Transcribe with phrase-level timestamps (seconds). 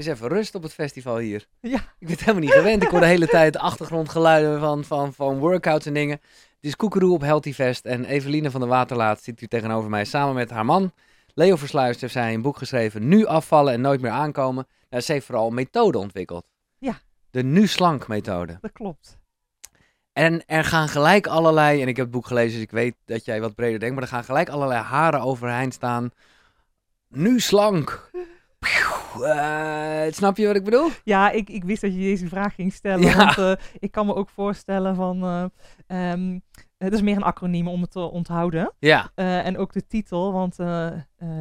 [0.00, 1.46] is even rust op het festival hier.
[1.60, 1.78] Ja.
[1.78, 2.82] Ik ben het helemaal niet gewend.
[2.82, 6.20] Ik hoor de hele tijd achtergrondgeluiden van, van, van workouts en dingen.
[6.54, 7.84] Het is Koekeroe op Healthy Fest.
[7.84, 10.92] En Eveline van der Waterlaat zit hier tegenover mij samen met haar man.
[11.34, 13.08] Leo Versluist heeft zij een boek geschreven.
[13.08, 14.66] Nu afvallen en nooit meer aankomen.
[14.90, 16.44] Nou, ze heeft vooral een methode ontwikkeld.
[16.78, 17.00] Ja.
[17.30, 18.58] De Nu Slank methode.
[18.60, 19.18] Dat klopt.
[20.12, 23.24] En er gaan gelijk allerlei, en ik heb het boek gelezen, dus ik weet dat
[23.24, 26.10] jij wat breder denkt, maar er gaan gelijk allerlei haren overeind staan.
[27.08, 28.10] Nu slank.
[29.24, 30.88] Eh, snap je wat ik bedoel?
[31.04, 33.08] Ja, ik, ik wist dat je deze vraag ging stellen.
[33.08, 33.16] Ja.
[33.16, 35.22] Want eh, ik kan me ook voorstellen van...
[35.22, 35.44] eh,
[36.12, 36.38] ehm,
[36.78, 38.72] het is meer een acroniem om het te onthouden.
[38.78, 39.10] Ja.
[39.14, 40.56] En ook de titel, want...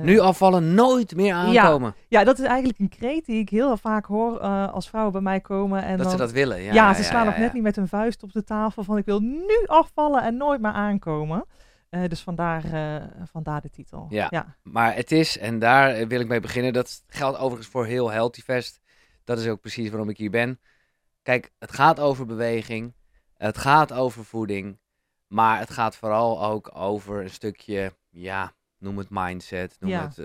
[0.02, 1.96] Nu afvallen, nooit meer aankomen.
[2.08, 5.40] Ja, dat is eigenlijk een kreet die ik heel vaak hoor als vrouwen bij mij
[5.40, 5.84] komen.
[5.84, 6.62] En dat dan, ze dat willen.
[6.62, 8.98] Ja, Ja, ze slaan ja, nog net niet met hun vuist op de tafel van
[8.98, 11.46] ik wil nu afvallen en nooit meer aankomen.
[11.90, 14.06] Eh, dus vandaar, eh, vandaar de titel.
[14.10, 14.28] Ja.
[14.30, 14.56] ja.
[14.64, 18.12] Maar het is, en daar eh, wil ik mee beginnen, dat geldt overigens voor heel
[18.12, 18.80] Healthy Fest.
[19.24, 20.60] Dat is ook precies waarom ik hier ben.
[21.22, 22.94] Kijk, het gaat over beweging,
[23.34, 24.78] het gaat over voeding,
[25.28, 30.02] maar het gaat vooral ook over een stukje, ja, noem het mindset, noem Ja.
[30.02, 30.18] het,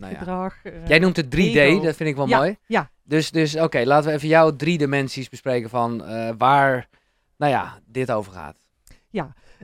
[0.00, 0.18] nou ja.
[0.18, 0.56] Gedrag.
[0.86, 1.80] Jij noemt het 3D, ego.
[1.82, 2.56] dat vind ik wel Ja, mooi.
[2.66, 2.90] ja.
[3.02, 5.98] Dus, dus oké, laten we even jouw drie dimensies bespreken van
[6.38, 6.88] waar,
[7.36, 8.64] nou ja, dit over gaat.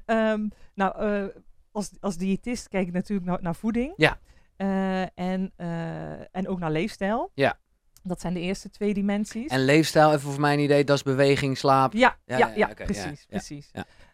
[0.06, 1.34] Ehm, nou, eh,
[1.72, 3.92] als, als diëtist kijk ik natuurlijk naar, naar voeding.
[3.96, 4.18] Ja.
[4.56, 7.30] Eh, en, eh, en ook naar leefstijl.
[7.34, 7.58] Ja.
[8.02, 9.50] Dat zijn de eerste twee dimensies.
[9.50, 11.92] En leefstijl, even voor mijn idee, dat is beweging, slaap.
[11.92, 13.70] Ja, Ja, ja, precies, precies.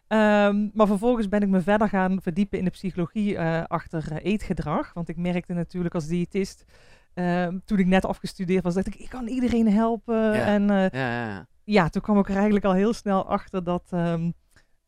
[0.07, 4.93] Ehm, maar vervolgens ben ik me verder gaan verdiepen in de psychologie achter eetgedrag.
[4.93, 6.65] Want ik merkte natuurlijk als diëtist,
[7.13, 10.15] ehm, toen ik net afgestudeerd was, dat ik, ik kan iedereen helpen.
[10.15, 10.45] Ja.
[10.45, 11.47] En Ja, ja, ja.
[11.63, 14.31] ja, toen kwam ik er eigenlijk al heel snel achter dat ehm,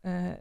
[0.02, 0.32] eh,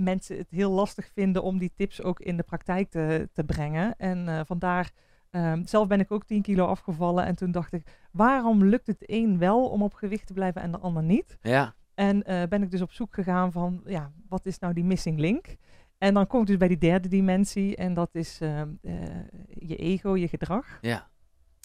[0.00, 3.96] mensen het heel lastig vinden om die tips ook in de praktijk te, te brengen.
[3.96, 4.90] En eh, vandaar,
[5.30, 7.24] ehm, zelf ben ik ook 10 kilo afgevallen.
[7.26, 10.70] En toen dacht ik, waarom lukt het een wel om op gewicht te blijven en
[10.72, 11.38] de ander niet?
[11.42, 11.74] ja.
[11.94, 15.18] En eh, ben ik dus op zoek gegaan van, ja, wat is nou die missing
[15.18, 15.56] link?
[15.98, 18.92] En dan kom ik dus bij die derde dimensie en dat is ehm, eh,
[19.48, 20.78] je ego, je gedrag.
[20.80, 21.08] ja.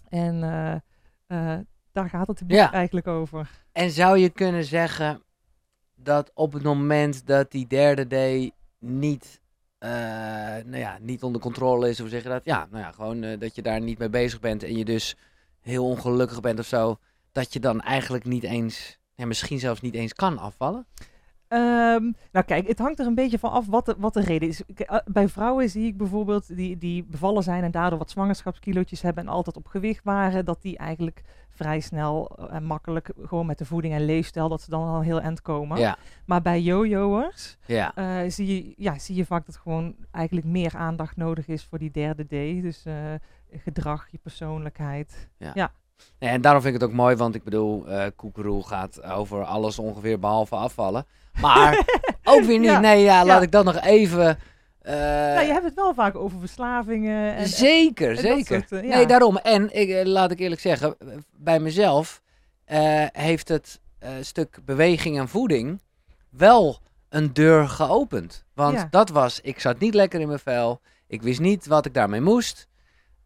[0.09, 0.39] En
[1.91, 2.71] daar gaat het Ja.
[2.71, 3.49] eigenlijk over.
[3.71, 5.21] En zou je kunnen zeggen
[5.95, 9.41] dat op het moment dat die derde D niet,
[9.77, 9.89] eh,
[10.65, 12.45] nou ja, niet onder controle is, hoe zeg je dat?
[12.45, 15.17] Ja, nou ja, gewoon eh, dat je daar niet mee bezig bent en je dus
[15.61, 16.97] heel ongelukkig bent of zo,
[17.31, 20.87] dat je dan eigenlijk niet eens, ja, misschien zelfs niet eens kan afvallen?
[21.47, 24.47] Ehm, nou kijk, het hangt er een beetje van af wat de, wat de reden
[24.47, 24.61] is.
[24.75, 29.23] Eh, Bij vrouwen zie ik bijvoorbeeld die, die bevallen zijn en daardoor wat zwangerschapskilootjes hebben
[29.23, 31.21] en altijd op gewicht waren, dat die eigenlijk
[31.55, 35.21] vrij snel en makkelijk gewoon met de voeding en leefstijl, dat ze dan al heel
[35.21, 35.79] eind komen.
[35.79, 37.95] Ja, Maar bij jojo'ers ja.
[37.95, 41.77] eh, zie, je, ja, zie je vaak dat gewoon eigenlijk meer aandacht nodig is voor
[41.79, 42.61] die derde D.
[42.61, 42.93] Dus eh,
[43.51, 45.29] gedrag, je persoonlijkheid.
[46.19, 49.43] Nee, En daarom vind ik het ook mooi, want ik bedoel, eh Koekeroe gaat over
[49.43, 51.05] alles ongeveer behalve afvallen.
[51.41, 51.85] Maar
[52.23, 53.43] ook weer niet, Ja, nee, ja, laat ja.
[53.43, 54.37] ik dat nog even...
[54.85, 54.93] eh,
[55.35, 57.35] nou, je hebt het wel vaak over verslavingen.
[57.35, 58.45] En, zeker, en zeker.
[58.45, 58.95] soort, eh, ja.
[58.95, 59.37] Nee, daarom.
[59.37, 60.95] En ik, eh, laat ik eerlijk zeggen,
[61.31, 62.21] bij mezelf
[63.11, 63.79] heeft het
[64.21, 65.81] stuk beweging en voeding
[66.29, 66.79] wel
[67.09, 68.45] een deur geopend.
[68.53, 68.87] Want Ja.
[68.89, 70.81] dat was, ik zat niet lekker in mijn vel.
[71.07, 72.67] Ik wist niet wat ik daarmee moest.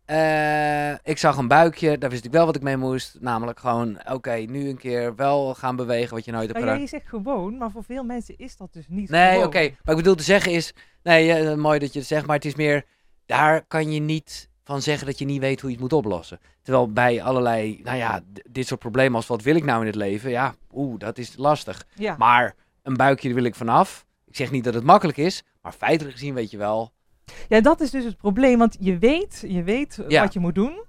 [0.10, 3.18] Eh, ik zag een buikje, daar wist ik wel wat ik mee moest.
[3.20, 6.82] Namelijk gewoon, oké, nu een keer wel gaan bewegen wat je nooit hebt Nou, gedaan.
[6.82, 9.60] je zegt gewoon, maar voor veel mensen is dat dus niet Nee, oké.
[9.60, 10.74] Maar ik bedoel te zeggen is...
[11.04, 12.86] Nee, mooi dat je het zegt, maar het is meer...
[13.26, 16.40] Daar kan je niet van zeggen dat je niet weet hoe je het moet oplossen.
[16.62, 19.96] Terwijl bij allerlei, nou ja, dit soort problemen als wat wil ik nou in het
[19.96, 20.30] leven?
[20.30, 21.86] Ja, oeh, dat is lastig.
[21.96, 22.16] Ja.
[22.18, 24.06] Maar een buikje, wil ik vanaf.
[24.26, 26.92] Ik zeg niet dat het makkelijk is, maar feitelijk gezien weet je wel...
[27.50, 30.22] ja, dat is dus het probleem, want je weet, je weet Ja.
[30.22, 30.88] wat je moet doen.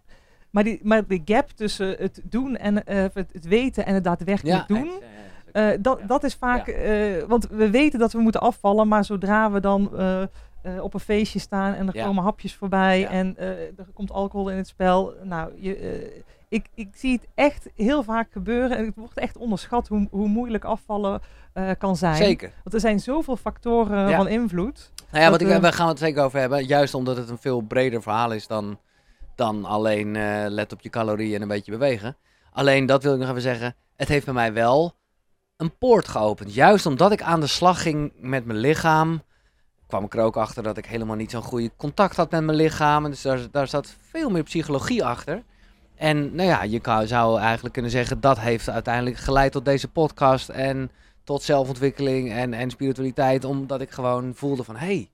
[0.50, 4.04] Maar, die, maar de gap tussen het doen en eh, het, het weten en het
[4.04, 4.90] daadwerkelijk doen,
[5.52, 6.06] eh, dat, ja.
[6.06, 9.96] dat is vaak, eh, want we weten dat we moeten afvallen, maar zodra we dan
[9.96, 10.28] eh, eh,
[10.82, 12.04] op een feestje staan en er Ja.
[12.04, 13.08] komen hapjes voorbij Ja.
[13.08, 17.26] en eh, er komt alcohol in het spel, nou, je, eh, ik, ik zie het
[17.34, 21.20] echt heel vaak gebeuren en het wordt echt onderschat hoe, hoe moeilijk afvallen
[21.52, 22.16] eh, kan zijn.
[22.16, 22.52] Zeker.
[22.62, 24.16] Want er zijn zoveel factoren Ja.
[24.16, 24.92] van invloed.
[25.10, 26.64] Nou ja, wat Dat, ik, eh, we gaan het zeker over hebben.
[26.66, 28.78] Juist omdat het een veel breder verhaal is dan,
[29.34, 32.16] dan alleen eh, let op je calorieën en een beetje bewegen.
[32.52, 33.74] Alleen dat wil ik nog even zeggen.
[33.96, 34.94] Het heeft bij mij wel
[35.56, 36.54] een poort geopend.
[36.54, 39.22] Juist omdat ik aan de slag ging met mijn lichaam.
[39.86, 42.56] kwam ik er ook achter dat ik helemaal niet zo'n goede contact had met mijn
[42.56, 43.04] lichaam.
[43.04, 45.42] En Dus daar, daar zat veel meer psychologie achter.
[46.00, 50.48] En nou ja, je zou eigenlijk kunnen zeggen dat heeft uiteindelijk geleid tot deze podcast.
[50.48, 50.90] En
[51.24, 53.44] tot zelfontwikkeling en, en spiritualiteit.
[53.44, 55.10] Omdat ik gewoon voelde van, hé, hey,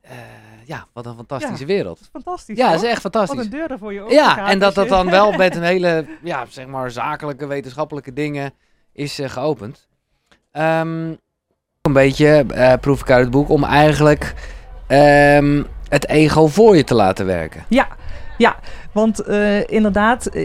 [0.00, 0.16] eh,
[0.64, 1.98] ja, wat een fantastische wereld.
[1.98, 2.56] Dat is fantastisch.
[2.56, 3.44] Ja, dat is echt Wat fantastisch.
[3.44, 6.06] een deur er voor je open Ja, en dat dat dan wel met een hele,
[6.22, 8.52] ja, zeg maar, zakelijke, wetenschappelijke dingen
[8.92, 9.88] is eh, geopend.
[10.52, 11.14] Ehm,
[11.80, 14.34] een beetje eh, proef ik uit het boek om eigenlijk
[14.86, 17.64] ehm, het ego voor je te laten werken.
[17.68, 17.88] Ja,
[18.40, 18.56] ja,
[18.92, 20.42] want eh, inderdaad, eh,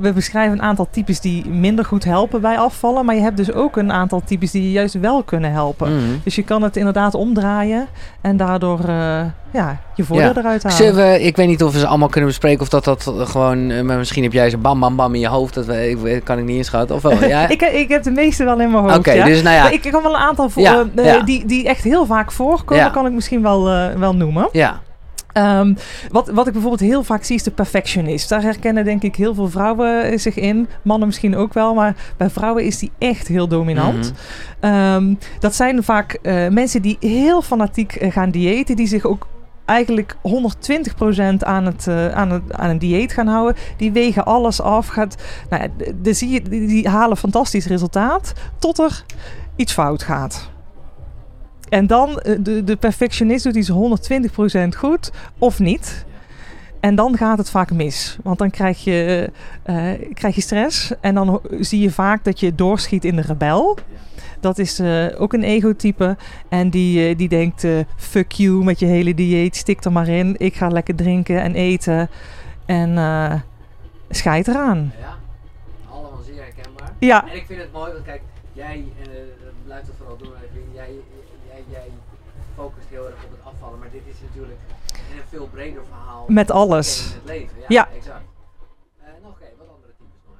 [0.00, 3.04] we beschrijven een aantal types die minder goed helpen bij afvallen.
[3.04, 5.96] Maar je hebt dus ook een aantal types die je juist wel kunnen helpen.
[5.96, 6.16] Mhm.
[6.24, 7.86] Dus je kan het inderdaad omdraaien
[8.20, 9.20] en daardoor eh,
[9.52, 10.36] ja, je voordeel Ja.
[10.36, 10.78] eruit halen.
[10.78, 13.86] Zullen we, ik weet niet of we ze allemaal kunnen bespreken of dat dat gewoon,
[13.86, 16.38] maar misschien heb jij ze bam bam bam in je hoofd, dat we, ik, kan
[16.38, 16.96] ik niet inschatten.
[16.96, 17.48] Of wel, ja?
[17.48, 18.96] ik, ik heb de meeste wel in mijn hoofd.
[18.98, 19.24] Oké, ja.
[19.24, 20.88] dus nou ja, ik kan wel een aantal voor.
[21.24, 23.64] Die, die echt heel vaak voorkomen, kan ik misschien wel,
[23.98, 24.48] wel noemen.
[24.52, 24.80] ja,
[25.38, 25.74] Ehm,
[26.10, 28.28] wat, wat ik bijvoorbeeld heel vaak zie is de perfectionist.
[28.28, 30.68] Daar herkennen denk ik heel veel vrouwen eh, zich in.
[30.82, 34.12] Mannen misschien ook wel, maar bij vrouwen is die echt heel dominant.
[34.60, 34.72] Mhm.
[34.72, 39.26] Ehm, dat zijn vaak eh, mensen die heel fanatiek eh, gaan diëten, die zich ook
[39.64, 43.56] eigenlijk 120% aan, het, aan, het, aan een dieet gaan houden.
[43.76, 44.86] Die wegen alles af.
[44.86, 45.16] Gaat,
[45.50, 45.68] nou,
[46.02, 49.04] de, zie je, die, die halen fantastisch resultaat tot er
[49.56, 50.50] iets fout gaat.
[51.68, 56.06] En dan, eh, de, de perfectionist doet iets 120% goed of niet.
[56.80, 58.18] En dan gaat het vaak mis.
[58.22, 59.30] Want dan krijg je,
[59.62, 60.92] eh, krijg je stress.
[61.00, 63.78] En dan zie je vaak dat je doorschiet in de rebel.
[64.40, 66.16] Dat is eh, ook een egotype.
[66.48, 67.66] En die, die denkt,
[67.96, 69.56] fuck you met je hele dieet.
[69.56, 70.34] Stik er maar in.
[70.38, 72.08] Ik ga lekker drinken en eten.
[72.66, 73.34] En eh
[74.10, 74.92] scheid eraan.
[75.00, 75.16] ja,
[75.90, 76.92] allemaal zeer herkenbaar.
[76.98, 78.22] Ja, En ik vind het mooi, want kijk,
[78.52, 79.06] jij, uh,
[79.64, 80.90] blijft het vooral doen, Evelien, jij,
[81.50, 81.88] jij, jij
[82.54, 84.60] focust heel erg op het afvallen, maar dit is natuurlijk
[84.92, 86.24] een veel breder verhaal.
[86.28, 87.06] met alles.
[87.06, 87.56] in het leven.
[87.58, 87.88] Ja, Ja.
[87.96, 88.22] exact.
[89.00, 90.36] Eh, nog oké, wat andere types nog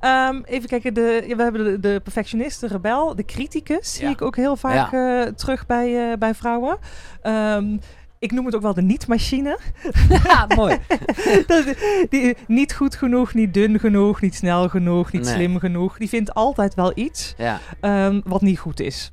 [0.00, 0.44] hebben.
[0.44, 3.94] Ehm, even kijken, de, ja, we hebben de, de perfectionist, de rebel, de criticus.
[3.94, 6.78] Zie ik ook heel vaak eh, terug bij, eh, bij vrouwen.
[7.22, 7.76] Ehm,
[8.18, 9.58] ik noem het ook wel de niet-machine.
[10.24, 10.78] Ja, mooi.
[11.46, 11.74] Dat-
[12.08, 15.34] die, niet goed genoeg, niet dun genoeg, niet snel genoeg, niet Nee.
[15.34, 15.98] slim genoeg.
[15.98, 19.12] Die vindt altijd wel iets Ja, ehm, wat niet goed is.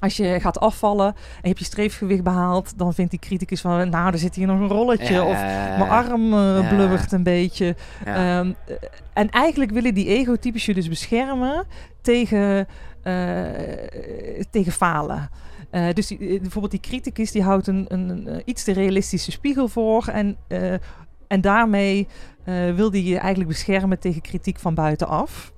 [0.00, 3.88] Als je gaat afvallen en je hebt je streefgewicht behaald, dan vindt die criticus van,
[3.88, 5.12] nou, er zit hier nog een rolletje.
[5.12, 5.40] Ja, of
[5.78, 7.76] mijn arm eh, blubbert een beetje.
[8.04, 8.74] Ehm, eh,
[9.12, 11.66] en eigenlijk willen die egotypes je dus beschermen
[12.00, 12.66] tegen,
[13.02, 13.44] eh,
[14.50, 15.30] tegen falen.
[15.70, 19.68] Eh, dus die, bijvoorbeeld die criticus die houdt een, een, een, iets te realistische spiegel
[19.68, 20.06] voor.
[20.06, 20.36] En,
[21.28, 22.08] en daarmee
[22.74, 25.52] wil die je eigenlijk beschermen tegen kritiek van buitenaf.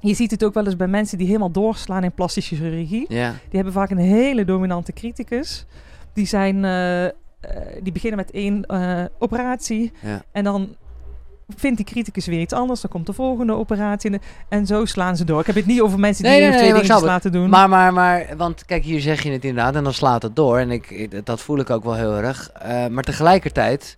[0.00, 3.06] Je ziet het ook wel eens bij mensen die helemaal doorslaan in plastische chirurgie.
[3.08, 3.30] ja.
[3.30, 5.66] Die hebben vaak een hele dominante criticus.
[6.12, 7.12] Die, zijn, eh, eh,
[7.82, 9.92] die beginnen met één eh, operatie.
[10.02, 10.22] Ja.
[10.32, 10.76] En dan
[11.56, 12.80] vindt die criticus weer iets anders.
[12.80, 14.10] Dan komt de volgende operatie.
[14.10, 15.40] En, en zo slaan ze door.
[15.40, 17.50] Ik heb het niet over mensen die Nee, nee, nee, twee dingetjes snap laten doen.
[17.50, 20.58] Maar, maar, maar, want kijk, hier zeg je het inderdaad en dan slaat het door.
[20.58, 22.50] En ik, dat voel ik ook wel heel erg.
[22.90, 23.96] Maar tegelijkertijd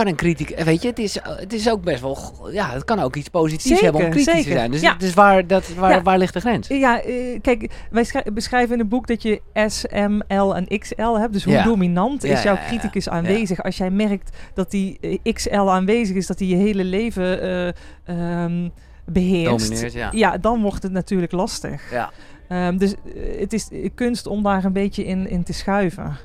[0.00, 2.18] kan een kritiek, eh, weet je, het is, het is ook best wel,
[2.52, 4.70] ja, het kan ook iets positiefs Zeker, hebben om kritisch te zijn.
[4.70, 4.94] Dus, Ja.
[4.94, 6.02] dus waar, dat, waar, Ja.
[6.02, 6.68] waar ligt de grens?
[6.68, 10.78] Ja, eh, kijk, wij schrij- beschrijven in het boek dat je S, M, L en
[10.78, 11.32] XL hebt.
[11.32, 11.62] Dus hoe Ja.
[11.64, 12.66] dominant Ja, is jouw ja, ja.
[12.66, 13.62] criticus aanwezig?
[13.62, 17.68] Als jij merkt dat die eh, XL aanwezig is, dat die je hele leven eh,
[18.04, 18.68] ehm,
[19.06, 19.68] beheerst.
[19.68, 20.08] Domineert, ja.
[20.12, 21.90] Ja, dan wordt het natuurlijk lastig.
[21.90, 22.10] Ja.
[22.48, 26.16] Ehm, dus eh, het is eh, kunst om daar een beetje in, in te schuiven.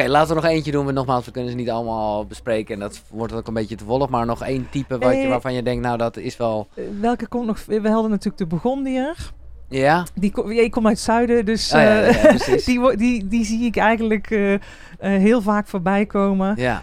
[0.00, 0.84] Oké, laten we nog eentje doen.
[0.84, 2.74] Want nogmaals, we kunnen ze niet allemaal bespreken.
[2.74, 4.08] En dat wordt ook een beetje te volg.
[4.08, 6.68] Maar nog één type wat je, waarvan je denkt, nou, dat is wel...
[6.74, 7.64] Eh, welke komt nog?
[7.66, 9.32] We hadden natuurlijk de Burgondier.
[9.68, 10.06] Ja?
[10.14, 13.44] Die, ik kom uit het zuiden, dus Oh, ja, ja, eh, ja, die, die, die
[13.44, 14.58] zie ik eigenlijk eh,
[14.98, 16.54] heel vaak voorbij komen.
[16.56, 16.82] Ja.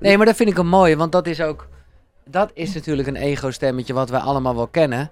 [0.00, 1.68] Nee, maar dat vind ik een mooie, want dat is ook...
[2.24, 5.10] Dat is natuurlijk een ego-stemmetje wat wij allemaal wel kennen.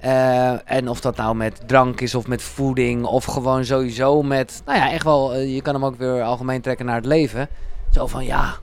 [0.00, 4.62] Eh, en of dat nou met drank is of met voeding of gewoon sowieso met...
[4.66, 7.48] Nou ja, echt wel, eh, je kan hem ook weer algemeen trekken naar het leven.
[7.90, 8.54] Zo van, ja...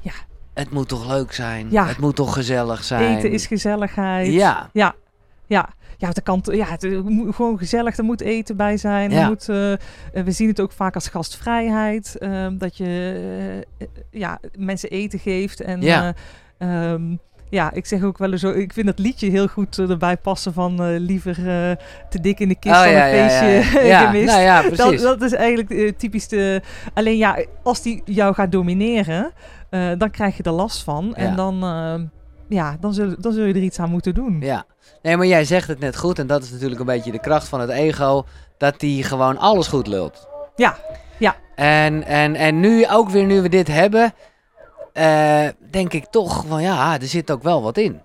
[0.00, 0.12] Ja.
[0.54, 1.66] Het moet toch leuk zijn?
[1.70, 1.86] Ja.
[1.86, 3.16] Het moet toch gezellig zijn?
[3.16, 4.32] Eten is gezelligheid.
[4.32, 4.94] Ja, Ja,
[5.46, 5.68] ja.
[5.96, 9.10] Ja, dat kan, t- ja, het moet gewoon gezellig, er moet eten bij zijn.
[9.12, 9.28] Er Ja.
[9.28, 12.16] moet, eh, we zien het ook vaak als gastvrijheid.
[12.18, 13.66] ehm, dat je
[14.10, 15.60] ja, mensen eten geeft.
[15.60, 16.14] En Ja.
[16.58, 17.16] eh, ehm,
[17.50, 20.16] ja, ik zeg ook wel eens zo, ik vind dat liedje heel goed eh, erbij
[20.16, 21.76] passen van eh, liever eh,
[22.08, 24.26] te dik in de kist Oh, dan ja, een feestje ja, gemist.
[24.26, 25.02] nou ja, dat, precies.
[25.02, 26.62] dat is eigenlijk typisch de...
[26.94, 29.32] Alleen ja, als die jou gaat domineren,
[29.98, 31.14] dan krijg je er last van.
[31.14, 31.54] En dan,
[32.48, 34.40] ja, dan, zul, dan zul je er iets aan moeten doen.
[34.40, 34.64] Ja.
[35.02, 36.18] Nee, maar jij zegt het net goed.
[36.18, 38.24] En dat is natuurlijk een beetje de kracht van het ego.
[38.58, 40.28] Dat die gewoon alles goed lult.
[40.56, 40.76] Ja,
[41.18, 41.36] ja.
[41.54, 44.12] En, en, en nu, ook weer nu we dit hebben,
[45.00, 48.00] eh, denk ik toch van ja, er zit ook wel wat in.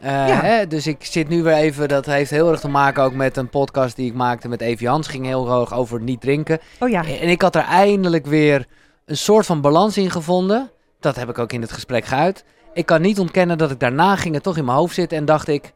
[0.00, 0.40] Eh, Ja.
[0.40, 3.36] hè, dus ik zit nu weer even, dat heeft heel erg te maken ook met
[3.36, 5.08] een podcast die ik maakte met Evie Hans.
[5.08, 6.58] Ging heel erg over niet drinken.
[6.78, 7.04] Oh ja.
[7.04, 8.66] En ik had er eindelijk weer
[9.06, 10.70] een soort van balans in gevonden.
[11.00, 12.44] Dat heb ik ook in het gesprek geuit.
[12.74, 15.24] Ik kan niet ontkennen dat ik daarna ging het toch in mijn hoofd zitten en
[15.24, 15.72] dacht ik...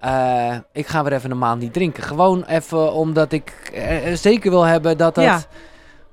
[0.00, 2.02] eh, ik ga weer even een maand niet drinken.
[2.02, 3.72] Gewoon even omdat ik
[4.14, 5.24] zeker wil hebben dat dat...
[5.24, 5.40] Ja.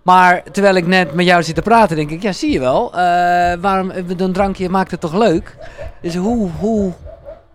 [0.04, 2.94] Maar terwijl ik net met jou zit te praten, denk ik, ja, zie je wel.
[2.94, 5.56] eh, waarom een drankje maakt het toch leuk?
[6.02, 6.92] Dus hoe, hoe,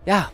[0.05, 0.29] ja,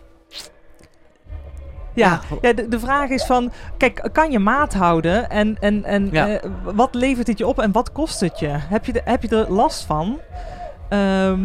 [1.94, 6.08] Ja, ja de, de vraag is van, kijk, kan je maat houden en, en, en
[6.12, 6.28] Ja.
[6.28, 8.48] eh, wat levert het je op en wat kost het je?
[8.50, 10.18] Heb je, de, heb je er last van?
[10.88, 11.40] Ehm,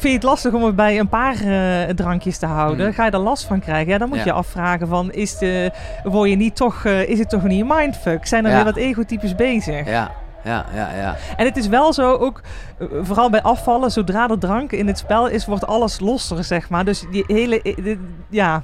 [0.00, 2.84] vind je het lastig om het bij een paar eh, drankjes te houden?
[2.86, 2.94] Hmm.
[2.94, 3.92] Ga je er last van krijgen?
[3.92, 4.24] Ja, dan moet Ja.
[4.24, 5.70] je afvragen van, is, de,
[6.04, 8.26] word je niet toch, eh, is het toch niet een mindfuck?
[8.26, 8.56] Zijn er Ja.
[8.56, 9.86] weer wat egotypes bezig?
[9.88, 10.10] ja,
[10.44, 11.16] ja, ja, ja.
[11.36, 12.40] En het is wel zo, ook
[12.78, 16.68] eh, vooral bij afvallen, zodra er drank in het spel is, wordt alles losser, zeg
[16.70, 16.84] maar.
[16.84, 17.98] Dus die hele, de-
[18.30, 18.62] ja,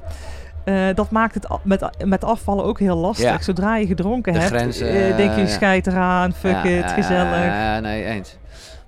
[0.95, 3.29] dat maakt het met, met afvallen ook heel lastig.
[3.31, 3.43] Ja.
[3.43, 5.47] Zodra je gedronken De hebt, grenzen, denk je, ja.
[5.47, 7.45] scheid eraan, fuck Ja, it, gezellig.
[7.45, 8.37] Ja, ja, nee, eens.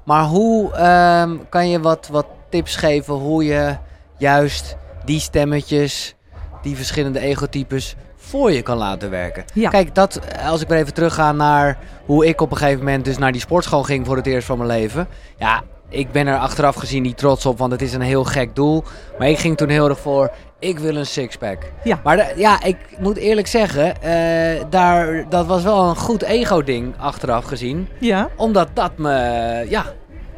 [0.05, 3.77] Maar hoe ehm, kan je wat, wat tips geven hoe je
[4.19, 6.15] juist die stemmetjes,
[6.63, 9.45] die verschillende egotypes voor je kan laten werken?
[9.55, 9.71] Ja.
[9.71, 13.19] Kijk, dat, als ik weer even terugga naar hoe ik op een gegeven moment dus
[13.19, 15.09] naar die sportschool ging voor het eerst van mijn leven.
[15.37, 18.55] Ja, ik ben er achteraf gezien niet trots op, want het is een heel gek
[18.55, 18.85] doel.
[19.19, 21.59] Maar ik ging toen heel erg voor, ik wil een sixpack.
[21.85, 22.01] Ja.
[22.05, 27.45] Maar ja, ik moet eerlijk zeggen, eh, daar, dat was wel een goed ego-ding achteraf
[27.45, 29.13] gezien Ja, omdat dat me,
[29.69, 29.85] ja,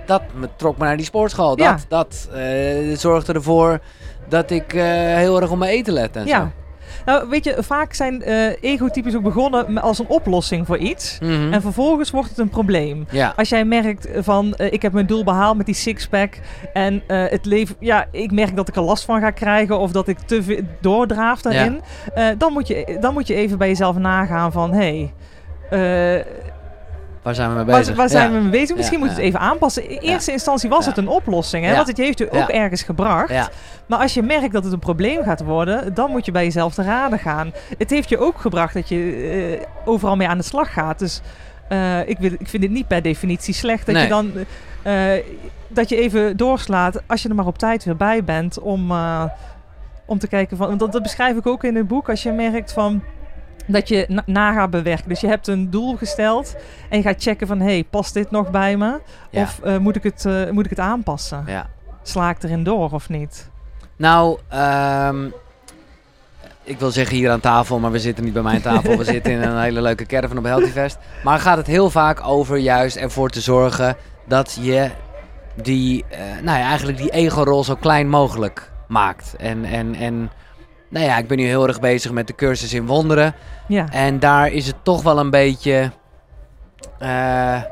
[0.09, 1.57] dat me trok me naar die sportschool.
[1.57, 1.79] Dat, Ja.
[1.89, 3.79] dat eh, zorgde ervoor
[4.29, 4.83] dat ik eh,
[5.17, 6.41] heel erg op mijn eten let en ja.
[6.41, 6.49] zo.
[7.05, 11.19] Nou, weet je, vaak zijn eh egotypes ook begonnen als een oplossing voor iets.
[11.21, 11.53] Mhm.
[11.53, 13.07] En vervolgens wordt het een probleem.
[13.11, 16.39] ja, Als jij merkt van, ik heb mijn doel behaald met die sixpack
[16.73, 20.09] en het leven, ja, ik merk dat ik er last van ga krijgen of dat
[20.09, 21.81] ik te veel doordraaf daarin,
[22.39, 25.11] dan, moet je, dan moet je even bij jezelf nagaan van, hé,
[25.69, 26.25] hey,
[27.23, 27.97] waar zijn we mee waar, bezig?
[27.97, 28.37] waar zijn Ja.
[28.37, 28.77] we mee bezig?
[28.77, 29.91] Misschien moet je het even aanpassen.
[29.91, 31.75] In eerste instantie was het een oplossing, hè?
[31.75, 33.51] Want het heeft je ook ergens gebracht.
[33.87, 36.75] Maar als je merkt dat het een probleem gaat worden, dan moet je bij jezelf
[36.75, 37.53] te raden gaan.
[37.79, 40.99] Het heeft je ook gebracht dat je eh, overal mee aan de slag gaat.
[40.99, 41.21] Dus
[41.69, 44.03] eh, ik, wil, ik vind het niet per definitie slecht dat Nee.
[44.05, 44.33] je dan
[44.83, 45.11] eh,
[45.69, 48.93] dat je even doorslaat als je er maar op tijd weer bij bent om,
[50.07, 50.77] om te kijken van.
[50.79, 52.09] dat beschrijf ik ook in het boek.
[52.09, 53.03] Als je merkt van
[53.69, 55.09] dat je na, na gaat bewerken.
[55.09, 56.57] Dus je hebt een doel gesteld
[56.89, 59.01] en je gaat checken van hey, past dit nog bij me?
[59.31, 59.43] Ja.
[59.43, 61.45] Of eh, moet, ik het, eh, moet ik het aanpassen?
[61.47, 61.67] ja.
[62.03, 63.51] Sla ik erin door of niet?
[63.97, 65.29] Nou, ehm,
[66.63, 68.97] ik wil zeggen hier aan tafel, maar we zitten niet bij mijn tafel.
[68.97, 70.99] We zitten in een hele leuke caravan op Healthyfest.
[71.25, 73.97] Maar gaat het heel vaak over juist ervoor te zorgen
[74.27, 74.91] dat je
[75.55, 79.35] die, eh, nou ja, eigenlijk die ego-rol zo klein mogelijk maakt.
[79.39, 80.31] En, en, en
[80.89, 83.35] nou ja, ik ben nu heel erg bezig met de cursus in wonderen.
[83.69, 83.87] Ja.
[83.91, 85.91] En daar is het toch wel een beetje.
[86.99, 87.63] eh,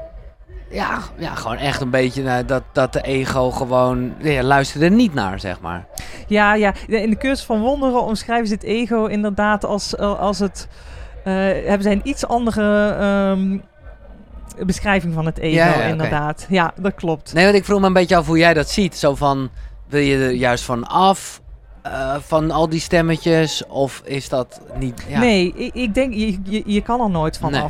[0.70, 4.14] ja, ja, gewoon echt een beetje nou, dat, dat de ego gewoon.
[4.18, 5.86] Ja, luistert er niet naar, zeg maar.
[6.26, 6.72] Ja, ja.
[6.86, 10.68] In de cursus van wonderen omschrijven ze het ego inderdaad als, eh, als het...
[11.24, 13.58] eh, hebben zij een iets andere ehm,
[14.66, 15.86] beschrijving van het ego, Ja, ja, oké.
[15.88, 16.46] inderdaad.
[16.48, 17.32] Ja, dat klopt.
[17.32, 18.96] Nee, want ik vroeg me een beetje af hoe jij dat ziet.
[18.96, 19.50] Zo van,
[19.88, 21.40] wil je er juist van af?
[21.92, 23.66] Eh, van al die stemmetjes?
[23.66, 25.04] Of is dat niet...
[25.08, 25.18] Ja.
[25.18, 27.62] Nee, ik, ik denk, je, je, je kan er nooit van Nee.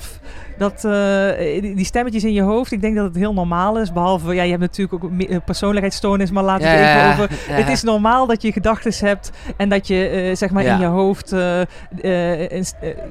[0.59, 3.93] Dat, eh, die stemmetjes in je hoofd, ik denk dat het heel normaal is.
[3.93, 7.37] Behalve, ja, je hebt natuurlijk ook eh, persoonlijkheidsstoornis, maar laten we Ja, het even over...
[7.49, 7.55] ja.
[7.55, 10.75] Het is normaal dat je gedachten hebt en dat je eh, zeg maar Ja.
[10.75, 11.31] in je hoofd,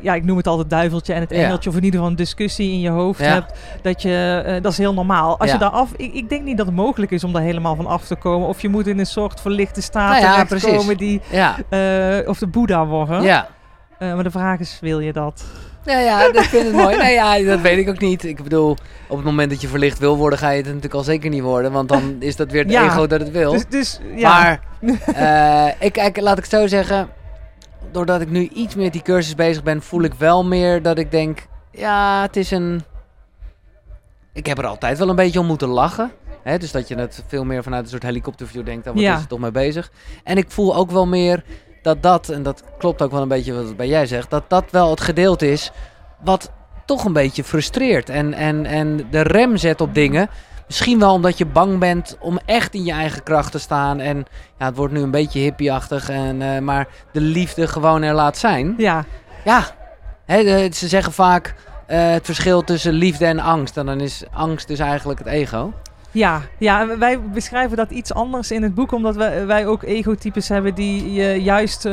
[0.02, 2.72] ja, ik noem het altijd duiveltje en het engeltje, of in ieder geval een discussie
[2.72, 3.54] in je hoofd hebt.
[3.82, 5.40] Dat, je, dat is heel normaal.
[5.40, 7.75] Als je daar af, ik, ik denk niet dat het mogelijk is om daar helemaal
[7.75, 8.48] van af te komen.
[8.48, 10.98] Of je moet in een soort verlichte staat Nou precies.
[10.98, 11.22] die,
[12.28, 13.22] of de Boeddha worden.
[13.24, 13.48] ja.
[14.00, 15.46] Maar de vraag is, wil je dat?
[15.86, 16.98] Ja, ja, dat vind ik mooi.
[16.98, 18.24] Nee, ja, dat weet ik ook niet.
[18.24, 18.72] Ik bedoel,
[19.08, 21.42] op het moment dat je verlicht wil worden, ga je het natuurlijk al zeker niet
[21.42, 21.72] worden.
[21.72, 22.86] Want dan is dat weer het Ja.
[22.86, 23.51] ego dat het wil.
[23.51, 24.30] Dus, dus ja.
[24.30, 24.60] Maar,
[25.80, 27.10] eh, ik, kijk, laat ik het zo zeggen.
[27.92, 30.98] Doordat ik nu iets meer met die cursus bezig ben, voel ik wel meer dat
[30.98, 31.46] ik denk...
[31.72, 32.84] Ja, het is een...
[34.34, 36.12] Ik heb er altijd wel een beetje om moeten lachen.
[36.44, 38.84] Hè, dus dat je het veel meer vanuit een soort helikopterview denkt.
[38.84, 39.15] Daar wat Ja.
[39.15, 39.92] is er toch mee bezig.
[40.24, 41.44] En ik voel ook wel meer
[41.86, 44.30] dat dat, en dat klopt ook wel een beetje wat bij jij zegt...
[44.30, 45.72] dat dat wel het gedeelte is
[46.24, 46.51] wat
[46.86, 48.10] toch een beetje frustreert.
[48.10, 50.30] En, en, en de rem zet op dingen...
[50.68, 54.00] Misschien wel omdat je bang bent om echt in je eigen kracht te staan.
[54.00, 54.25] En
[54.60, 56.10] ja, het wordt nu een beetje hippieachtig.
[56.10, 58.74] En, eh, maar de liefde gewoon er laat zijn.
[58.77, 59.06] ja,
[59.44, 59.63] Ja,
[60.25, 61.56] hè, de- ze zeggen vaak
[61.88, 63.77] eh, het verschil tussen liefde en angst.
[63.77, 65.74] En dan is angst dus eigenlijk het ego.
[66.16, 70.50] Ja, ja, wij beschrijven dat iets anders in het boek, omdat wij, wij ook egotypes
[70.50, 71.92] hebben die je juist, eh,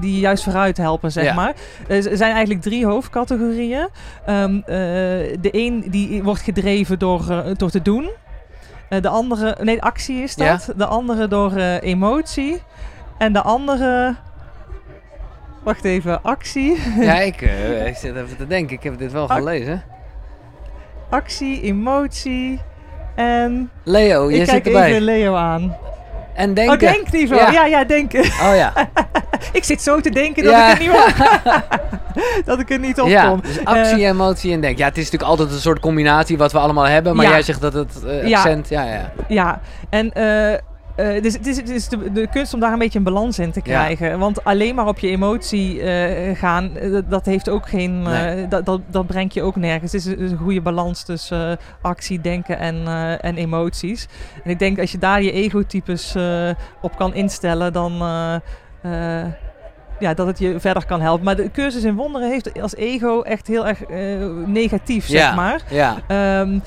[0.00, 1.34] die je juist vooruit helpen, zeg Ja.
[1.34, 1.54] maar.
[1.88, 3.88] Er zijn eigenlijk drie hoofdcategorieën.
[4.26, 4.64] Ehm, eh,
[5.40, 8.10] de een die wordt gedreven door, eh, door te doen.
[8.88, 10.72] De andere, nee, actie is dat.
[10.76, 12.62] De andere door emotie.
[13.18, 14.16] En de andere,
[15.62, 16.78] wacht even, actie.
[17.00, 17.40] Ja, ik,
[17.86, 18.76] ik zit even te denken.
[18.76, 19.82] Ik heb dit wel gelezen.
[21.10, 22.60] actie, emotie
[23.14, 23.70] en...
[23.84, 24.88] Leo, je ik zit kijk erbij.
[24.90, 25.76] even Leo aan.
[26.34, 26.74] En denken.
[26.74, 27.42] Oh, denkniveau.
[27.42, 27.50] Ja.
[27.50, 28.20] Ja, ja, denken.
[28.24, 28.72] Oh ja.
[29.52, 30.70] ik zit zo te denken dat Ja.
[30.72, 31.14] ik er niet op,
[32.44, 33.40] dat ik er niet op ja, kom.
[33.40, 34.78] dus actie, Eh, emotie en denken.
[34.78, 37.16] Ja, het is natuurlijk altijd een soort combinatie wat we allemaal hebben.
[37.16, 37.30] Maar Ja.
[37.30, 38.68] jij zegt dat het eh, accent...
[38.68, 39.10] Ja, ja.
[39.28, 40.58] ja, en eh,
[41.00, 43.38] eh, dus het is, het is de, de kunst om daar een beetje een balans
[43.38, 43.70] in te Ja.
[43.84, 44.18] krijgen.
[44.18, 48.02] Want alleen maar op je emotie eh, gaan, eh, dat- heeft ook geen.
[48.02, 48.48] Nee.
[48.48, 49.92] dat, dat, dat brengt je ook nergens.
[49.92, 52.86] Het is een, een goede balans tussen actie, denken en,
[53.20, 54.08] en emoties.
[54.44, 56.14] En ik denk als je daar je egotypes
[56.80, 57.92] op kan instellen, dan.
[59.98, 61.24] ja, dat het je verder kan helpen.
[61.24, 63.80] Maar de cursus in wonderen heeft als ego echt heel erg
[64.46, 65.60] negatief, zeg maar.
[65.70, 65.96] Ja.
[66.06, 66.60] Ehm, eh,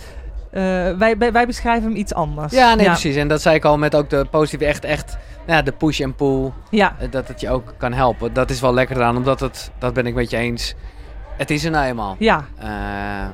[0.97, 2.53] wij, wij, wij beschrijven hem iets anders.
[2.53, 3.15] ja, nee, precies.
[3.15, 5.99] En dat zei ik al met ook de positieve, echt, echt nou ja, de push
[6.01, 6.51] en pull.
[6.69, 8.33] Ja, eh, Dat het je ook kan helpen.
[8.33, 10.75] Dat is wel lekker aan, omdat het, dat ben ik met je eens.
[11.37, 12.15] Het is er nou eenmaal.
[12.19, 12.45] ja.
[12.59, 13.25] Eh,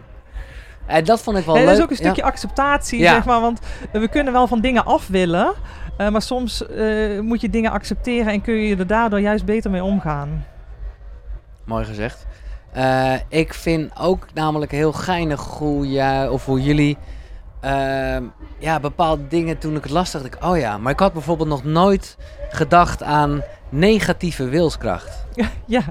[0.86, 1.66] en dat vond ik wel leuk.
[1.66, 2.02] dat is ook een Ja.
[2.04, 3.14] stukje acceptatie, Ja.
[3.14, 3.42] zeg maar.
[3.42, 3.60] Want
[3.92, 5.54] we kunnen wel van dingen af willen.
[5.98, 9.72] eh, maar soms eh, moet je dingen accepteren en kun je er daardoor juist beter
[9.72, 10.46] mee omgaan.
[11.64, 12.26] Mooi gezegd.
[12.72, 16.98] Eh, ik vind ook namelijk heel geinig hoe, jij, of hoe jullie
[17.62, 18.24] ehm,
[18.58, 21.50] ja, bepaalde dingen toen ik het las, dacht ik, oh ja, maar ik had bijvoorbeeld
[21.50, 22.18] nog nooit
[22.50, 25.26] gedacht aan negatieve wilskracht.
[25.66, 25.82] ja,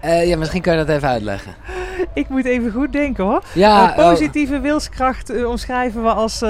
[0.00, 1.54] Eh, ja, misschien kan je dat even uitleggen.
[2.14, 3.42] ik moet even goed denken hoor.
[3.54, 6.42] Ja, Eh, oh, positieve wilskracht omschrijven we als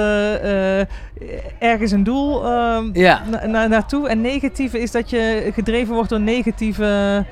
[1.59, 4.09] ergens een doel ehm, ja, na- na- naartoe.
[4.09, 7.25] En negatieve is dat je gedreven wordt door negatieve...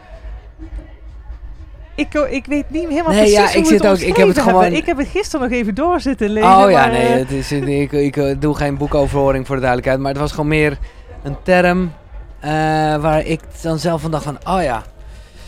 [1.99, 4.27] Ik, ko- ik weet niet helemaal Nee, precies ja, hoe ik zit ook- ik heb
[4.27, 4.53] het hebben.
[4.53, 6.49] gewoon- Ik heb het gisteren nog even door zitten lezen.
[6.49, 9.61] oh ja, maar, nee, eh, het is, ik, ik, eh, doe geen boekoverhoring voor de
[9.61, 10.77] duidelijkheid, maar het was gewoon meer
[11.23, 11.91] een term
[12.39, 12.49] eh,
[12.95, 14.83] waar ik dan zelf van dacht van, oh ja,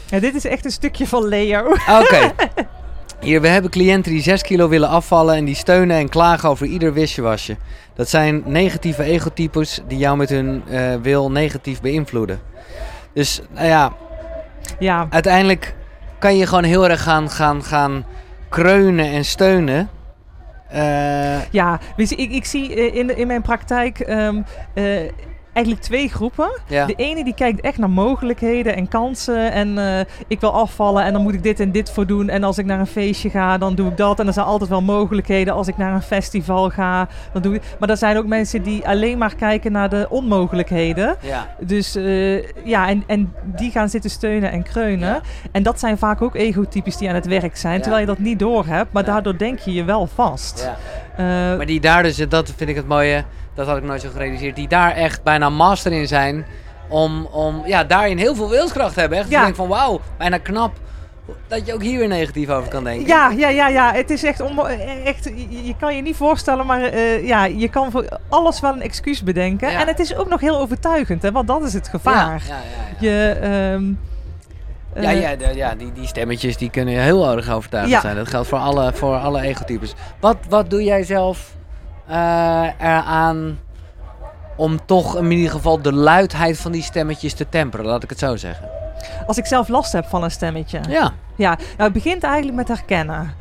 [0.09, 1.63] ja, dit is echt een stukje van Leo.
[2.01, 2.31] Oké.
[3.21, 6.65] Hier, we hebben cliënten die 6 kilo willen afvallen en die steunen en klagen over
[6.65, 7.55] ieder wisjewasje.
[7.95, 10.63] Dat zijn negatieve egotypes die jou met hun
[11.01, 12.39] wil negatief beïnvloeden.
[13.13, 13.93] Dus nou ja,
[14.79, 15.75] Ja, uiteindelijk
[16.21, 18.05] kan je gewoon heel erg gaan, gaan, gaan
[18.49, 19.89] kreunen en steunen.
[20.69, 21.79] Eh, ja.
[21.95, 24.41] Ik, ik zie eh, in, in mijn praktijk ehm,
[24.73, 25.11] eh,
[25.53, 26.49] eigenlijk twee groepen.
[26.67, 26.85] ja.
[26.85, 29.51] De ene die kijkt echt naar mogelijkheden en kansen.
[29.51, 32.29] En eh, ik wil afvallen en dan moet ik dit en dit voor doen.
[32.29, 34.19] En als ik naar een feestje ga, dan doe ik dat.
[34.19, 35.53] En er zijn altijd wel mogelijkheden.
[35.53, 37.61] Als ik naar een festival ga, dan doe ik...
[37.79, 41.15] Maar er zijn ook mensen die alleen maar kijken naar de onmogelijkheden.
[41.21, 41.55] ja.
[41.59, 45.09] Dus eh, ja, en, en die gaan zitten steunen en kreunen.
[45.09, 45.21] Ja.
[45.51, 47.79] En dat zijn vaak ook egotypes die aan het werk zijn.
[47.81, 48.91] Terwijl je dat niet doorhebt.
[48.93, 49.11] Maar Ja.
[49.11, 50.59] daardoor denk je je wel vast.
[50.63, 50.77] ja.
[51.51, 53.23] Eh, Maar die daar dus, dat vind ik het mooie,
[53.55, 56.45] dat had ik nooit zo gerealiseerd, die daar echt bijna master in zijn.
[56.89, 59.17] Om, om ja, daarin heel veel wilskracht te hebben.
[59.17, 59.37] Echt, Ja.
[59.37, 59.43] ja.
[59.43, 60.71] denk van wauw, bijna knap
[61.47, 63.07] dat je ook hier weer negatief over kan denken.
[63.07, 63.93] Ja, ja, ja, ja.
[63.93, 64.41] Het is echt,
[65.03, 65.23] echt
[65.63, 69.23] je, kan je niet voorstellen, maar eh, ja, je kan voor alles wel een excuus
[69.23, 69.71] bedenken.
[69.71, 69.79] Ja.
[69.79, 72.43] En het is ook nog heel overtuigend, hè, want dat is het gevaar.
[72.47, 73.09] Ja, ja, ja, ja.
[73.09, 73.83] Je, ehm,
[75.03, 78.01] Ja, eh, ja, de- ja die, die stemmetjes die kunnen heel erg overtuigend Ja.
[78.01, 78.15] zijn.
[78.15, 79.93] Dat geldt voor alle, voor alle egotypes.
[80.19, 81.55] Wat, wat doe jij zelf
[82.11, 83.59] eraan
[84.57, 87.85] om toch in ieder geval de luidheid van die stemmetjes te temperen?
[87.85, 88.69] Laat ik het zo zeggen.
[89.27, 90.79] Als ik zelf last heb van een stemmetje.
[90.89, 93.33] Ja, Ja, nou, het begint eigenlijk met herkennen.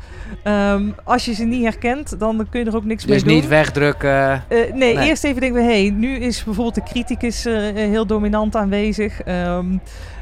[0.43, 3.33] Ehm, als je ze niet herkent, dan kun je er ook niks dus mee doen.
[3.33, 4.33] niet wegdrukken.
[4.33, 5.07] Eh, nee, Nee.
[5.07, 9.21] eerst even denken we, hé, hey, nu is bijvoorbeeld de criticus eh, heel dominant aanwezig.
[9.21, 9.77] Ehm,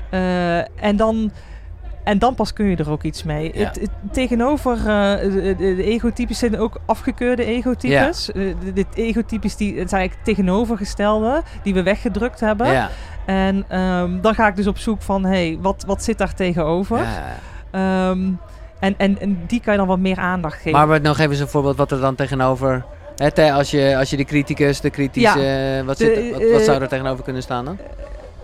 [0.09, 1.31] eh, en, dan,
[2.09, 3.51] en dan pas kun je er ook iets mee.
[3.53, 3.65] Ja.
[3.65, 8.31] Het, het- tegenover eh, de, de, egotypes zijn ook afgekeurde egotypes.
[8.31, 12.71] Eh, de, de egotypes die, het zijn eigenlijk tegenovergestelde, die we weggedrukt hebben.
[12.71, 12.89] Ja.
[13.25, 16.33] En ehm, dan ga ik dus op zoek van, hé, hey, wat, wat zit daar
[16.33, 16.97] tegenover?
[16.97, 17.35] Ja.
[17.71, 18.19] Ehm,
[18.79, 20.71] en, en, en die kan je dan wat meer aandacht geven.
[20.71, 22.85] Maar wat- nog even eens een voorbeeld wat er dan tegenover...
[23.15, 25.83] Hè, als, je, als je de criticus, de kritische...
[25.85, 27.77] wat, zit, wat, wat eh, zou er tegenover kunnen staan dan?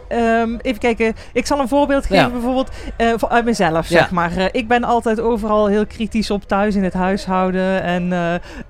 [0.08, 1.14] Ehm, even kijken.
[1.34, 2.30] Ik zal een voorbeeld geven, Ja.
[2.30, 3.98] bijvoorbeeld eh, uit mezelf, Ja.
[3.98, 4.38] zeg maar.
[4.38, 7.84] Eh, ik ben altijd overal heel kritisch op thuis in het huishouden.
[7.84, 8.14] En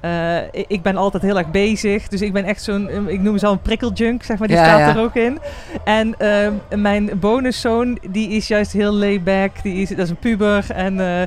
[0.01, 2.07] eh, ik- ben altijd heel erg bezig.
[2.07, 4.47] Dus ik ben echt zo'n, ik noem mezelf een prikkeljunk, zeg maar.
[4.47, 4.89] Die Ja, staat ja.
[4.95, 5.39] er ook in.
[5.83, 9.63] En ehm, mijn bonuszoon, die is juist heel laid back.
[9.63, 10.65] Die is, dat is een puber.
[10.73, 11.21] En, eh,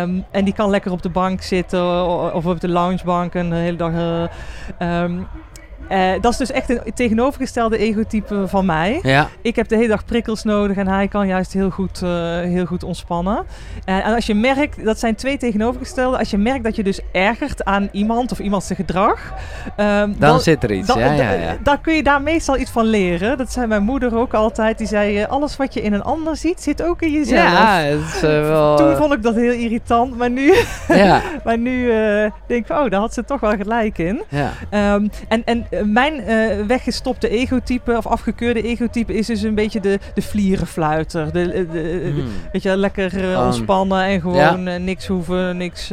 [0.00, 3.56] ehm, en die kan lekker op de bank zitten of op de loungebank en de
[3.56, 3.92] hele dag...
[5.88, 8.98] eh, dat is dus echt een tegenovergestelde egotype van mij.
[9.02, 12.10] Ja, Ik heb de hele dag prikkels nodig en hij kan juist heel goed, eh,
[12.40, 13.44] heel goed ontspannen.
[13.84, 16.18] En, en als je merkt, dat zijn twee tegenovergestelde.
[16.18, 19.32] Als je merkt dat je dus ergert aan iemand of iemand zijn gedrag.
[19.76, 20.86] ehm, dan zit er iets.
[20.86, 21.56] dan, ja, ja, dan- ja.
[21.62, 23.38] dan kun je daar meestal iets van leren.
[23.38, 24.78] Dat zei mijn moeder ook altijd.
[24.78, 27.42] Die zei, eh, alles wat je in een ander ziet, zit ook in jezelf.
[27.52, 28.76] Ja, het is eh, wel...
[28.76, 30.54] Toen eh, vond ik dat heel irritant, maar nu,
[30.88, 34.22] ja, maar nu eh, denk ik, oh, daar had ze toch wel gelijk in.
[34.28, 34.50] ja.
[34.70, 39.80] Ehm, en en eh, mijn eh, weggestopte egotype, of afgekeurde egotype, is dus een beetje
[39.80, 41.32] de, de vlierenfluiter.
[41.32, 42.24] De, de, de- Hmm.
[42.52, 45.90] Weet je, lekker eh, Gewoon- ontspannen en gewoon eh, niks hoeven, niks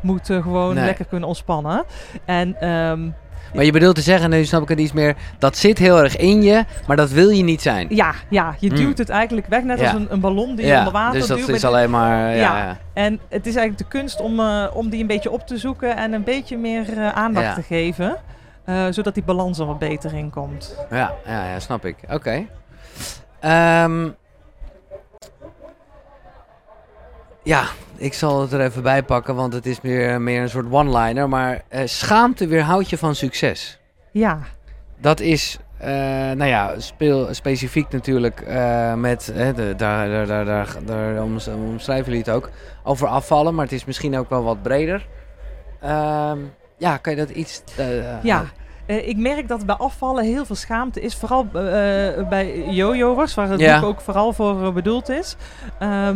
[0.00, 0.84] moeten, gewoon Nee.
[0.84, 1.84] lekker kunnen ontspannen.
[2.24, 3.08] En ehm,
[3.54, 6.16] Maar je bedoelt te zeggen, nu snap ik het iets meer, dat zit heel erg
[6.16, 7.86] in je, maar dat wil je niet zijn.
[7.90, 8.76] ja, ja, je Hmm.
[8.76, 9.84] duwt het eigenlijk weg, net Ja.
[9.84, 11.48] als een, een ballon die je onder water dus dat duwt.
[11.48, 12.30] is alleen maar...
[12.36, 12.76] Ja, Ja.
[12.92, 14.40] En het is eigenlijk de kunst om,
[14.74, 18.16] om die een beetje op te zoeken en een beetje meer aandacht te geven.
[18.64, 20.76] Eh, zodat die balans er wat beter in komt.
[20.90, 21.96] Ja, ja, ja, snap ik.
[22.10, 22.46] Oké.
[23.40, 24.08] Ehm,
[27.42, 27.64] ja,
[27.96, 31.28] ik zal het er even bij pakken, want het is meer, meer een soort one-liner.
[31.28, 33.78] Maar eh, schaamte weerhoudt je van succes.
[34.10, 34.38] Ja,
[35.00, 35.88] Dat is, eh,
[36.30, 38.46] nou ja, speel, specifiek natuurlijk
[38.96, 42.50] met, hè, de, daar, daar, daar, daar, daar oms- omschrijven jullie het ook,
[42.82, 43.54] over afvallen.
[43.54, 45.06] Maar het is misschien ook wel wat breder.
[46.84, 47.62] Ja, kan je dat iets...
[47.76, 48.44] eh, Ja,
[48.86, 51.14] eh, ik merk dat bij afvallen heel veel schaamte is.
[51.14, 51.60] Vooral eh,
[52.28, 53.80] bij jojo'ers, waar het Ja.
[53.80, 55.36] boek ook vooral voor eh, bedoeld is.
[55.78, 56.08] Eh,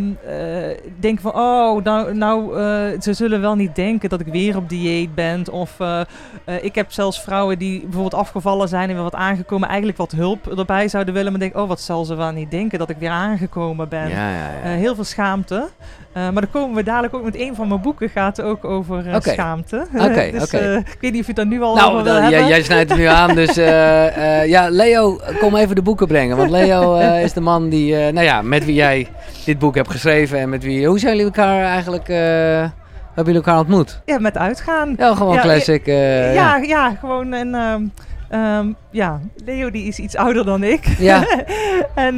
[1.00, 4.68] denk van, oh, nou, nou eh, ze zullen wel niet denken dat ik weer op
[4.68, 5.52] dieet ben.
[5.52, 6.00] Of eh,
[6.44, 9.68] eh, ik heb zelfs vrouwen die bijvoorbeeld afgevallen zijn en weer wat aangekomen.
[9.68, 11.30] Eigenlijk wat hulp erbij zouden willen.
[11.30, 14.08] Maar denk, oh, wat zal ze wel niet denken dat ik weer aangekomen ben.
[14.08, 14.62] Ja, ja, ja.
[14.62, 15.68] Eh, heel veel schaamte.
[16.12, 19.08] Eh, maar dan komen we dadelijk ook met een van mijn boeken gaat ook over
[19.08, 19.86] eh, schaamte.
[19.94, 22.12] Oké, dus, eh, ik weet niet of je het daar nu al Nou, over wil
[22.14, 22.38] hebben.
[22.58, 26.36] Jij, snijdt het nu aan, dus eh, eh, ja, Leo, kom even de boeken brengen.
[26.36, 29.08] Want Leo eh, is de man die, nou ja, met wie jij
[29.44, 32.72] dit boek hebt geschreven en met wie, hoe zijn jullie elkaar eigenlijk, hebben
[33.14, 34.00] jullie elkaar ontmoet?
[34.04, 34.94] Ja, met uitgaan.
[34.98, 35.86] Ja, gewoon Ja, classic.
[35.86, 36.56] ja, ja.
[36.56, 37.32] ja, gewoon.
[37.32, 37.82] En ehm,
[38.30, 40.86] ehm, ja, Leo die is iets ouder dan ik.
[40.98, 41.24] Ja.
[41.94, 42.16] en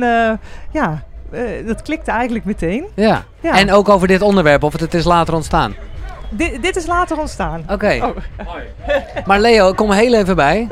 [0.72, 1.02] ja,
[1.66, 2.84] dat klikte eigenlijk meteen.
[2.94, 3.24] ja.
[3.42, 3.58] Ja.
[3.58, 5.74] En ook over dit onderwerp, of het, het is later ontstaan.
[6.30, 7.64] Di- dit is later ontstaan.
[7.70, 8.16] Oké, Oh,
[9.26, 10.68] maar Leo, kom heel even bij.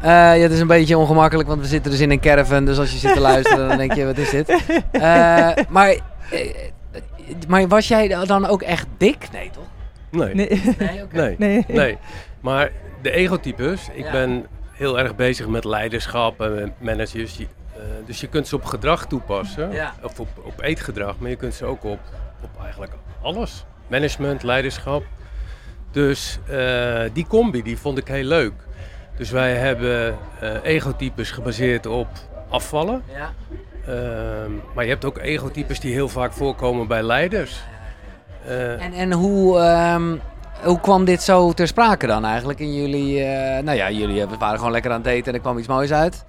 [0.00, 2.64] Eh, ja, het is een beetje ongemakkelijk, want we zitten dus in een caravan.
[2.64, 4.48] Dus als je zit te luisteren, dan denk je, wat is dit?
[4.92, 5.88] Eh, maar,
[6.30, 6.54] eh,
[7.48, 9.28] maar was jij dan ook echt dik?
[9.32, 9.64] Nee, toch?
[10.10, 10.62] Nee, nee.
[10.78, 11.16] Nee, oké.
[11.16, 11.64] nee, nee.
[11.68, 11.98] nee.
[12.40, 12.70] Maar
[13.02, 14.10] de egotypes, ik Ja.
[14.10, 17.36] ben heel erg bezig met leiderschap en managers.
[17.36, 19.94] Je- eh, dus je kunt ze op gedrag toepassen, Ja.
[20.02, 21.98] of op, op eetgedrag, maar je kunt ze ook op,
[22.42, 23.64] op eigenlijk alles.
[23.92, 25.04] Management, leiderschap.
[25.90, 28.52] Dus eh, die combi, die vond ik heel leuk.
[29.16, 32.08] Dus wij hebben eh, egotypes gebaseerd op
[32.48, 33.02] afvallen.
[33.14, 33.32] Ja.
[33.86, 37.62] Ehm, maar je hebt ook egotypes die heel vaak voorkomen bij leiders.
[38.46, 40.16] Eh, En, en hoe, ehm,
[40.62, 43.24] hoe kwam dit zo ter sprake dan eigenlijk in jullie...
[43.62, 46.24] nou ja, jullie waren gewoon lekker aan het daten en er kwam iets moois uit.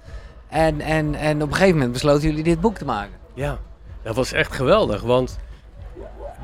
[0.48, 3.14] En, en, en op een gegeven moment besloten jullie dit boek te maken.
[3.34, 3.58] Ja,
[4.02, 5.02] dat was echt geweldig.
[5.02, 5.38] Want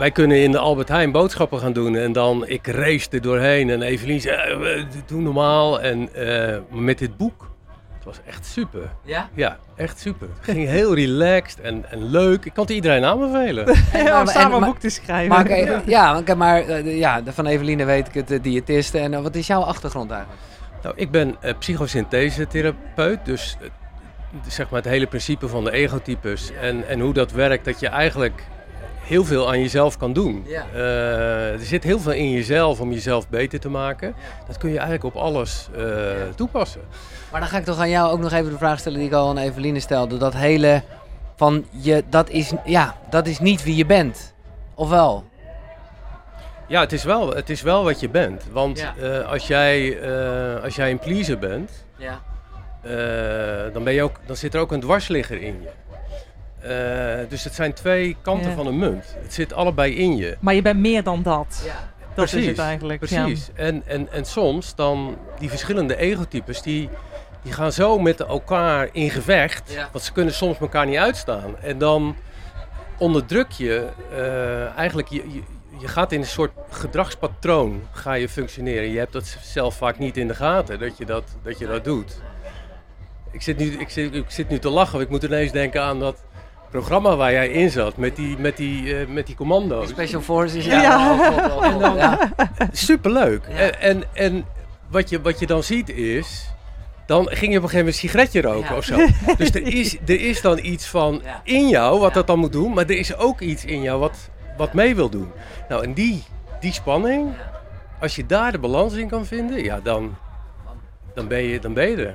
[0.01, 1.97] wij kunnen in de Albert Heijn boodschappen gaan doen.
[1.97, 3.71] En dan, ik race er doorheen.
[3.71, 5.81] En Evelien zei, eh, doe normaal.
[5.81, 7.51] En eh, met dit boek,
[7.95, 8.91] het was echt super.
[9.05, 9.29] Ja?
[9.35, 10.29] Ja, echt super.
[10.37, 12.45] Het ging heel relaxed en, en leuk.
[12.45, 13.69] Ik kan het iedereen aanbevelen.
[14.21, 15.29] om samen een boek te schrijven.
[15.29, 18.99] Maar, oké, ja, oké, maar eh, ja, van Eveline weet ik het, de diëtiste.
[18.99, 20.43] En eh, wat is jouw achtergrond eigenlijk?
[20.83, 23.25] Nou, ik ben eh, psychosynthese-therapeut.
[23.25, 23.69] Dus eh,
[24.49, 26.51] zeg maar het hele principe van de egotypes.
[26.61, 28.43] En, en hoe dat werkt, dat je eigenlijk
[29.11, 30.45] heel veel aan jezelf kan doen.
[30.47, 30.65] Ja.
[30.75, 34.15] Eh, er zit heel veel in jezelf om jezelf beter te maken.
[34.47, 35.85] Dat kun je eigenlijk op alles eh,
[36.35, 36.81] toepassen.
[37.31, 39.15] Maar dan ga ik toch aan jou ook nog even de vraag stellen die ik
[39.15, 40.17] al aan Eveline stelde.
[40.17, 40.83] Dat hele
[41.37, 44.35] van je, dat is, ja, dat is niet wie je bent.
[44.75, 45.25] Of wel?
[46.67, 48.43] Ja, het is wel, het is wel wat je bent.
[48.53, 49.99] Want eh, als, jij,
[50.63, 52.21] als jij een pleaser bent, Ja.
[53.73, 55.69] dan, ben je ook, dan zit er ook een dwarsligger in je.
[56.63, 58.57] Eh, dus het zijn twee kanten Ja.
[58.57, 59.17] van een munt.
[59.23, 60.37] Het zit allebei in je.
[60.41, 61.63] Maar je bent meer dan dat.
[61.65, 61.89] ja.
[62.15, 63.07] Dat is het eigenlijk.
[63.09, 63.23] ja.
[63.23, 63.51] Precies.
[63.55, 66.89] En, en, en soms dan die verschillende egotypes, die,
[67.43, 69.73] die gaan zo met elkaar in gevecht.
[69.73, 69.89] Ja.
[69.93, 71.59] Want ze kunnen soms elkaar niet uitstaan.
[71.59, 72.17] En dan
[72.99, 75.43] onderdruk je eh, eigenlijk, je, je,
[75.79, 78.91] je gaat in een soort gedragspatroon ga je functioneren.
[78.91, 81.85] Je hebt dat zelf vaak niet in de gaten, dat je dat, dat, je dat
[81.85, 82.21] doet.
[83.31, 85.83] Ik zit, nu, ik, zit, ik zit nu te lachen, want ik moet ineens denken
[85.83, 86.23] aan dat
[86.71, 89.89] programma waar jij in zat, met die, met die, eh, met die commando's.
[89.89, 90.83] Special Forces, Ja.
[90.83, 91.13] ja.
[91.13, 92.21] Oh, oh.
[92.73, 93.45] Superleuk.
[93.49, 93.57] Ja.
[93.57, 94.45] En, en, en
[94.89, 96.51] wat, je, wat je dan ziet is,
[97.07, 98.77] dan ging je op een gegeven moment een sigaretje roken Ja.
[98.77, 99.07] of zo.
[99.37, 101.41] Dus er is, er is dan iets van Ja.
[101.45, 102.15] in jou wat Ja.
[102.15, 105.09] dat dan moet doen, maar er is ook iets in jou wat, wat mee wil
[105.09, 105.29] doen.
[105.69, 106.23] Nou, en die,
[106.61, 107.29] die spanning,
[108.01, 110.17] als je daar de balans in kan vinden, ja, dan,
[111.15, 112.15] dan, ben, je, dan ben je er.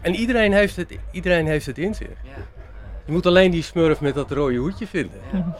[0.00, 2.08] En iedereen heeft, het, iedereen heeft het in zich.
[3.06, 3.10] Ja.
[3.10, 5.20] Je moet alleen die smurf met dat rode hoedje vinden.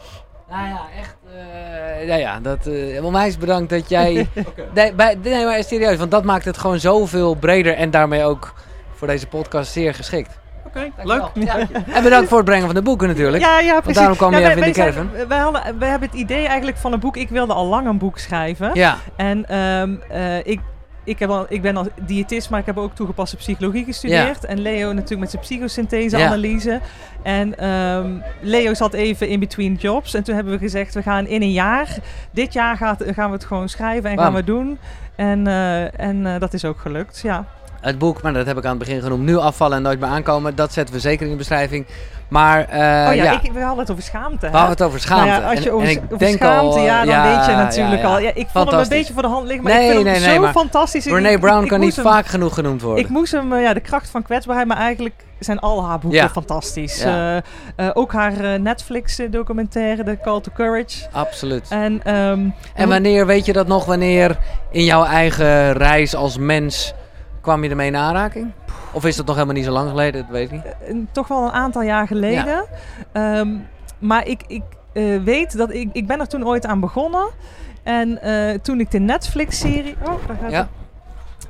[0.49, 1.15] Nou ja, echt.
[1.35, 2.67] eh ja, ja, dat.
[2.67, 4.27] eh onwijs bedankt dat jij.
[4.73, 8.53] nee, bij, nee, maar serieus, want dat maakt het gewoon zoveel breder en daarmee ook
[8.93, 10.39] voor deze podcast zeer geschikt.
[10.65, 11.23] Oké, leuk.
[11.33, 11.57] Ja.
[11.91, 13.43] En bedankt voor het brengen van de boeken natuurlijk.
[13.43, 13.97] Ja, ja, precies.
[13.97, 15.09] daarom kwam ja, je even in de caravan.
[15.15, 17.17] zijn- wij, hadden, wij hebben het idee eigenlijk van een boek.
[17.17, 18.71] Ik wilde al lang een boek schrijven.
[18.73, 20.59] Ja, En ehm, eh, ik,
[21.05, 24.45] ik, heb al, ik ben al diëtist, maar ik heb ook toegepaste psychologie gestudeerd.
[24.45, 26.79] En Leo natuurlijk met zijn psychosynthese-analyse.
[27.23, 30.13] En ehm, Leo zat even in between jobs.
[30.13, 31.97] En toen hebben we gezegd, we gaan in een jaar...
[32.31, 34.77] Dit jaar gaat, gaan we het gewoon schrijven en gaan we doen.
[35.15, 37.45] En, eh, en eh, dat is ook gelukt, ja.
[37.85, 39.23] Het boek, maar dat heb ik aan het begin genoemd.
[39.23, 40.55] Nu afvallen en nooit meer aankomen.
[40.55, 41.85] Dat zetten we zeker in de beschrijving.
[42.27, 44.49] Maar eh, oh ja, ja, Ik, we hadden het over schaamte.
[44.49, 45.25] we hadden het over schaamte.
[45.29, 47.45] Nou ja, als je En- over, en ik over denk schaamte, al, ja, dan weet
[47.45, 48.19] je natuurlijk al.
[48.19, 50.13] Ja, ik vond hem een beetje voor de hand liggen, maar Nee, ik vind nee,
[50.13, 51.05] hem nee, zo maar fantastisch.
[51.07, 53.03] Ik- Brown ik kan niet hem- vaak genoeg genoemd worden.
[53.03, 56.29] Ik moest hem, eh, ja, de kracht van kwetsbaarheid, maar eigenlijk zijn al haar boeken
[56.29, 56.99] fantastisch.
[57.01, 57.37] Eh,
[57.93, 61.05] ook haar Netflix-documentaire, The Call to Courage.
[61.11, 61.65] Absoluut.
[61.69, 62.39] En, ehm,
[62.73, 64.37] En wanneer, weet je dat nog, wanneer
[64.71, 66.93] in jouw eigen reis als mens
[67.45, 68.51] kwam je ermee in aanraking?
[68.91, 70.21] Of is dat nog helemaal niet zo lang geleden?
[70.21, 70.63] Dat weet ik niet.
[70.65, 72.65] eh, toch wel een aantal jaar geleden.
[73.11, 73.49] Ehm,
[73.99, 77.27] maar ik, ik eh, weet dat ik, ik ben er toen ooit aan begonnen.
[77.83, 79.95] En eh, toen ik de Netflix-serie...
[80.01, 80.57] Oh, daar gaat Ja.
[80.57, 80.67] het.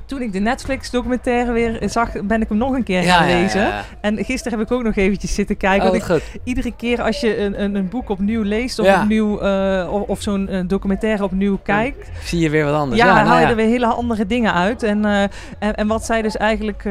[0.06, 3.36] Toen ik de Netflix-documentaire weer zag, ben ik hem nog een keer Ja, gaan ja,
[3.36, 3.60] ja, lezen.
[3.60, 3.84] ja.
[4.00, 5.90] En gisteren heb ik ook nog eventjes zitten kijken.
[5.90, 9.38] Oh, want ik, iedere keer als je een, een, een boek opnieuw leest of, opnieuw,
[9.40, 13.00] eh, of, of zo'n eh, documentaire opnieuw kijkt, Zie je weer wat anders.
[13.00, 14.82] ja, nou haal je er weer hele andere dingen uit.
[14.82, 15.22] En, eh,
[15.58, 16.84] en, en wat zij dus eigenlijk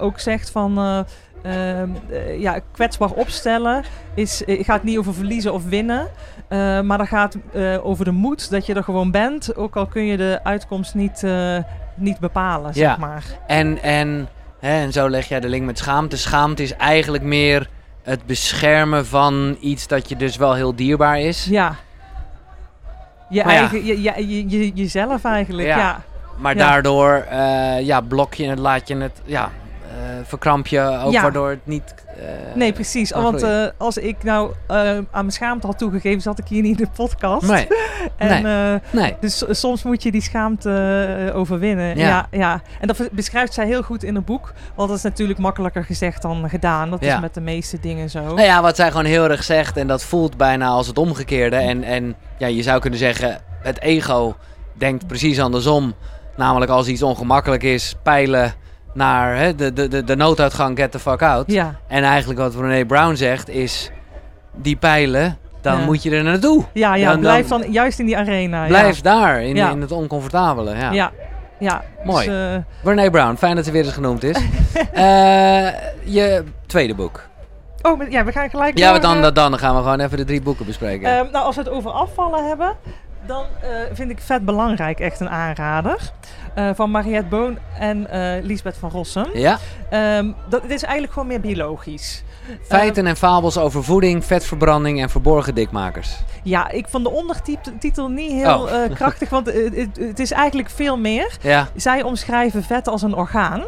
[0.00, 1.04] ook zegt van...
[2.38, 6.06] ja, kwetsbaar opstellen is, gaat niet over verliezen of winnen.
[6.84, 7.36] maar dat gaat
[7.82, 9.56] over de moed dat je er gewoon bent.
[9.56, 11.24] Ook al kun je de uitkomst niet,
[11.96, 12.88] niet bepalen, Ja.
[12.88, 13.24] zeg maar.
[13.46, 14.28] En, en,
[14.60, 16.16] hè, en zo leg jij de link met schaamte.
[16.16, 17.68] Schaamte is eigenlijk meer
[18.02, 21.44] het beschermen van iets dat je dus wel heel dierbaar is.
[21.44, 21.74] Ja.
[23.28, 23.58] Je Maar ja.
[23.60, 25.78] eigen, je, je, je, je- jezelf eigenlijk, Ja.
[25.78, 26.00] ja.
[26.38, 26.66] Maar Ja.
[26.66, 29.50] daardoor eh, ja, blok je het, laat je het, ja,
[29.88, 31.22] eh, verkramp je ook Ja.
[31.22, 31.94] waardoor het niet...
[32.16, 33.10] eh, Nee, precies.
[33.10, 36.78] Want eh, als ik nou eh, aan mijn schaamte had toegegeven, zat ik hier niet
[36.80, 37.46] in de podcast.
[37.48, 37.66] Nee,
[38.16, 39.16] En, nee.
[39.20, 41.96] dus so- soms moet je die schaamte overwinnen.
[41.96, 42.06] Ja.
[42.06, 42.26] Ja.
[42.30, 44.52] Ja, En dat beschrijft zij heel goed in het boek.
[44.74, 46.90] Want dat is natuurlijk makkelijker gezegd dan gedaan.
[46.90, 47.14] Dat Ja.
[47.14, 48.22] is met de meeste dingen zo.
[48.22, 51.56] Nou ja, wat zij gewoon heel erg zegt, en dat voelt bijna als het omgekeerde.
[51.56, 54.34] En, en ja, je zou kunnen zeggen, het ego
[54.72, 55.94] denkt precies andersom.
[56.36, 58.54] Namelijk als iets ongemakkelijk is, peilen
[58.94, 61.44] naar hè, de, de, de, de nooduitgang, get the fuck out.
[61.50, 63.90] Ja, En eigenlijk wat René Brown zegt is,
[64.54, 65.84] die pijlen, dan Ja.
[65.84, 66.64] moet je er naartoe.
[66.72, 68.66] ja, ja Dan- blijf dan- dan juist in die arena.
[68.66, 69.70] Blijf daar, in, Ja.
[69.70, 70.76] in het oncomfortabele.
[70.76, 70.92] Ja.
[70.92, 71.10] Ja,
[71.58, 71.82] ja.
[72.04, 72.26] Mooi.
[72.26, 72.56] Dus, eh,
[72.94, 74.36] René Brown, fijn dat ze weer eens genoemd is.
[74.92, 75.68] Eh,
[76.04, 77.22] je tweede boek.
[77.82, 80.16] oh, ja, we gaan gelijk Ja, door, dan, eh, dan, dan gaan we gewoon even
[80.16, 81.08] de drie boeken bespreken.
[81.18, 82.72] Ehm, nou, als we het over afvallen hebben,
[83.26, 86.12] dan eh, vind ik vet belangrijk echt een aanrader.
[86.54, 89.26] Eh, van Mariette Boon en eh Lisbeth van Rossum.
[89.34, 89.58] ja?
[89.90, 92.22] Ehm, dat, het is eigenlijk gewoon meer biologisch.
[92.62, 96.16] Feiten en fabels over voeding, vetverbranding en verborgen dikmakers.
[96.42, 98.94] Ja, ik vond de ondertitel niet heel Oh.
[98.94, 99.46] krachtig, want
[99.98, 101.36] het, is eigenlijk veel meer.
[101.40, 103.64] Ja, Zij omschrijven vet als een orgaan.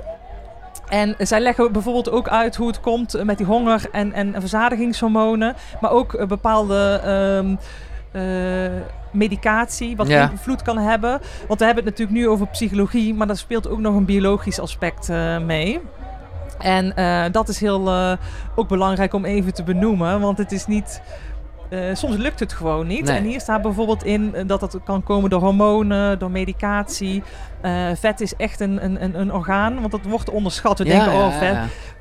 [0.89, 5.55] En zij leggen bijvoorbeeld ook uit hoe het komt met die honger en, en verzadigingshormonen.
[5.81, 7.55] Maar ook bepaalde ehm,
[8.13, 8.81] eh,
[9.17, 10.31] medicatie, wat Ja.
[10.31, 11.21] invloed kan hebben.
[11.49, 14.61] Want we hebben het natuurlijk nu over psychologie, maar daar speelt ook nog een biologisch
[14.61, 15.81] aspect eh, mee.
[16.59, 18.13] En eh, dat is heel eh,
[18.55, 21.03] ook belangrijk om even te benoemen, want het is niet.
[21.93, 23.05] soms lukt het gewoon niet.
[23.05, 23.17] Nee.
[23.17, 27.23] En hier staat bijvoorbeeld in dat dat kan komen door hormonen, door medicatie.
[27.95, 30.79] Vet is echt een, een, een, orgaan, want dat wordt onderschat.
[30.79, 31.57] We ja, denken, ja, oh, vet,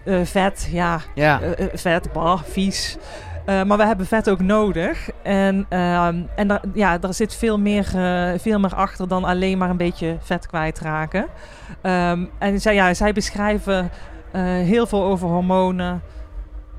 [0.06, 0.25] ja.
[0.25, 1.39] vet, ja, Ja.
[1.73, 2.97] vet, bah, vies.
[3.45, 5.10] Eh, maar we hebben vet ook nodig.
[5.23, 9.58] En, ehm, en daar, ja, daar zit veel meer, eh, veel meer achter dan alleen
[9.58, 11.25] maar een beetje vet kwijtraken.
[11.81, 13.89] Ehm, en zij, ja, zij beschrijven
[14.31, 16.01] eh, heel veel over hormonen.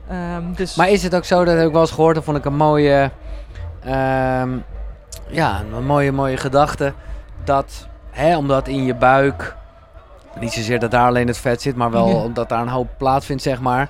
[0.09, 2.37] Ehm, dus Maar is het ook zo, dat heb ik wel eens gehoord, dat vond
[2.37, 3.11] ik een mooie,
[5.29, 6.93] ja, een mooie, mooie gedachte.
[7.45, 9.57] Dat, hè, omdat in je buik,
[10.41, 12.15] niet zozeer dat daar alleen het vet zit, maar wel Ja.
[12.15, 13.89] omdat daar een hoop plaatsvindt, zeg maar.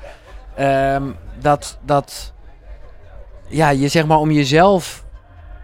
[1.40, 2.32] dat, dat,
[3.48, 5.04] ja, je zeg maar om jezelf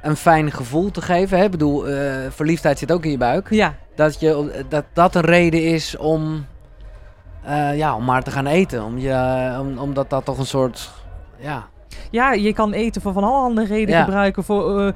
[0.02, 1.38] een fijn gevoel te geven.
[1.38, 1.44] Hè?
[1.44, 1.96] Ik bedoel, eh,
[2.30, 3.46] verliefdheid zit ook in je buik.
[3.50, 6.46] ja, Dat, je, dat dat een reden is om,
[7.44, 8.84] eh, ja, om maar te gaan eten.
[8.84, 10.90] Om je, om, omdat dat toch een soort,
[11.38, 11.66] ja,
[12.10, 14.04] Ja, je kan eten voor van allerhande redenen Ja.
[14.04, 14.44] gebruiken.
[14.44, 14.92] Voor, eh,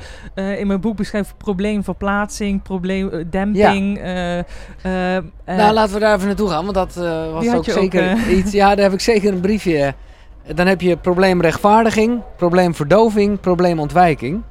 [0.53, 3.99] eh, in mijn boek beschrijf ik probleemverplaatsing, probleemdemping.
[3.99, 7.55] eh, eh, eh, nou, laten we daar even naartoe gaan, want dat eh, was ook
[7.55, 8.37] ook, zeker eh.
[8.37, 8.53] iets.
[8.53, 9.95] Ja, daar heb ik zeker een briefje.
[10.55, 14.43] Dan heb je probleemrechtvaardiging, probleemverdoving, probleemontwijking.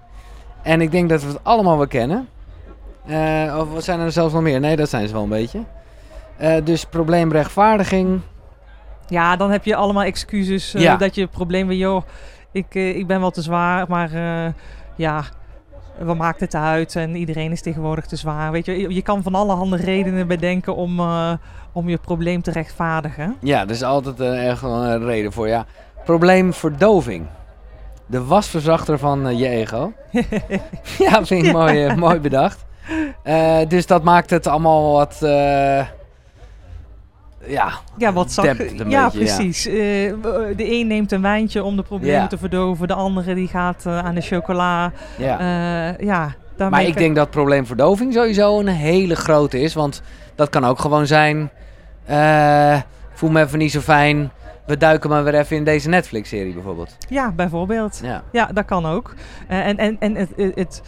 [0.62, 2.28] En ik denk dat we het allemaal wel kennen.
[3.06, 4.60] Eh, of zijn er zelfs nog meer?
[4.60, 5.64] Nee, dat zijn ze wel een beetje.
[6.38, 8.20] Eh, dus probleemrechtvaardiging.
[9.08, 10.96] ja, dan heb je allemaal excuses eh, Ja.
[10.98, 11.80] dat je probleem bent.
[11.80, 12.04] Joh,
[12.52, 14.10] ik, ik ben wel te zwaar, maar
[14.96, 15.24] ja,
[16.00, 16.96] wat maakt het uit?
[16.96, 18.52] En iedereen is tegenwoordig te zwaar.
[18.52, 21.32] Weet je, je- kan van allerhande redenen bedenken om, eh,
[21.72, 23.36] om je probleem te rechtvaardigen.
[23.42, 25.48] Ja, er is altijd uh, echt wel een reden voor.
[25.48, 25.66] Ja.
[26.06, 27.26] Probleemverdoving.
[28.06, 29.92] De wasverzachter van eh, je ego.
[31.06, 32.66] ja, vind ik mooi, eh, mooi bedacht.
[33.24, 35.20] Eh, dus dat maakt het allemaal wat.
[37.48, 39.10] Ja, Ja, wat zag een Ja, beetje, ja.
[39.10, 39.66] precies.
[39.68, 39.74] Eh,
[40.56, 42.28] de een neemt een wijntje om de problemen Ja.
[42.28, 42.88] te verdoven.
[42.88, 44.92] De andere die gaat eh, aan de chocola.
[45.18, 45.40] ja.
[45.40, 46.36] Eh, ja,
[46.70, 49.74] maar ik denk dat probleemverdoving sowieso een hele grote is.
[49.74, 50.02] Want
[50.36, 51.50] dat kan ook gewoon zijn.
[53.14, 54.32] voel me even niet zo fijn.
[54.66, 56.98] We duiken maar weer even in deze Netflix-serie bijvoorbeeld.
[57.10, 58.00] Ja, bijvoorbeeld.
[58.04, 58.24] Ja.
[58.32, 59.14] Ja, dat kan ook.
[59.48, 60.82] En en, en het, het-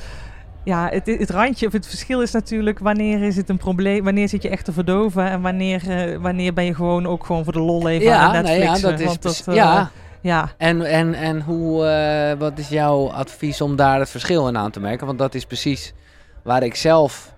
[0.68, 4.30] ja, het, het randje of het verschil is natuurlijk wanneer is het een probleem, wanneer
[4.30, 7.54] zit je echt te verdoven en wanneer, eh, wanneer ben je gewoon ook gewoon voor
[7.54, 8.82] de lol even aan Ja, nou Netflix.
[8.82, 9.06] ja, dat is.
[9.06, 9.90] want precies- eh, ja,
[10.22, 10.52] ja.
[10.58, 14.72] En, en, en hoe, eh, wat is jouw advies om daar het verschil in aan
[14.72, 15.06] te merken?
[15.06, 15.94] Want dat is precies
[16.44, 17.34] waar ik zelf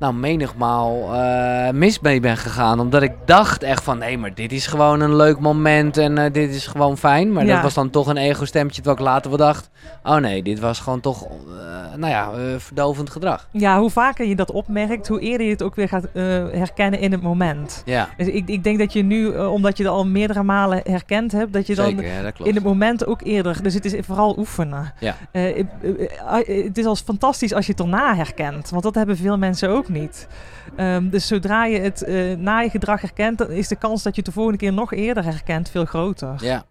[0.00, 2.80] nou menigmaal eh, mis mee ben gegaan.
[2.80, 6.32] Omdat ik dacht echt van, nee, maar dit is gewoon een leuk moment en eh,
[6.32, 7.32] dit is gewoon fijn.
[7.32, 7.54] Maar Ja.
[7.54, 9.70] dat was dan toch een ego-stemmetje terwijl ik later wel dacht...
[10.02, 11.30] Oh nee, dit was gewoon toch, eh,
[11.96, 13.48] nou ja, verdovend gedrag.
[13.52, 16.06] ja, hoe vaker je dat opmerkt, hoe eerder je het ook weer gaat
[16.52, 17.82] herkennen in het moment.
[17.84, 21.32] Ja, Dus ik, ik denk dat je nu, omdat je het al meerdere malen herkend
[21.32, 22.48] hebt, dat je dan zeker, ja, dat klopt.
[22.50, 23.62] in het moment ook eerder.
[23.62, 24.92] Dus het is vooral oefenen.
[24.98, 25.14] Ja.
[26.44, 29.88] Het is als fantastisch als je het erna herkent, want dat hebben veel mensen ook
[29.90, 30.26] niet.
[30.76, 34.14] Ehm, dus zodra je het eh, na je gedrag herkent, dan is de kans dat
[34.14, 36.34] je het de volgende keer nog eerder herkent veel groter.
[36.36, 36.64] Ja,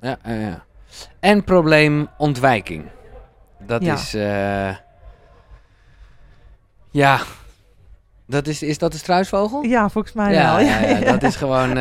[0.00, 0.32] ja, ja.
[0.34, 0.64] ja.
[1.20, 2.84] En probleemontwijking.
[3.66, 3.94] Dat Ja.
[3.94, 4.14] is.
[4.14, 4.76] eh,
[6.90, 7.18] ja.
[8.26, 9.62] Dat is, is dat de struisvogel?
[9.62, 10.66] Ja, volgens mij ja, wel.
[10.66, 11.68] ja, ja, dat is gewoon.
[11.68, 11.74] eh,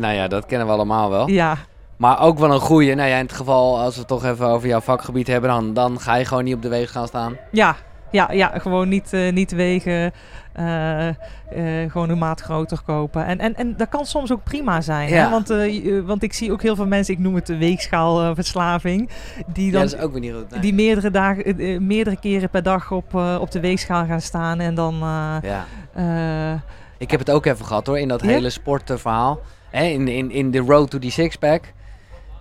[0.00, 1.28] nou ja, dat kennen we allemaal wel.
[1.28, 1.56] Ja,
[1.96, 2.94] Maar ook wel een goeie.
[2.94, 5.74] Nou ja, in het geval, als we het toch even over jouw vakgebied hebben, dan,
[5.74, 7.36] dan ga je gewoon niet op de wegen gaan staan.
[7.50, 7.76] ja,
[8.10, 10.12] ja, ja, gewoon niet, eh, niet wegen.
[10.52, 11.14] eh, eh,
[11.90, 13.26] gewoon een maat groter kopen.
[13.26, 15.08] En, en, en dat kan soms ook prima zijn.
[15.08, 15.24] Ja.
[15.24, 15.30] Hè?
[15.30, 15.48] Want,
[16.06, 19.08] want ik zie ook heel veel mensen, ik noem het de weegschaalverslaving,
[19.46, 20.60] die Ja, dan dat is ook weer niet nee.
[20.60, 24.94] Die meerdere, dagen, meerdere keren per dag op, op de weegschaal gaan staan en dan...
[25.42, 25.64] Ja.
[26.98, 28.28] Ik heb het ook even gehad hoor, in dat Ja?
[28.28, 29.40] hele sportverhaal.
[29.70, 31.72] Hè, in, in, in de road to die sixpack.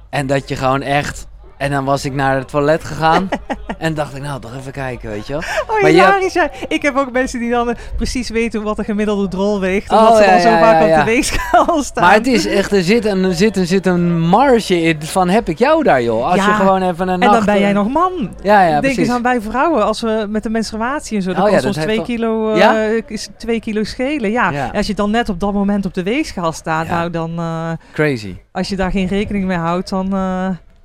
[0.09, 1.27] En dat je gewoon echt...
[1.57, 3.29] En dan was ik naar het toilet gegaan.
[3.77, 5.41] en dacht ik, nou, toch even kijken, weet je wel.
[5.67, 6.49] oh, Maar je ja.
[6.67, 9.91] Ik heb ook mensen die dan eh, precies weten wat de gemiddelde drol weegt.
[9.91, 12.03] Oh, Omdat ze ja, dan zo ja, vaak ja, op de weegschaal staan.
[12.03, 15.29] Maar het is echt, er zit een, er zit, er zit een marge in van
[15.29, 16.25] heb ik jou daar, joh.
[16.25, 17.33] Als je gewoon even een en nacht...
[17.33, 18.11] dan ben jij nog man.
[18.41, 18.97] Ja, ja, Denk precies.
[18.97, 21.77] eens aan bij vrouwen, als we met de menstruatie en zo, dan Oh kan soms
[21.77, 24.31] twee kilo, eh, is twee kilo schelen.
[24.31, 24.69] Ja.
[24.73, 28.35] Als je dan net op dat moment op de weegschaal staat, nou dan, eh, Crazy.
[28.51, 30.13] als je daar geen rekening mee houdt, dan...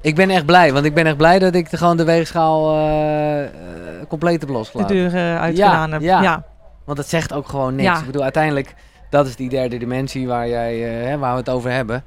[0.03, 2.77] Ik ben echt blij, want ik ben echt blij dat ik de, gewoon de weegschaal
[2.77, 3.49] eh,
[4.09, 4.97] compleet heb de losgelaten.
[4.97, 6.01] deur eh, uitgedaan heb.
[6.01, 6.23] ja.
[6.23, 6.45] ja.
[6.85, 7.89] Want het zegt ook gewoon niks.
[7.89, 7.99] Ja.
[7.99, 8.75] Ik bedoel, uiteindelijk,
[9.11, 12.05] dat is die derde dimensie waar, jij, hè, waar we het over hebben.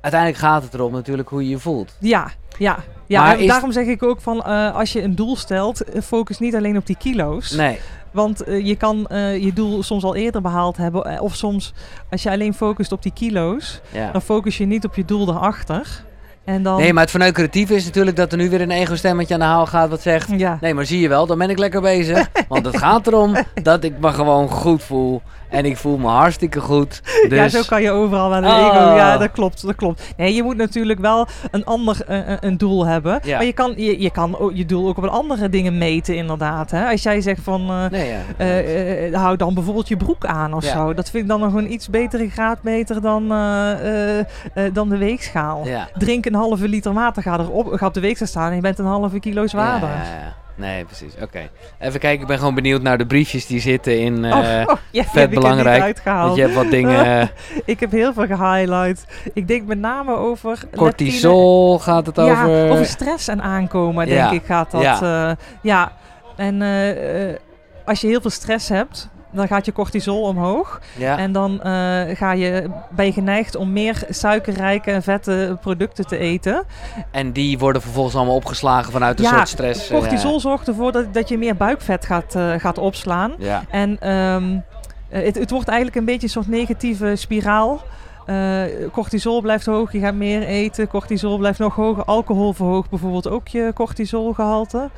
[0.00, 1.96] Uiteindelijk gaat het erom natuurlijk hoe je je voelt.
[1.98, 2.76] Ja, ja.
[3.06, 6.38] ja Maar en is- daarom zeg ik ook van als je een doel stelt, focus
[6.38, 7.50] niet alleen op die kilo's.
[7.50, 7.78] Nee,
[8.10, 9.06] Want je kan
[9.40, 11.20] je doel soms al eerder behaald hebben.
[11.20, 11.72] Of soms
[12.10, 14.10] als je alleen focust op die kilo's, ja.
[14.10, 16.02] dan focus je niet op je doel daarachter.
[16.44, 19.40] En dan, Nee, maar het verneukeratieve is natuurlijk dat er nu weer een ego-stemmetje aan
[19.40, 20.28] de haal gaat wat zegt...
[20.36, 20.58] ja.
[20.60, 22.28] Nee, maar zie je wel, dan ben ik lekker bezig.
[22.48, 25.22] Want het gaat erom dat ik me gewoon goed voel.
[25.52, 27.00] En ik voel me hartstikke goed.
[27.28, 27.38] Dus...
[27.42, 28.56] Ja, zo kan je overal wel een Oh.
[28.66, 28.94] ego.
[28.94, 30.02] Ja, dat klopt, dat klopt.
[30.16, 33.20] Nee, je moet natuurlijk wel een ander eh, eh, een doel hebben.
[33.22, 33.36] Ja.
[33.36, 36.70] Maar je kan je, je kan je doel ook op een andere dingen meten, inderdaad.
[36.70, 36.90] Hè?
[36.90, 38.14] Als jij zegt van, eh, Nee,
[39.10, 39.18] ja.
[39.18, 40.72] hou dan bijvoorbeeld je broek aan of Ja.
[40.72, 40.94] zo.
[40.94, 43.28] Dat vind ik dan nog een iets betere graadmeter dan,
[44.72, 45.66] dan de weegschaal.
[45.66, 45.88] ja.
[45.98, 48.78] Drink een halve liter water, ga, erop, ga op de weegschaal staan en je bent
[48.78, 49.88] een halve kilo zwaarder.
[50.62, 51.12] Nee, precies.
[51.22, 51.50] Oké.
[51.78, 54.24] Even kijken, ik ben gewoon benieuwd naar de briefjes die zitten in...
[54.24, 57.04] eh, oh, oh, ja, die vet belangrijk, want je hebt wat dingen...
[57.20, 57.28] eh,
[57.64, 59.04] Ik heb heel veel gehighlight.
[59.34, 62.70] Ik denk met name over cortisol gaat het Ja, over.
[62.70, 65.00] over stress en aankomen, denk Ja, ik, gaat dat.
[65.62, 65.92] ja.
[66.36, 67.36] En eh, eh,
[67.84, 70.80] als je heel veel stress hebt, dan gaat je cortisol omhoog.
[70.96, 71.18] ja.
[71.18, 76.16] En dan eh, ga je, ben je geneigd om meer suikerrijke en vette producten te
[76.18, 76.64] eten.
[77.10, 79.90] En die worden vervolgens allemaal opgeslagen vanuit een Ja, soort stress.
[79.90, 83.32] eh, Cortisol zorgt ervoor dat, dat je meer buikvet gaat, eh, gaat opslaan.
[83.70, 84.56] En ehm,
[85.08, 87.80] eh, het, het wordt eigenlijk een beetje een soort negatieve spiraal.
[88.26, 88.62] Eh,
[88.92, 90.88] cortisol blijft hoog, je gaat meer eten.
[90.88, 92.04] Cortisol blijft nog hoger.
[92.04, 94.90] Alcohol verhoogt bijvoorbeeld ook je cortisolgehalte.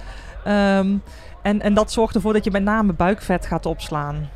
[0.44, 0.96] Ehm,
[1.42, 4.28] en, en dat zorgt ervoor dat je met name buikvet gaat opslaan.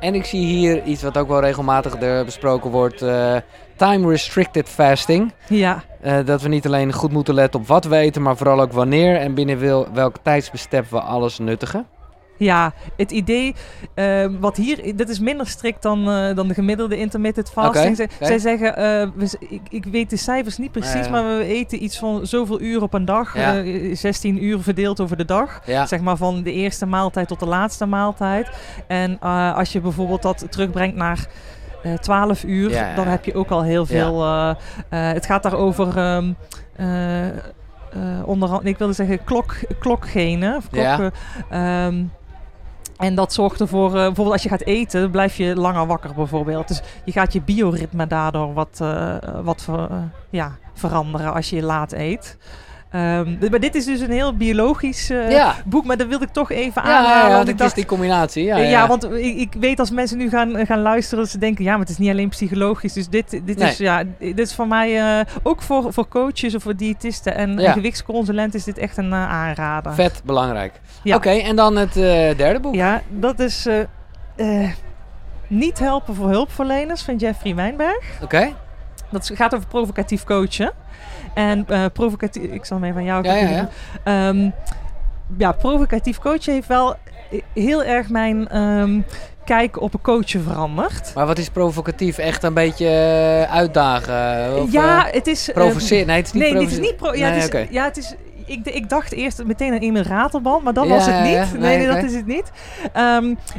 [0.00, 3.02] En ik zie hier iets wat ook wel regelmatig er besproken wordt.
[3.02, 3.36] eh,
[3.76, 5.32] time restricted fasting.
[5.48, 8.60] Ja, Eh, dat we niet alleen goed moeten letten op wat we eten, maar vooral
[8.60, 11.86] ook wanneer en binnen wel, welk tijdsbestek we alles nuttigen.
[12.38, 13.54] Ja het idee,
[13.94, 18.08] eh, wat hier, dit is minder strikt dan, eh, dan de gemiddelde intermittent fasting.
[18.20, 21.10] Zij, zeggen, eh, we, ik, ik weet de cijfers niet precies, Ja.
[21.10, 23.36] maar we eten iets van zoveel uur op een dag.
[23.36, 23.56] Ja.
[23.62, 25.60] eh, 16 uur verdeeld over de dag.
[25.66, 28.48] Ja, Zeg maar van de eerste maaltijd tot de laatste maaltijd.
[28.86, 29.20] En
[29.54, 31.26] als je bijvoorbeeld dat terugbrengt naar
[31.82, 33.10] eh 12 uur, Ja, ja, dan ja.
[33.10, 34.24] heb je ook al heel veel.
[34.88, 35.98] het gaat daarover.
[35.98, 36.32] ehm
[36.76, 37.32] eh, eh,
[38.24, 40.56] onder andere, ik wilde zeggen klok, klokgenen.
[40.56, 40.96] Of Ja.
[40.96, 41.18] klokken,
[41.50, 42.04] ehm,
[42.98, 46.68] en dat zorgt ervoor, eh, bijvoorbeeld als je gaat eten, blijf je langer wakker bijvoorbeeld.
[46.68, 49.68] Dus je gaat je bioritme daardoor wat, eh, wat
[50.30, 52.36] ja, veranderen als je laat eet.
[52.96, 55.54] Ehm, d- maar dit is dus een heel biologisch eh, ja.
[55.64, 57.10] boek, maar dat wilde ik toch even Ja, aanhalen.
[57.10, 58.44] ja, ja, want dat ik dacht, is die combinatie.
[58.44, 58.86] Ja, ja, ja.
[58.86, 61.80] want ik, ik weet als mensen nu gaan, gaan luisteren, dat ze denken, ja, maar
[61.80, 62.92] het is niet alleen psychologisch.
[62.92, 63.68] Dus dit, dit, Nee.
[63.70, 67.58] is, ja, dit is voor mij, eh, ook voor, voor coaches of voor diëtisten en,
[67.58, 67.66] Ja.
[67.66, 69.94] en gewichtsconsulenten is dit echt een eh, aanrader.
[69.94, 70.72] Vet belangrijk.
[71.02, 71.16] Ja.
[71.16, 72.02] Oké, en dan het eh,
[72.36, 72.74] derde boek.
[72.74, 73.80] Ja, dat is eh,
[74.62, 74.70] eh,
[75.48, 78.04] Niet helpen voor hulpverleners van Jeffrey Wijnberg.
[78.22, 78.52] Oké.
[79.10, 80.72] Dat gaat over provocatief coachen.
[81.36, 83.68] En eh, provocatief, ik zal hem even aan jou Ja, ja, kijken.
[84.04, 84.50] Ehm,
[85.38, 86.94] ja, provocatief coachen heeft wel
[87.54, 89.00] heel erg mijn ehm,
[89.44, 91.12] kijk op een coachen veranderd.
[91.14, 92.18] Maar wat is provocatief?
[92.18, 94.62] Echt een beetje eh, uitdagen?
[94.62, 95.48] Of, ja, eh, het is...
[95.52, 96.06] ehm, provoceren?
[96.06, 96.96] Nee, het is niet nee, dit is niet...
[96.96, 98.14] Pro ja, Nee, het is, ja, het is
[98.46, 101.32] ik, ik dacht eerst meteen aan Emil Ratelband, maar dat Ja, was het ja, niet.
[101.32, 101.46] ja.
[101.58, 102.50] Nee, Nee, dat is het niet.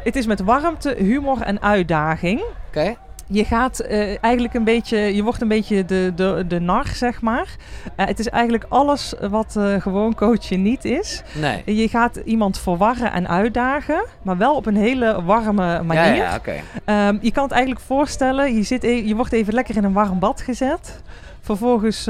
[0.03, 2.41] Het is met warmte, humor en uitdaging.
[2.67, 2.95] Oké.
[3.30, 7.21] Je gaat eh, eigenlijk een beetje, je wordt een beetje de, de, de nar, zeg
[7.21, 7.55] maar.
[7.95, 11.23] Eh, het is eigenlijk alles wat eh, gewoon coachen niet is.
[11.34, 11.75] Nee.
[11.75, 16.03] Je gaat iemand verwarren en uitdagen, maar wel op een hele warme manier.
[16.03, 16.53] Ja, ja, oké.
[16.86, 19.93] Ehm, je kan het eigenlijk voorstellen, je, zit e- je wordt even lekker in een
[19.93, 21.01] warm bad gezet.
[21.41, 22.09] Vervolgens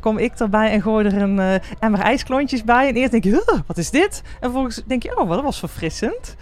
[0.00, 2.88] kom ik erbij en gooi er een eh, emmer ijsklontjes bij.
[2.88, 4.22] En eerst denk je, "Huh, wat is dit?
[4.24, 6.36] En vervolgens denk je, oh, dat was verfrissend.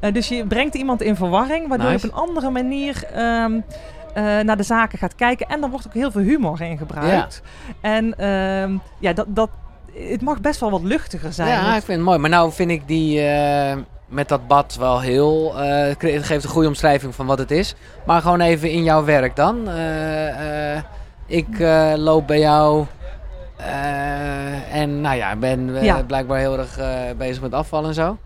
[0.00, 2.06] Eh, dus je brengt iemand in verwarring, waardoor Nice.
[2.06, 3.60] je op een andere manier ehm,
[4.14, 5.46] eh, naar de zaken gaat kijken.
[5.46, 7.42] En er wordt ook heel veel humor in gebruikt.
[7.80, 9.50] En ehm, ja, dat, dat,
[9.94, 11.48] het mag best wel wat luchtiger zijn.
[11.48, 12.18] Ja, ik vind het mooi.
[12.18, 13.76] Maar nou vind ik die eh,
[14.08, 15.56] met dat bad wel heel...
[15.56, 17.74] het geeft een goede omschrijving van wat het is.
[18.06, 19.68] Maar gewoon even in jouw werk dan.
[21.26, 21.46] Ik
[21.96, 22.86] loop bij jou...
[24.72, 26.02] en nou ja, ben Ja.
[26.02, 26.78] blijkbaar heel erg
[27.16, 28.18] bezig met afval en zo.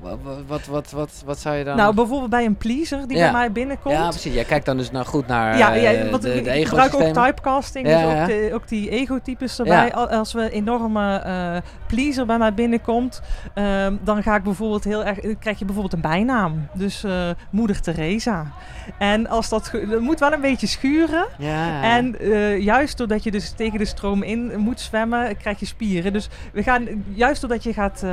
[0.00, 1.76] Wat, wat, wat, wat, wat zou je dan...
[1.76, 3.22] Nou, bijvoorbeeld bij een pleaser die Ja.
[3.22, 3.94] bij mij binnenkomt.
[3.94, 4.34] ja, precies.
[4.34, 6.94] Jij kijkt dan dus nou goed naar Ja, eh, want de, ik de ik gebruik
[6.94, 9.94] ook typecasting, Ja, dus ook, de, ook die egotypes erbij.
[9.94, 13.20] Al- Als we een enorme eh, pleaser bij mij binnenkomt,
[13.54, 16.68] ehm, dan ga ik bijvoorbeeld heel erg, krijg je bijvoorbeeld een bijnaam.
[16.72, 18.46] Dus eh, Moeder Teresa.
[18.98, 21.26] En als dat, moet wel een beetje schuren.
[21.38, 21.82] Ja.
[21.82, 22.16] En
[22.62, 26.12] juist doordat je dus tegen de stroom in moet zwemmen, krijg je spieren.
[26.12, 28.04] Dus we gaan, juist doordat je gaat,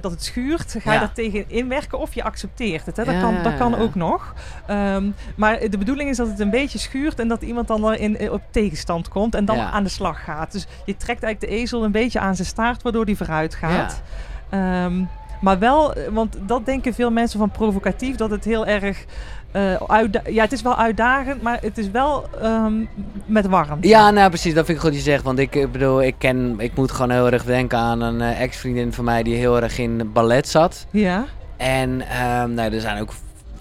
[0.00, 1.06] dat het schuurt, ga Ja.
[1.06, 2.96] daar tegen inwerken of je accepteert het.
[2.96, 3.04] Hè?
[3.04, 4.34] Dat, Ja, kan, dat kan ook nog.
[4.66, 5.04] Ehm,
[5.36, 8.32] maar de bedoeling is dat het een beetje schuurt en dat iemand dan erin eh,
[8.32, 9.70] op tegenstand komt en dan Ja.
[9.70, 10.52] aan de slag gaat.
[10.52, 14.02] Dus je trekt eigenlijk de ezel een beetje aan zijn staart, waardoor die vooruit gaat.
[14.50, 15.02] Ehm,
[15.40, 19.04] Maar wel, eh, want dat denken veel mensen van provocatief, dat het heel erg.
[19.52, 22.84] Eh, ja, het is wel uitdagend, maar het is wel ehm,
[23.26, 23.88] met warmte.
[23.88, 25.22] Ja, nou precies, dat vind ik goed je zegt.
[25.22, 28.40] Want ik, ik bedoel, ik ken, ik moet gewoon heel erg denken aan een eh,
[28.40, 30.86] ex-vriendin van mij die heel erg in ballet zat.
[30.90, 31.24] Ja.
[31.56, 33.12] En ehm, nou, er zijn ook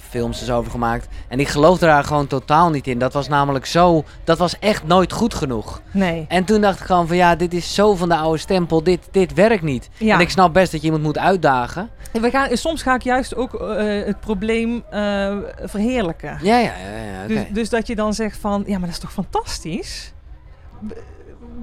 [0.07, 1.07] films dus over gemaakt.
[1.27, 2.99] En ik geloofde daar gewoon totaal niet in.
[2.99, 5.81] Dat was namelijk zo, dat was echt nooit goed genoeg.
[5.91, 6.25] Nee.
[6.27, 9.07] En toen dacht ik gewoon van ja, dit is zo van de oude stempel, dit,
[9.11, 9.89] dit werkt niet.
[9.97, 10.15] Ja.
[10.15, 11.89] En ik snap best dat je iemand moet uitdagen.
[12.13, 16.39] En We gaan, soms ga ik juist ook eh, het probleem eh, verheerlijken.
[16.41, 17.27] Ja, ja, ja, ja.
[17.27, 20.13] Dus, dus dat je dan zegt van, ja, maar dat is toch fantastisch?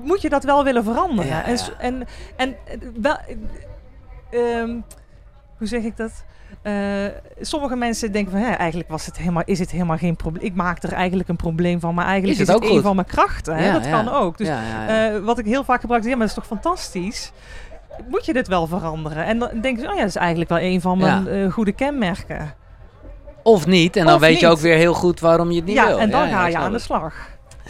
[0.03, 1.31] Moet je dat wel willen veranderen?
[1.31, 1.69] Ja, En, ja.
[1.79, 3.17] en, en eh, wel,
[4.31, 4.81] eh, ehm,
[5.59, 6.25] hoe zeg ik dat?
[6.65, 6.73] Eh,
[7.41, 10.45] sommige mensen denken van, hè, eigenlijk was het helemaal, is het helemaal geen probleem.
[10.45, 12.83] Ik maak er eigenlijk een probleem van, maar eigenlijk Is is, het ook een goed?
[12.83, 13.57] van mijn krachten.
[13.57, 13.67] Hè?
[13.67, 13.91] Ja, dat ja.
[13.91, 14.39] kan ook.
[14.39, 15.15] Dus ja, ja, ja.
[15.15, 17.33] eh, wat ik heel vaak gebruik is, ja, maar dat is toch fantastisch?
[18.09, 19.25] Moet je dit wel veranderen?
[19.25, 21.73] En dan denken ze, oh ja, dat is eigenlijk wel een van mijn eh, goede
[21.73, 22.55] kenmerken.
[23.43, 25.75] of niet, en dan of weet je ook weer heel goed waarom je het niet
[25.77, 25.99] ja, wil.
[25.99, 27.15] en dan Ja, ja, ga je aan de slag.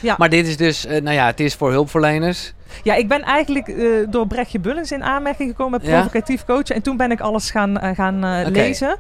[0.01, 0.15] Ja.
[0.19, 2.53] Maar dit is dus, nou ja, het is voor hulpverleners.
[2.83, 5.95] Ja, ik ben eigenlijk eh, door Brechtje Bullens in aanmerking gekomen met Ja?
[5.95, 6.75] provocatief coachen.
[6.75, 8.97] En toen ben ik alles gaan, eh, gaan eh, lezen.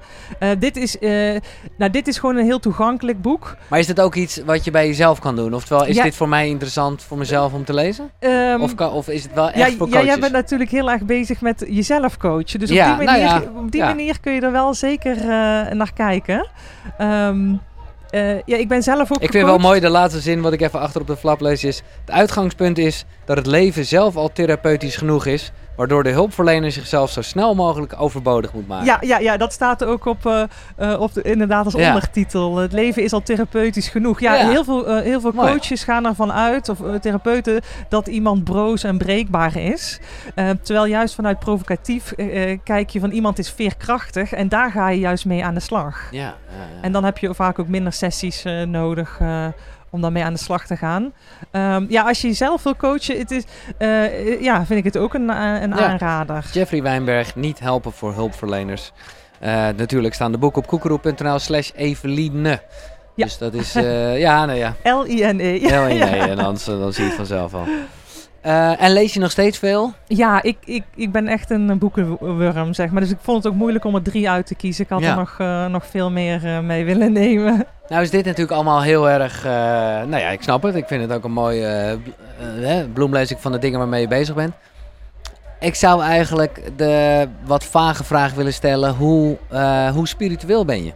[0.58, 0.96] Dit, is,
[1.78, 3.56] nou, dit is gewoon een heel toegankelijk boek.
[3.68, 5.54] Maar is dit ook iets wat je bij jezelf kan doen?
[5.54, 6.02] Oftewel, is Ja.
[6.02, 8.10] dit voor mij interessant voor mezelf om te lezen?
[8.18, 10.08] Ehm, Of, kan, of is het wel echt ja, voor ja, coaches?
[10.08, 12.58] jij bent natuurlijk heel erg bezig met jezelf coachen.
[12.60, 13.86] Dus Ja, op die, nou manier, ja, op die ja.
[13.86, 15.16] manier kun je er wel zeker
[15.76, 16.46] naar kijken.
[16.98, 17.52] Ehm,
[18.14, 20.60] eh, ja, ik ben zelf ook Ik vind wel mooi de laatste zin, wat ik
[20.60, 21.82] even achter op de flap lees, is...
[22.00, 25.52] Het uitgangspunt is dat het leven zelf al therapeutisch genoeg is...
[25.76, 28.86] waardoor de hulpverlener zichzelf zo snel mogelijk overbodig moet maken.
[28.86, 30.42] Ja, ja, ja, dat staat er ook op, eh,
[30.76, 31.86] eh, op de, inderdaad als Ja.
[31.88, 32.56] ondertitel.
[32.56, 34.20] Het leven is al therapeutisch genoeg.
[34.20, 34.48] Ja, Ja.
[34.48, 35.52] heel veel, eh, heel veel Mooi.
[35.52, 40.00] coaches gaan ervan uit, of therapeuten, dat iemand broos en breekbaar is.
[40.62, 42.12] Terwijl juist vanuit provocatief
[42.64, 46.08] kijk je van iemand is veerkrachtig en daar ga je juist mee aan de slag.
[46.10, 46.34] Ja.
[46.80, 49.20] En dan heb je vaak ook minder sessies nodig
[49.94, 51.12] om daarmee aan de slag te gaan.
[51.50, 53.44] Ehm, ja, als je jezelf wil coachen, het is,
[53.78, 55.76] eh, eh, ja, vind ik het ook een, eh, een Ja.
[55.88, 56.44] aanrader.
[56.52, 58.92] Jeffrey Wijnberg, niet helpen voor hulpverleners.
[59.76, 62.60] Natuurlijk staan de boeken op koekeroe.nl slash Eveline.
[63.14, 63.24] Ja.
[63.24, 64.74] Dus dat is, eh, ja, nou ja.
[65.00, 65.58] L-I-N-E.
[65.58, 67.66] Nee, en anders, dan zie je het vanzelf al.
[68.44, 69.92] Eh, en lees je nog steeds veel?
[70.06, 73.00] Ja, ik, ik, ik ben echt een boekenwurm, zeg maar.
[73.00, 74.84] Dus ik vond het ook moeilijk om er drie uit te kiezen.
[74.84, 75.10] Ik had Ja.
[75.10, 77.66] er nog, eh, nog veel meer eh, mee willen nemen.
[77.88, 79.44] Nou is dit natuurlijk allemaal heel erg,
[80.08, 80.74] nou ja, ik snap het.
[80.74, 81.98] Ik vind het ook een mooie
[82.92, 84.54] bloemlezing van de dingen waarmee je bezig bent.
[85.60, 88.94] Ik zou eigenlijk de wat vage vraag willen stellen.
[88.94, 89.36] Hoe,
[89.92, 90.92] hoe spiritueel ben je?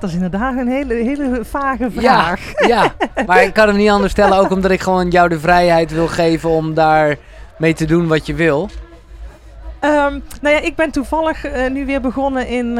[0.00, 2.40] Dat is inderdaad een hele, hele vage vraag.
[2.66, 2.92] Ja,
[3.26, 4.38] maar ik kan hem niet anders stellen.
[4.38, 7.16] Ook omdat ik gewoon jou de vrijheid wil geven om daar
[7.58, 8.68] mee te doen wat je wil.
[9.80, 12.78] Ehm, nou ja, ik ben toevallig eh, nu weer begonnen in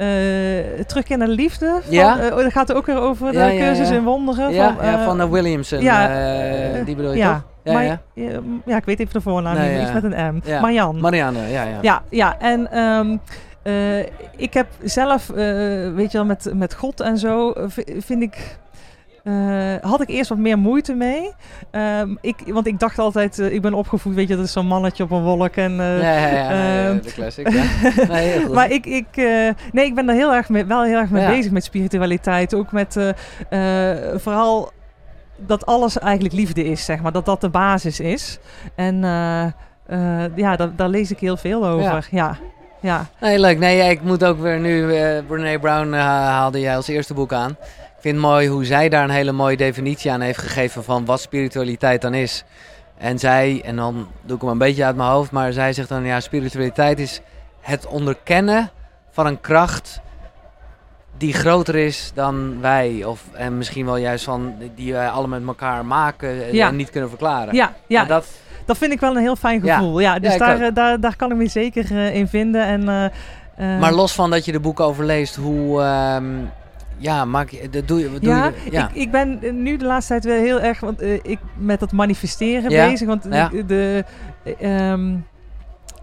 [0.00, 1.78] eh, Terug in de Liefde.
[1.82, 2.18] Van, Ja?
[2.20, 3.94] eh, oh, dat gaat ook weer over de Ja, ja, cursus ja.
[3.94, 4.44] in wonderen.
[4.44, 5.80] Van, ja, eh, van Williamson.
[5.80, 6.08] ja,
[6.84, 7.32] die bedoel je ja.
[7.32, 7.72] toch?
[7.74, 7.98] Ja,
[8.64, 8.76] ja.
[8.76, 11.00] ik weet even de voornaam Nee, niet, iets met een M.
[11.00, 11.78] Marianne, ja, ja.
[11.80, 12.36] Ja, ja.
[12.38, 13.16] En ehm,
[13.62, 13.98] eh,
[14.36, 15.36] ik heb zelf, eh,
[15.94, 17.64] weet je wel, met, met God en zo, eh,
[17.98, 18.58] vind ik.
[19.80, 21.32] had ik eerst wat meer moeite mee.
[21.70, 25.02] Ehm, ik, want ik dacht altijd, ik ben opgevoed, weet je, dat is zo'n mannetje
[25.02, 25.56] op een wolk.
[25.56, 26.50] En, eh, ja, ja,
[26.88, 27.48] ehm, de classic.
[28.08, 29.06] Nee, maar ik, ik,
[29.72, 31.28] nee, ik ben er heel erg mee, wel heel erg mee Ja.
[31.30, 32.54] bezig met spiritualiteit.
[32.54, 33.14] Ook met
[34.14, 34.70] vooral
[35.36, 37.12] dat alles eigenlijk liefde is, zeg maar.
[37.12, 38.38] Dat dat de basis is.
[38.74, 39.00] En
[40.34, 42.08] ja, daar, daar lees ik heel veel over.
[42.10, 42.36] Ja,
[42.80, 43.06] ja.
[43.20, 43.58] Nee, leuk.
[43.58, 44.94] Nee, ik moet ook weer nu...
[44.96, 47.50] eh Brene Brown eh, haalde jij als eerste boek aan.
[47.50, 51.04] Ik vind het mooi hoe zij daar een hele mooie definitie aan heeft gegeven van
[51.04, 52.44] wat spiritualiteit dan is.
[52.98, 55.88] En zij, en dan doe ik hem een beetje uit mijn hoofd, maar zij zegt
[55.88, 57.20] dan ja, spiritualiteit is
[57.60, 58.70] het onderkennen
[59.10, 60.00] van een kracht
[61.16, 63.04] die groter is dan wij.
[63.04, 66.68] Of, en misschien wel juist van die wij alle met elkaar maken Ja.
[66.68, 67.54] en niet kunnen verklaren.
[67.54, 68.26] Ja, ja Maar dat,
[68.64, 70.00] dat vind ik wel een heel fijn gevoel.
[70.00, 70.60] Ja, dus daar, ook.
[70.60, 72.64] eh, daar, daar kan ik me zeker eh, in vinden.
[72.64, 73.12] En,
[73.56, 75.80] eh, maar los van dat je de boeken overleest, hoe...
[75.80, 76.24] ehm,
[77.00, 78.88] ja, maak je, dat doe je, wat doe ja, je, ja.
[78.88, 81.92] Ik, ik ben nu de laatste tijd weer heel erg want, eh, ik met dat
[81.92, 83.06] manifesteren Ja, bezig.
[83.06, 83.50] Want ja.
[83.66, 84.04] de,
[84.58, 85.16] ehm,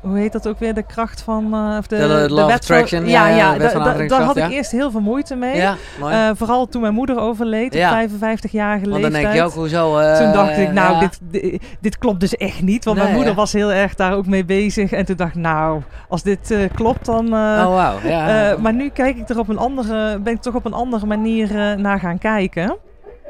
[0.07, 0.73] hoe heet dat ook weer?
[0.73, 4.21] De kracht van eh, of de, De- de van- attraction, Ja, ja, wet van daar
[4.21, 5.55] had ik eerst heel veel moeite mee.
[5.55, 5.75] ja.
[6.09, 9.23] Eh, vooral toen mijn moeder overleed op 55-jarige Want dan leeftijd.
[9.23, 9.97] denk je ook, hoezo...
[9.97, 12.85] eh, Toen dacht ik, nou, dit, dit, dit klopt dus echt niet.
[12.85, 14.91] Want mijn moeder was heel erg daar ook mee bezig.
[14.91, 17.33] En toen dacht ik, nou, als dit klopt, dan...
[17.33, 20.73] Oh, eh, maar nu kijk ik er op een andere, ben ik toch op een
[20.73, 22.77] andere manier naar gaan kijken.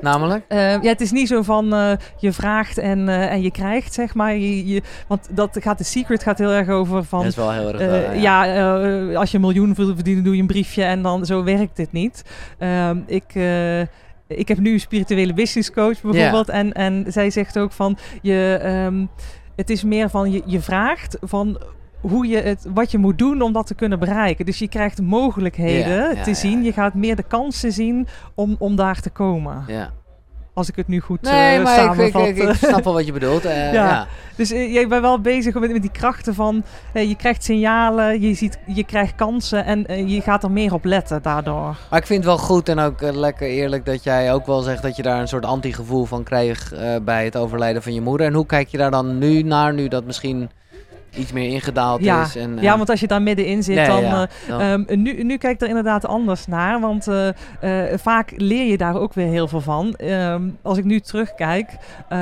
[0.02, 0.46] Namelijk?
[0.48, 3.94] Eh, ja, het is niet zo van eh, je vraagt en, eh, en je krijgt,
[3.94, 4.36] zeg maar.
[4.36, 7.20] Je, je, want dat gaat de secret gaat heel erg over van.
[7.20, 7.78] Dat is wel heel erg...
[7.78, 8.44] wel, ja.
[8.44, 11.76] ja, als je een miljoen wil verdienen, doe je een briefje en dan zo werkt
[11.76, 12.24] dit niet.
[12.58, 13.36] Ehm, ik,
[14.28, 16.50] ik heb nu een spirituele business coach bijvoorbeeld.
[16.50, 19.06] En, en zij zegt ook van je, ehm,
[19.56, 21.58] het is meer van je, je vraagt van
[22.02, 24.46] hoe je het, wat je moet doen om dat te kunnen bereiken.
[24.46, 26.64] Dus je krijgt mogelijkheden Ja, ja, te zien.
[26.64, 29.64] Je gaat meer de kansen zien om, om daar te komen.
[29.68, 29.92] ja.
[30.54, 32.28] Als ik het nu goed Nee, eh, maar ik, ik, samenvat.
[32.28, 33.46] ik, ik snap wel wat je bedoelt.
[33.46, 33.88] eh, Ja.
[33.90, 34.08] ja.
[34.36, 36.64] Dus eh, jij bent wel bezig met, met die krachten van...
[36.94, 41.22] je krijgt signalen, je, ziet, je krijgt kansen en je gaat er meer op letten
[41.22, 41.78] daardoor.
[41.90, 44.82] Maar ik vind het wel goed en ook lekker eerlijk dat jij ook wel zegt
[44.82, 48.28] dat je daar een soort antigevoel van kreeg eh, bij het overlijden van je moeder.
[48.28, 50.50] En hoe kijk je daar dan nu naar, nu dat misschien
[51.18, 52.22] iets meer ingedaald Ja.
[52.22, 52.36] is?
[52.36, 54.02] En, eh, Ja, want als je daar middenin zit, dan...
[54.02, 57.28] ja, eh, Ehm, nu, nu kijk ik er inderdaad anders naar, want eh,
[57.94, 59.94] eh, vaak leer je daar ook weer heel veel van.
[59.96, 61.70] Ehm, als ik nu terugkijk,
[62.10, 62.18] eh,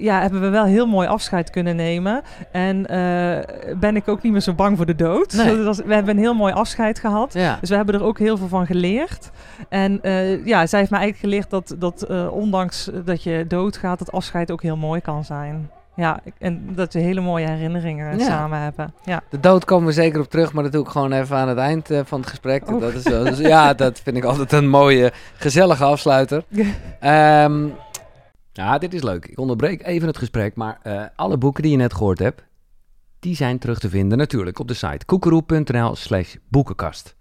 [0.00, 2.22] ja, hebben we wel heel mooi afscheid kunnen nemen.
[2.52, 5.32] En eh, ben ik ook niet meer zo bang voor de dood.
[5.32, 5.56] Nee.
[5.62, 7.32] Was- we hebben een heel mooi afscheid gehad.
[7.32, 7.56] ja.
[7.60, 9.30] Dus we hebben er ook heel veel van geleerd.
[9.68, 13.98] En eh, ja, zij heeft mij eigenlijk geleerd dat, dat eh, ondanks dat je doodgaat,
[13.98, 15.70] dat afscheid ook heel mooi kan zijn.
[16.00, 18.24] Ja, en dat we hele mooie herinneringen Ja.
[18.24, 18.94] samen hebben.
[19.04, 19.22] Ja.
[19.30, 21.58] De dood komen we zeker op terug, maar dat doe ik gewoon even aan het
[21.58, 22.66] eind eh, van het gesprek.
[22.66, 26.44] Dat is, dus ja, dat vind ik altijd een mooie, gezellige afsluiter.
[27.00, 27.66] Ehm,
[28.52, 29.26] ja, dit is leuk.
[29.26, 32.42] Ik onderbreek even het gesprek, maar eh, alle boeken die je net gehoord hebt,
[33.18, 37.16] die zijn terug te vinden natuurlijk op de site koekeroe.nl slash boekenkast.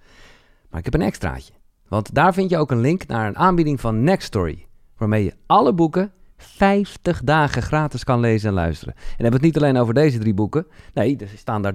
[0.69, 1.53] Maar ik heb een extraatje,
[1.87, 4.65] want daar vind je ook een link naar een aanbieding van Nextory,
[4.97, 6.11] waarmee je alle boeken
[6.41, 8.93] 50 dagen gratis kan lezen en luisteren.
[8.95, 10.67] En dan hebben het niet alleen over deze drie boeken.
[10.93, 11.73] Nee, er staan daar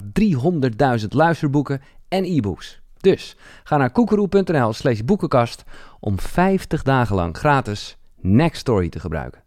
[1.00, 2.80] 300.000 luisterboeken en e-books.
[3.00, 5.64] Dus ga naar koekeroe.nl slash boekenkast
[6.00, 9.42] om 50 dagen lang gratis Nextory te gebruiken.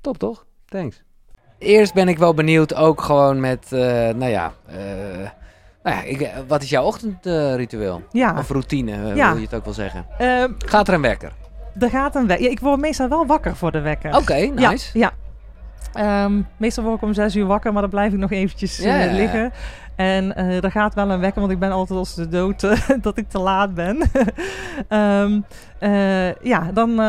[0.00, 0.46] Top toch?
[0.66, 1.02] Thanks.
[1.58, 4.76] Eerst ben ik wel benieuwd, ook gewoon met, eh, nou ja, eh,
[5.82, 8.02] nou ja ik, eh, wat is jouw ochtendritueel?
[8.10, 9.28] Ja, of routine, Ja.
[9.28, 10.06] wil je het ook wel zeggen.
[10.18, 11.32] Ehm, Gaat er een wekker?
[11.78, 12.46] Er gaat een wekker.
[12.46, 14.16] Ja, ik word meestal wel wakker voor de wekker.
[14.16, 14.98] Oké, nice.
[14.98, 15.12] Ja, ja.
[15.92, 19.12] Ehm, meestal word ik om zes uur wakker, maar dan blijf ik nog eventjes eh,
[19.12, 19.52] liggen.
[20.00, 23.16] En er gaat wel een wekker, want ik ben altijd als de dood eh, dat
[23.16, 23.98] ik te laat ben.
[24.88, 25.40] Ehm,
[25.78, 27.00] eh, ja, dan...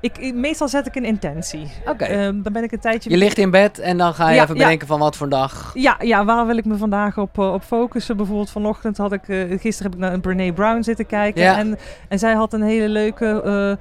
[0.00, 1.70] ik, meestal zet ik een intentie.
[1.86, 2.04] Oké.
[2.04, 3.10] Ehm, dan ben ik een tijdje...
[3.10, 4.62] Je ligt in bed en dan ga je Ja, even ja.
[4.62, 5.70] bedenken van wat voor dag.
[5.74, 8.16] Ja, ja, waar wil ik me vandaag op, op focussen?
[8.16, 9.24] Bijvoorbeeld vanochtend had ik...
[9.60, 11.42] gisteren heb ik naar een Brene Brown zitten kijken.
[11.42, 11.58] Ja.
[11.58, 11.78] En,
[12.08, 13.78] en zij had een hele leuke...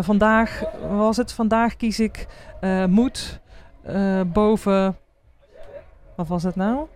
[0.00, 1.32] vandaag, was het?
[1.32, 2.26] Vandaag kies ik
[2.88, 3.40] moed
[4.32, 4.96] boven...
[6.16, 6.86] Wat was het nou?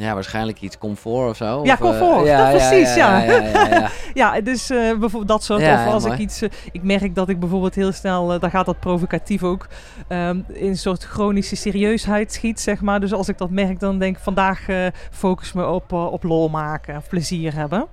[0.00, 1.44] Ja, waarschijnlijk iets comfort of zo.
[1.64, 2.26] Ja, of, eh, comfort.
[2.26, 3.18] Ja, precies, ja.
[3.22, 3.88] ja, ja, ja, ja.
[4.14, 5.60] Ja, dus eh, bijvoorbeeld dat soort.
[5.60, 6.42] Ja, of als ik iets.
[6.42, 8.32] eh, ik merk dat ik bijvoorbeeld heel snel.
[8.32, 9.66] eh, dan gaat dat provocatief ook.
[10.08, 13.00] ehm, in een soort chronische serieusheid schiet, zeg maar.
[13.00, 16.22] Dus als ik dat merk, dan denk ik vandaag eh, focus me op, eh, op
[16.22, 16.96] lol maken.
[16.96, 17.86] Of plezier hebben.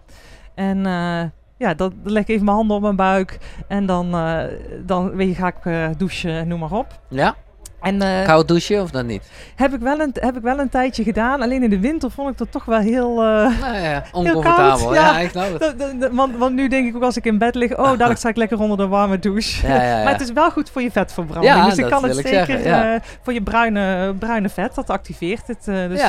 [0.55, 0.85] En.
[0.85, 1.23] eh,
[1.59, 3.37] ja, dan leg ik even mijn handen op mijn buik.
[3.67, 4.43] En dan, eh,
[4.85, 6.99] dan weet je, ga ik eh, douchen en noem maar op.
[7.09, 7.35] Ja?
[7.81, 9.29] En eh, Koud douchen of dat niet?
[9.55, 11.41] heb, ik wel een, heb ik wel een tijdje gedaan.
[11.41, 13.09] Alleen in de winter vond ik dat toch wel heel...
[13.09, 14.93] eh, Nou ja, oncomfortabel.
[14.93, 15.19] ja.
[15.19, 15.29] ja.
[15.33, 17.77] dat- dat- dat- want, want nu denk ik ook als ik in bed lig...
[17.77, 19.67] Oh, dadelijk sta ik lekker onder de warme douche.
[19.67, 20.03] Ja.
[20.03, 21.55] Maar het is wel goed voor je vetverbranding.
[21.55, 24.75] Ja, dus ik kan het zeker zeggen, eh, voor je bruine, bruine vet.
[24.75, 25.63] Dat activeert het.
[25.89, 26.01] dus,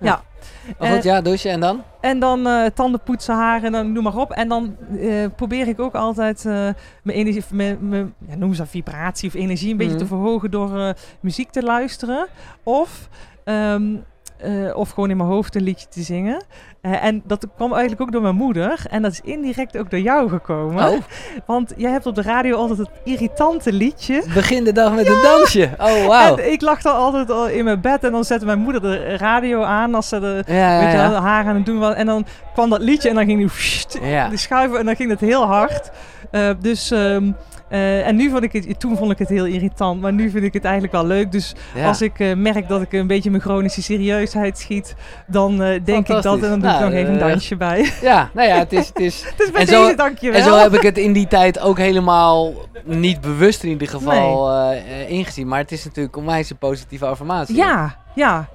[0.00, 0.22] Ja.
[0.78, 1.82] Maar goed, ja, douchen en dan?
[2.00, 4.30] En dan eh, tanden poetsen, haren, dan noem maar op.
[4.30, 6.52] En dan eh, probeer ik ook altijd eh,
[7.02, 10.02] mijn energie, mijn, mijn, ja, noem ze vibratie of energie een beetje Mhm.
[10.02, 12.26] te verhogen door eh, muziek te luisteren.
[12.62, 13.08] Of,
[13.44, 13.96] ehm,
[14.40, 16.42] eh, of gewoon in mijn hoofd een liedje te zingen.
[16.80, 18.82] Eh, en dat kwam eigenlijk ook door mijn moeder.
[18.90, 20.88] En dat is indirect ook door jou gekomen.
[20.88, 20.98] Oh,
[21.46, 24.22] Want jij hebt op de radio altijd het irritante liedje.
[24.34, 25.70] begin de dag met een dansje.
[25.78, 26.36] Oh, wauw.
[26.36, 29.16] En ik lag dan altijd al in mijn bed en dan zette mijn moeder de
[29.16, 31.94] radio aan als ze de, Ja, weet je, ja, wel, haar aan het doen was.
[31.94, 33.50] En dan kwam dat liedje en dan ging
[34.28, 35.90] die schuiven en dan ging het heel hard.
[36.30, 37.32] Eh, dus, ehm,
[37.68, 40.44] eh, en nu vond ik het, toen vond ik het heel irritant, maar nu vind
[40.44, 41.32] ik het eigenlijk wel leuk.
[41.32, 41.86] Dus ja.
[41.86, 44.94] als ik eh, merk dat ik een beetje mijn chronische serieusheid schiet,
[45.26, 47.92] dan eh, denk ik dat en dan doe Nou, ik nog even een dansje bij.
[48.02, 48.86] Ja, nou ja, het is...
[48.86, 50.38] Het is bij en zo- dankjewel.
[50.38, 52.52] en zo heb ik het in die tijd ook helemaal
[52.84, 54.72] niet bewust in ieder geval
[55.08, 55.48] ingezien.
[55.48, 57.56] Maar het is natuurlijk onwijs een positieve affirmatie.
[57.56, 58.48] Ja, ja.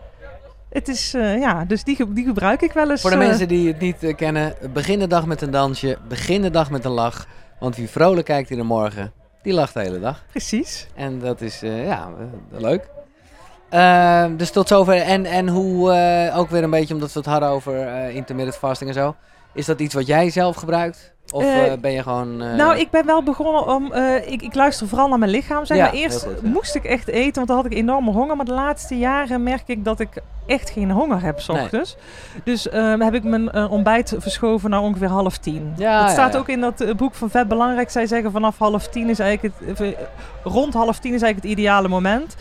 [0.70, 3.02] Het is, ja, dus die, die gebruik ik wel eens.
[3.02, 6.50] Voor de mensen die het niet kennen, begin de dag met een dansje, begin de
[6.50, 7.28] dag met een lach.
[7.64, 10.24] Want wie vrolijk kijkt in de morgen, die lacht de hele dag.
[10.30, 10.88] Precies.
[10.96, 12.10] En dat is, eh, ja,
[12.52, 12.90] eh, leuk.
[13.70, 14.96] Ehm, dus tot zover.
[15.02, 18.90] En, en hoe, eh, ook weer een beetje omdat we het hadden over intermittent fasting
[18.90, 19.16] en zo.
[19.54, 21.14] Is dat iets wat jij zelf gebruikt?
[21.34, 22.42] Of Eh, eh, ben je gewoon...
[22.42, 23.94] eh, Nou, ik ben wel begonnen om.
[24.26, 25.66] ik, ik luister vooral naar mijn lichaam.
[25.66, 25.94] Zeg Ja, maar.
[25.94, 26.50] Eerst heel goed, ja.
[26.50, 28.36] moest ik echt eten, want dan had ik enorme honger.
[28.36, 30.10] Maar de laatste jaren merk ik dat ik
[30.46, 31.62] echt geen honger heb, s Nee.
[31.62, 31.96] ochtends.
[32.44, 35.74] Dus eh, heb ik mijn ontbijt verschoven naar ongeveer half tien.
[35.78, 37.90] Ja, dat staat ook in dat boek van Vet Belangrijk.
[37.90, 39.96] Zij zeggen vanaf half tien is eigenlijk het.
[40.44, 42.36] rond half tien is eigenlijk het ideale moment.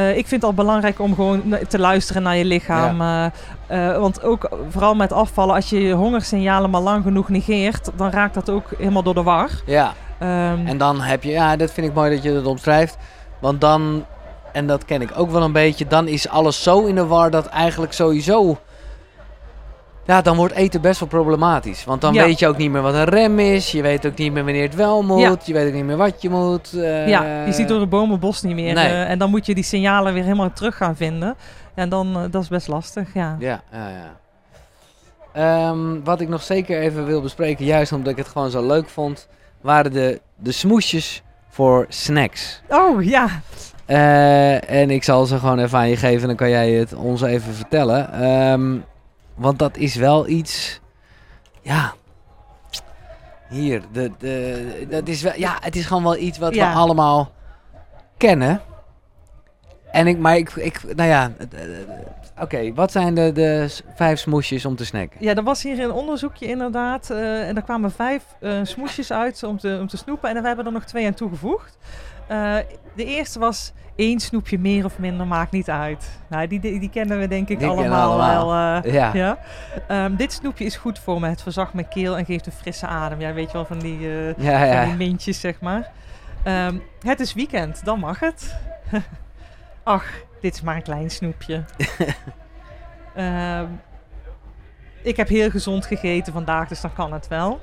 [0.00, 3.00] Eh, ik vind het al belangrijk om gewoon te luisteren naar je lichaam.
[3.00, 3.26] eh,
[3.66, 8.10] eh, want ook vooral met afvallen, als je je hongersignalen maar lang genoeg negeert, dan
[8.10, 9.50] raakt dat ook helemaal door de war.
[9.66, 11.30] Ja, Ehm, en dan heb je...
[11.30, 12.96] Ja, dat vind ik mooi dat je dat omschrijft.
[13.38, 14.04] Want dan...
[14.52, 15.86] En dat ken ik ook wel een beetje.
[15.86, 18.58] Dan is alles zo in de war dat eigenlijk sowieso...
[20.06, 21.84] Ja, dan wordt eten best wel problematisch.
[21.84, 22.24] Want dan Ja.
[22.24, 23.72] weet je ook niet meer wat een rem is.
[23.72, 25.20] Je weet ook niet meer wanneer het wel moet.
[25.20, 25.36] Ja.
[25.44, 26.72] Je weet ook niet meer wat je moet.
[26.72, 28.74] eh, ja, je ziet door de bomen bos niet meer.
[28.74, 28.86] Nee.
[28.88, 31.34] eh, en dan moet je die signalen weer helemaal terug gaan vinden.
[31.74, 33.36] En dan, eh, dat is best lastig, ja.
[33.38, 34.18] Ja, ja, ja.
[35.32, 38.88] Ehm, wat ik nog zeker even wil bespreken, juist omdat ik het gewoon zo leuk
[38.88, 39.28] vond,
[39.60, 42.62] waren de, de smoesjes voor snacks.
[42.68, 43.28] Oh, ja.
[43.86, 47.22] Eh, en ik zal ze gewoon even aan je geven, dan kan jij het ons
[47.22, 48.12] even vertellen.
[48.12, 48.76] Ehm,
[49.40, 50.80] want dat is wel iets,
[51.62, 51.92] ja.
[53.48, 56.72] Hier, de, de, dat is wel, ja, het is gewoon wel iets wat Ja.
[56.72, 57.32] we allemaal
[58.16, 58.60] kennen.
[59.90, 61.88] En ik, maar ik, ik nou ja, eh, eh,
[62.40, 65.16] oké, wat zijn de, de vijf smoesjes om te snacken?
[65.24, 67.10] Ja, er was hier een onderzoekje inderdaad.
[67.10, 70.30] eh, en er kwamen vijf eh, smoesjes uit om te, om te snoepen.
[70.30, 71.76] En we hebben er nog twee aan toegevoegd.
[72.28, 72.56] Eh,
[72.96, 76.20] de eerste was één snoepje meer of minder, maakt niet uit.
[76.28, 78.82] Nou, die, die, die kennen we denk ik Die allemaal, wel.
[78.82, 79.38] eh, Ja, ja.
[79.88, 81.28] Ehm, dit snoepje is goed voor me.
[81.28, 83.20] Het verzacht mijn keel en geeft een frisse adem.
[83.20, 84.84] Ja, weet je wel, van die, eh, ja, van ja.
[84.84, 85.90] die mintjes, zeg maar.
[86.42, 88.56] Ehm, het is weekend, dan mag het.
[89.82, 90.04] Ach,
[90.40, 91.64] dit is maar een klein snoepje.
[93.14, 93.66] Ehm,
[95.02, 97.60] ik heb heel gezond gegeten vandaag, dus dan kan het wel.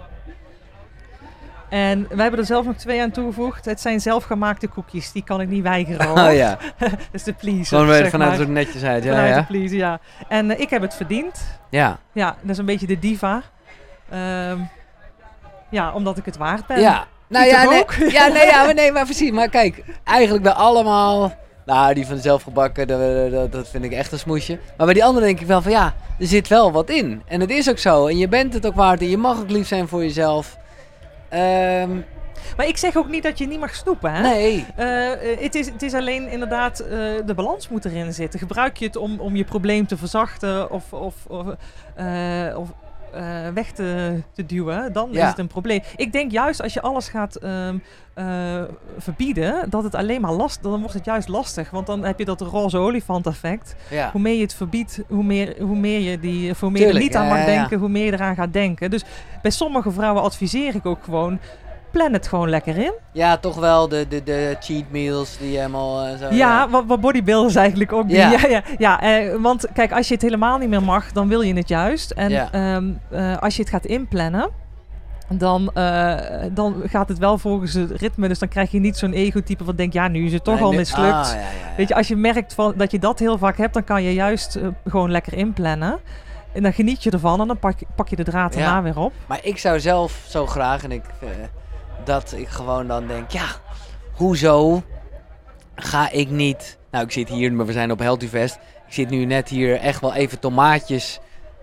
[1.70, 3.66] En we hebben er zelf nog twee aan toegevoegd.
[3.66, 6.08] Het zijn zelfgemaakte koekjes, die kan ik niet weigeren.
[6.08, 6.20] hoor.
[6.20, 8.40] Oh ja, dat is de pleaser, gewoon weer vanuit maar.
[8.40, 9.04] het netjes uit.
[9.04, 9.46] Ja, Vanuit de ja.
[9.46, 10.00] pleaser, ja.
[10.28, 11.60] En eh, ik heb het verdiend.
[11.70, 13.42] Ja, Ja, dat is een beetje de diva.
[14.10, 14.58] Ehm,
[15.70, 16.80] ja, omdat ik het waard ben.
[16.80, 17.06] ja.
[17.30, 19.32] Nou ja, nee, ja, nee, ja, maar nee, maar precies.
[19.32, 21.34] Maar kijk, eigenlijk bij allemaal...
[21.66, 24.60] Nou, die van zelfgebakken, dat, dat, dat vind ik echt een smoesje.
[24.78, 27.22] Maar bij die andere denk ik wel van ja, er zit wel wat in.
[27.26, 28.08] En het is ook zo.
[28.08, 29.02] En je bent het ook waard.
[29.02, 30.58] En je mag ook lief zijn voor jezelf.
[31.30, 32.00] Ehm,
[32.58, 34.22] Maar ik zeg ook niet dat je niet mag snoepen, hè?
[34.22, 34.66] nee.
[34.76, 36.90] Eh, het, is, het is alleen inderdaad, eh,
[37.26, 38.40] de balans moet erin zitten.
[38.40, 41.46] Gebruik je het om, om je probleem te verzachten of, of, of,
[41.96, 42.70] eh, of
[43.18, 45.24] eh, weg te, te duwen, dan Ja.
[45.24, 45.82] is het een probleem.
[45.96, 47.78] Ik denk juist als je alles gaat ehm,
[48.14, 48.62] eh,
[48.98, 51.70] verbieden, dat het alleen maar last, dan wordt het juist lastig.
[51.70, 53.76] Want dan heb je dat roze olifant effect.
[53.90, 54.10] Ja.
[54.12, 56.92] Hoe meer je het verbiedt, hoe meer, hoe meer je die, hoe meer je er
[56.92, 58.90] Tuurlijk, niet aan mag denken, hoe meer je eraan gaat denken.
[58.90, 59.04] Dus
[59.42, 61.40] bij sommige vrouwen adviseer ik ook gewoon,
[61.92, 62.94] plan het gewoon lekker in.
[63.12, 66.34] ja, toch wel de, de, de cheat meals die helemaal eh, zo...
[66.34, 68.18] Ja, wat, wat bodybuilders eigenlijk ook doen.
[68.18, 68.32] Ja.
[68.50, 71.54] Ja, ja, eh, want kijk, als je het helemaal niet meer mag, dan wil je
[71.54, 72.12] het juist.
[72.12, 72.52] En Ja.
[72.52, 74.50] ehm, eh, als je het gaat inplannen,
[75.30, 76.16] dan, eh,
[76.52, 78.28] dan gaat het wel volgens het ritme.
[78.28, 80.64] Dus dan krijg je niet zo'n ego-type wat denkt, ja, nu is het toch Nee,
[80.64, 81.14] al mislukt.
[81.14, 81.76] Ah, ja, ja, ja.
[81.78, 84.14] Weet je, als je merkt van, dat je dat heel vaak hebt, dan kan je
[84.14, 86.00] juist gewoon lekker inplannen.
[86.54, 89.00] En dan geniet je ervan en dan pak, je- pak je de draad daarna weer
[89.00, 89.14] op.
[89.28, 91.02] Maar ik zou zelf zo graag, en ik,
[92.08, 93.46] dat ik gewoon dan denk, ja,
[94.14, 94.84] hoezo
[95.76, 96.78] ga ik niet...
[96.92, 98.56] Nou, ik zit hier, maar we zijn op Healthy Fest.
[98.88, 101.20] Ik zit nu net hier echt wel even tomaatjes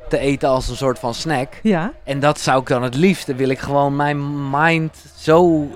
[0.09, 1.49] te eten als een soort van snack.
[1.63, 3.35] Ja, En dat zou ik dan het liefste.
[3.35, 5.67] Wil ik gewoon mijn mind zo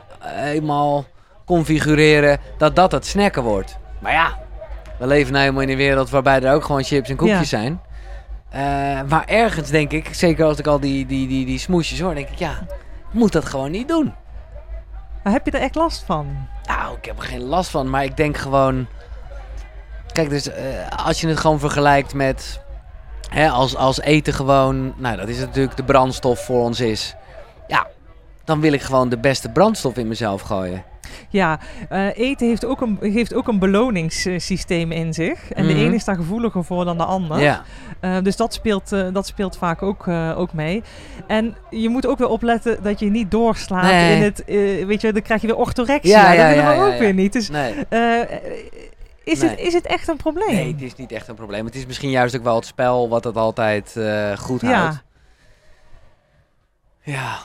[0.45, 1.05] eenmaal
[1.47, 3.79] configureren dat dat het snacken wordt.
[3.99, 4.39] Maar ja,
[4.99, 7.59] we leven nou helemaal in een wereld waarbij er ook gewoon chips en koekjes Ja.
[7.59, 7.81] zijn.
[8.51, 8.61] Eh,
[9.09, 12.29] maar ergens denk ik, zeker als ik al die, die, die, die smoesjes hoor, denk
[12.29, 12.51] ik, ja,
[13.09, 14.15] ik moet dat gewoon niet doen.
[15.23, 16.49] Maar heb je er echt last van?
[16.65, 18.87] Nou, ik heb er geen last van, maar ik denk gewoon...
[20.13, 22.61] Kijk, dus eh, als je het gewoon vergelijkt met...
[23.29, 24.95] Hè, als, als eten gewoon...
[24.97, 27.15] Nou, dat is natuurlijk de brandstof voor ons is.
[27.67, 27.87] Ja,
[28.45, 30.85] dan wil ik gewoon de beste brandstof in mezelf gooien.
[31.29, 35.51] Ja, eh, eten heeft ook, een, heeft ook een beloningssysteem in zich.
[35.53, 35.75] En Mhm.
[35.75, 37.41] de ene is daar gevoeliger voor dan de ander.
[37.41, 37.63] Ja,
[38.01, 40.83] Eh, dus dat speelt, eh, dat speelt vaak ook, ook mee.
[41.27, 44.17] En je moet ook weer opletten dat je niet doorslaat Nee.
[44.17, 44.43] in het...
[44.87, 46.23] weet je, dan krijg je weer orthorexia.
[46.23, 47.33] Ja, ja, dat willen ja, we ook weer niet.
[47.33, 47.71] Dus nee.
[49.25, 49.51] is, Nee.
[49.51, 50.55] het, is het echt een probleem?
[50.55, 51.65] Nee, het is niet echt een probleem.
[51.65, 53.97] Het is misschien juist ook wel het spel wat het altijd
[54.39, 54.69] goed Ja.
[54.81, 55.03] houdt.
[57.03, 57.39] Ja.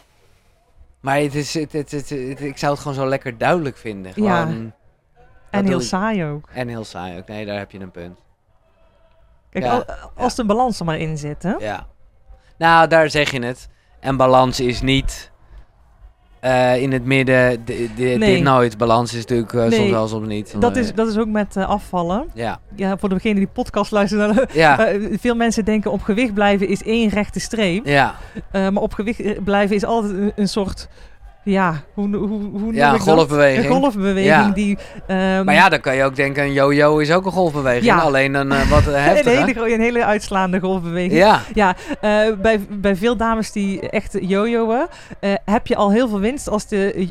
[1.03, 4.11] Maar het is, het, het, het- ik zou het gewoon zo lekker duidelijk vinden.
[4.15, 4.41] Ja.
[4.41, 4.73] Gewoon,
[5.49, 6.49] en heel saai ook.
[6.53, 7.27] En heel saai ook.
[7.27, 8.19] Nee, daar heb je een punt.
[9.49, 9.85] Kijk, Ja, al-
[10.15, 11.51] als de balans er maar in zit, hè?
[11.51, 11.87] Ja.
[12.57, 13.69] Nou, daar zeg je het.
[13.99, 15.31] En balans is niet
[16.43, 18.17] eh, in het midden, Nee.
[18.19, 18.77] dit nooit.
[18.77, 20.55] Balans is natuurlijk eh, soms wel, soms niet.
[20.61, 22.25] Dat is, dat is ook met eh, afvallen.
[22.33, 24.47] Ja, Ja, voor degene die podcast luisteren.
[24.53, 24.89] ja,
[25.21, 27.85] veel mensen denken op gewicht blijven is één rechte streep.
[27.85, 28.15] ja.
[28.51, 30.87] Maar op gewicht blijven is altijd een, een soort...
[31.43, 33.15] Ja, hoe, hoe, hoe noem Ja, ik een dat?
[33.15, 33.65] golfbeweging.
[33.65, 34.49] Een golfbeweging Ja.
[34.49, 34.77] die...
[35.07, 37.85] ehm, Maar ja, dan kan je ook denken, een yo-yo is ook een golfbeweging.
[37.85, 37.97] Ja.
[37.99, 39.45] Alleen een eh, wat eh, een, heftiger.
[39.45, 41.13] hele, een hele uitslaande golfbeweging.
[41.53, 42.09] Ja, Eh,
[42.41, 44.87] bij, bij veel dames die echt jojoen,
[45.19, 47.07] eh heb je al heel veel winst als de,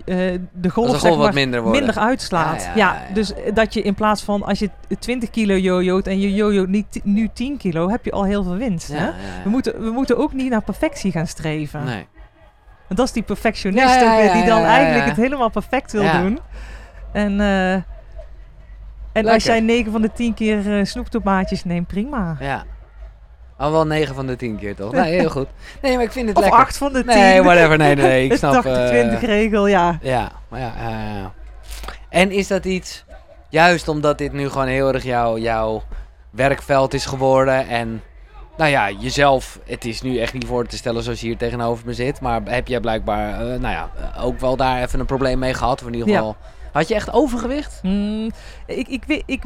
[0.53, 2.63] de golf, als de golf maar, minder minder uitslaat.
[2.63, 3.15] Ja, Ja, ja, ja, ja.
[3.15, 7.01] dus dat je in plaats van als je 20 kilo jojoot en je jojoot niet
[7.05, 8.89] nu 10 kilo, heb je al heel veel winst.
[8.89, 9.05] Ja, hè?
[9.05, 9.43] ja, ja.
[9.45, 11.85] We, moeten, we moeten ook niet naar perfectie gaan streven.
[11.85, 12.07] Nee.
[12.87, 15.17] Want dat is die perfectionist Ja, ja, ook weer, die ja, dan ja, eigenlijk het
[15.17, 16.21] helemaal perfect wil Ja.
[16.23, 16.39] doen.
[17.13, 17.85] En, eh, en
[19.13, 19.33] Lekker.
[19.33, 22.37] als jij 9 van de 10 keer eh, snoeptomaatjes neemt, prima.
[22.41, 22.65] Ja.
[23.57, 24.93] Al wel 9 van de 10 keer toch?
[24.93, 25.49] Nee, heel goed.
[25.83, 26.61] Nee, maar ik vind het Of lekker.
[26.61, 27.07] 8 van de 10.
[27.17, 27.77] Nee, whatever.
[27.79, 28.25] Nee, nee, nee.
[28.31, 28.65] Ik snap...
[28.65, 29.99] 80-20 eh, regel, ja.
[30.01, 31.33] Ja, maar ja, ja, ja, ja.
[32.09, 33.05] En is dat iets,
[33.49, 35.83] juist omdat dit nu gewoon heel erg jouw, jouw
[36.31, 38.03] werkveld is geworden en,
[38.57, 41.87] nou ja, jezelf, het is nu echt niet voor te stellen zoals je hier tegenover
[41.87, 45.07] me zit, maar heb jij blijkbaar, eh, nou ja, eh, ook wel daar even een
[45.07, 46.17] probleem mee gehad, of in ieder Ja.
[46.17, 46.37] geval,
[46.73, 47.79] had je echt overgewicht?
[47.83, 48.31] Mm,
[48.67, 49.43] ik, ik, weet- ik,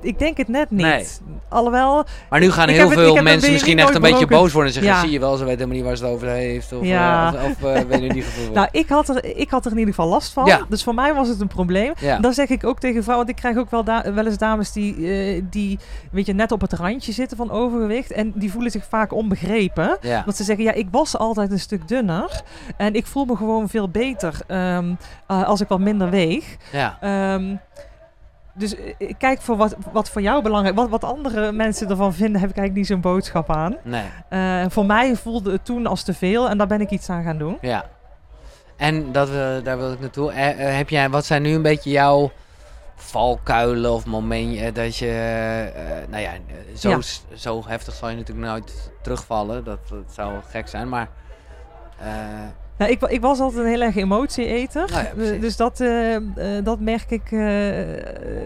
[0.00, 0.86] ik denk het net niet.
[0.86, 1.06] Nee.
[1.48, 4.80] Alhoewel, Maar nu gaan heel veel het mensen misschien echt een beetje boos worden en
[4.80, 5.00] zeggen, Ja.
[5.00, 7.34] zie je wel, ze weet helemaal niet waar ze het over heeft, of, Ja.
[7.34, 8.52] eh, of, eh, weet je niet gevoel.
[8.54, 10.44] nou, ik had, er, ik had er in ieder geval last van.
[10.46, 10.60] Ja.
[10.68, 11.92] Dus voor mij was het een probleem.
[12.20, 14.72] Dan zeg ik ook tegen vrouwen, want ik krijg ook wel, da- wel eens dames
[14.72, 15.78] die, eh, die
[16.10, 18.12] weet je, net op het randje zitten van overgewicht.
[18.12, 19.98] En die voelen zich vaak onbegrepen.
[20.24, 22.40] Want ze zeggen, ja, ik was altijd een stuk dunner.
[22.76, 24.94] En ik voel me gewoon veel beter ehm,
[25.26, 26.56] eh, als ik wat minder weeg.
[26.72, 26.98] ja.
[27.00, 27.54] Ehm,
[28.56, 32.14] dus eh, ik kijk voor wat, wat voor jou belangrijk Wat, wat andere mensen ervan
[32.14, 33.76] vinden, heb ik eigenlijk niet zo'n boodschap aan.
[33.82, 34.04] Nee.
[34.28, 37.22] Eh, voor mij voelde het toen als te veel en daar ben ik iets aan
[37.24, 37.58] gaan doen.
[37.60, 37.84] Ja.
[38.76, 39.28] En dat
[39.64, 40.32] daar wil ik naartoe.
[40.32, 42.30] Eh, eh, heb jij, wat zijn nu een beetje jouw
[42.96, 45.08] valkuilen of momenten dat je,
[45.74, 46.98] eh, nou ja, eh, zo, Ja.
[47.34, 49.64] zo heftig zal je natuurlijk nooit terugvallen.
[49.64, 51.08] Dat, dat zou gek zijn, maar
[51.98, 52.06] eh,
[52.78, 54.90] Nou, ik, ik was altijd een heel erg emotie-eter.
[54.90, 55.32] Nou ja.
[55.34, 56.22] Eh, dus dat, eh, eh,
[56.64, 57.30] dat merk ik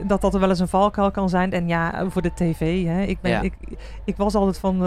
[0.08, 1.52] dat dat er wel eens een valkuil kan zijn.
[1.52, 2.84] En ja, voor de tv.
[2.86, 3.02] Hè.
[3.02, 3.40] Ik, ben, Ja.
[3.40, 3.52] ik,
[4.04, 4.86] ik was altijd van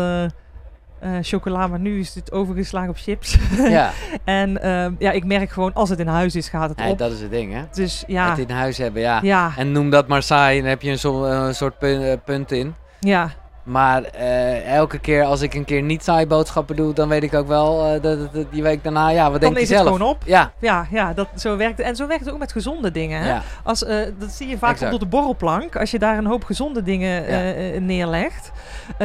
[1.22, 3.38] chocola, maar nu is het overgeslagen op chips.
[3.58, 3.92] ja,
[4.24, 6.98] en ehm, ja, ik merk gewoon, als het in huis is, gaat het nee, op.
[6.98, 7.62] dat is het ding, hè?
[7.72, 9.20] Dus ja, Het in huis hebben, ja.
[9.22, 12.18] ja, En noem dat maar saai, dan heb je een, zo- een soort pun- eh,
[12.26, 12.76] punt in.
[13.00, 13.30] ja.
[13.64, 17.34] Maar eh, elke keer als ik een keer niet saai boodschappen doe, dan weet ik
[17.34, 18.18] ook wel eh, dat,
[18.52, 19.92] die week daarna, ja, wat Dan denk je is het zelf?
[19.92, 20.22] gewoon op.
[20.26, 21.88] Ja, Ja, ja dat, zo werkt het.
[21.88, 23.22] En zo werkt het ook met gezonde dingen.
[23.22, 23.28] Hè?
[23.30, 25.76] ja, Als, eh, dat zie je vaak op de borrelplank.
[25.76, 27.26] Als je daar een hoop gezonde dingen
[27.74, 27.80] Ja.
[27.80, 28.52] neerlegt,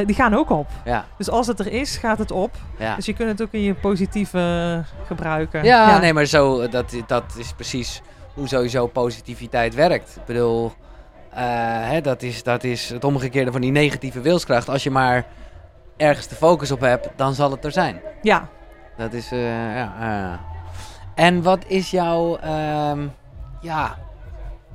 [0.06, 0.66] die gaan ook op.
[0.84, 2.50] ja, Dus als het er is, gaat het op.
[2.78, 2.94] ja.
[2.96, 5.64] Dus je kunt het ook in je positieve gebruiken.
[5.64, 8.02] Ja, nee, maar zo, dat, dat is precies
[8.34, 10.16] hoe sowieso positiviteit werkt.
[10.16, 10.72] Ik bedoel,
[11.30, 14.68] hè, dat, is, dat is het omgekeerde van die negatieve wilskracht.
[14.68, 15.26] Als je maar
[15.96, 18.00] ergens de focus op hebt, dan zal het er zijn.
[18.22, 18.48] Ja.
[18.96, 19.94] Dat is, eh, ja.
[20.00, 21.24] eh.
[21.24, 23.06] En wat is jouw, ehm,
[23.60, 23.96] ja,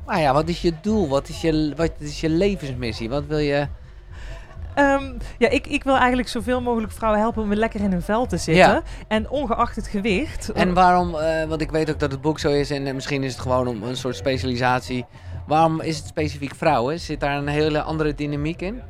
[0.06, 1.08] nou ja, wat is je doel?
[1.10, 3.10] Wat is je, wat is je levensmissie?
[3.10, 3.68] Wat wil je...
[4.74, 8.02] Ehm, ja, ik, ik wil eigenlijk zoveel mogelijk vrouwen helpen om weer lekker in hun
[8.02, 8.74] vel te zitten.
[8.74, 8.82] Ja.
[9.08, 10.52] En ongeacht het gewicht.
[10.52, 13.24] En waarom, eh, want ik weet ook dat het boek zo is en eh, misschien
[13.24, 15.06] is het gewoon om een soort specialisatie.
[15.48, 17.00] Waarom is het specifiek vrouwen?
[17.00, 18.82] Zit daar een hele andere dynamiek in?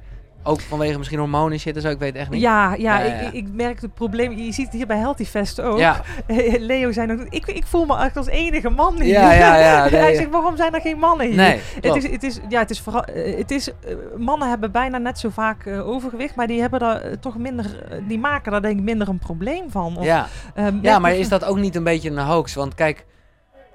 [0.45, 2.41] Ook vanwege misschien hormonen en shit en zo, ik weet echt niet.
[2.41, 3.27] ja, ja, Ja, ja, ja.
[3.27, 4.31] Ik, ik merk het probleem.
[4.31, 5.79] Je ziet het hier bij Healthy Fest ook.
[5.79, 6.01] ja,
[6.57, 9.13] Leo zei nog, ik, ik voel me echt als enige man hier.
[9.13, 11.35] Ja, ja, ja, nee, Hij zegt, waarom zijn er geen mannen hier?
[11.35, 14.71] nee, Het is, het is, ja, het is vooral, eh, het is, eh, mannen hebben
[14.71, 17.65] bijna net zo vaak eh, overgewicht, maar die hebben daar toch minder,
[18.07, 19.97] die maken daar denk ik minder een probleem van.
[19.97, 20.27] Of, ja.
[20.55, 22.53] ehm, ja, maar is dat ook niet een beetje een hoax?
[22.53, 23.05] Want kijk,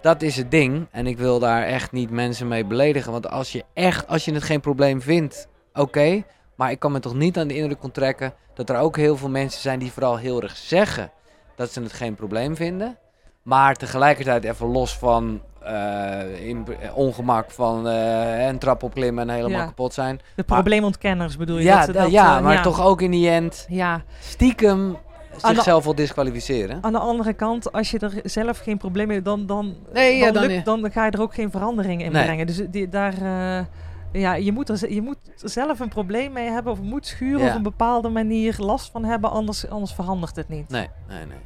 [0.00, 0.86] dat is het ding.
[0.90, 3.12] En ik wil daar echt niet mensen mee beledigen.
[3.12, 6.22] Want als je echt, als je het geen probleem vindt, oké.
[6.54, 9.28] maar ik kan me toch niet aan de indruk onttrekken dat er ook heel veel
[9.28, 11.10] mensen zijn die vooral heel erg zeggen
[11.56, 12.96] dat ze het geen probleem vinden.
[13.42, 19.34] Maar tegelijkertijd even los van eh, in, eh, ongemak van eh, een trap opklimmen en
[19.34, 19.64] helemaal Ja.
[19.66, 20.20] kapot zijn.
[20.36, 21.62] de probleemontkenners bedoel je?
[21.64, 24.96] Ja, dat dat, ja eh, maar toch ook in die end Ja, stiekem
[25.40, 26.78] zichzelf wel disqualificeren.
[26.80, 30.16] aan de andere kant, als je er zelf geen probleem mee hebt, dan, dan, Nee,
[30.16, 32.24] ja, dan, dan- lukt- dan ga je er ook geen verandering in Nee.
[32.24, 32.46] brengen.
[32.46, 33.64] Dus die, daar, eh,
[34.12, 37.40] ja, je, moet er, je moet er zelf een probleem mee hebben of moet schuren
[37.44, 37.48] Ja.
[37.50, 40.68] op een bepaalde manier last van hebben, anders, anders verandert het niet.
[40.68, 41.38] Nee, nee, nee.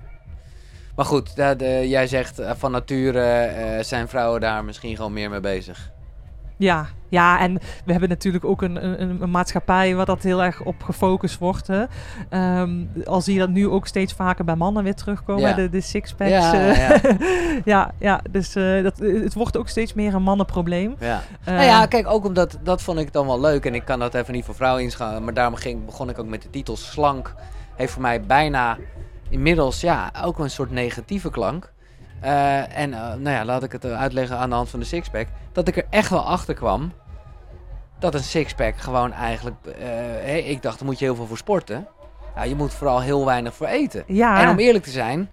[0.97, 1.33] Maar goed,
[1.85, 5.91] jij zegt eh, van nature eh, zijn vrouwen daar misschien gewoon meer mee bezig.
[6.63, 7.55] Ja, ja, en
[7.85, 11.67] we hebben natuurlijk ook een, een, een maatschappij waar dat heel erg op gefocust wordt.
[11.67, 11.85] Hè.
[12.29, 15.55] Ehm, al zie je dat nu ook steeds vaker bij mannen weer terugkomen, Ja.
[15.55, 16.31] de, de sixpacks.
[16.31, 16.77] Ja, eh.
[17.03, 17.17] ja.
[17.73, 20.97] ja, ja, dus eh, dat, het wordt ook steeds meer een mannenprobleem.
[20.99, 21.23] Ja.
[21.45, 23.67] Eh, nou ja, kijk, ook omdat dat vond ik dan wel leuk.
[23.67, 25.25] En ik kan dat even niet voor vrouwen inschalen.
[25.25, 27.35] Maar daarom ging, begon ik ook met de titel Slank.
[27.75, 28.79] Heeft voor mij bijna
[29.29, 31.73] inmiddels ja, ook een soort negatieve klank.
[32.23, 34.87] Eh, en eh, nou ja, laat ik het eh, uitleggen aan de hand van de
[34.87, 35.27] sixpack.
[35.53, 36.93] Dat ik er echt wel achter kwam.
[37.99, 39.57] Dat een sixpack gewoon eigenlijk.
[40.45, 41.87] ik dacht, daar moet je heel veel voor sporten.
[42.35, 44.05] Nou, je moet vooral heel weinig voor eten.
[44.07, 45.31] ja, En om eerlijk te zijn,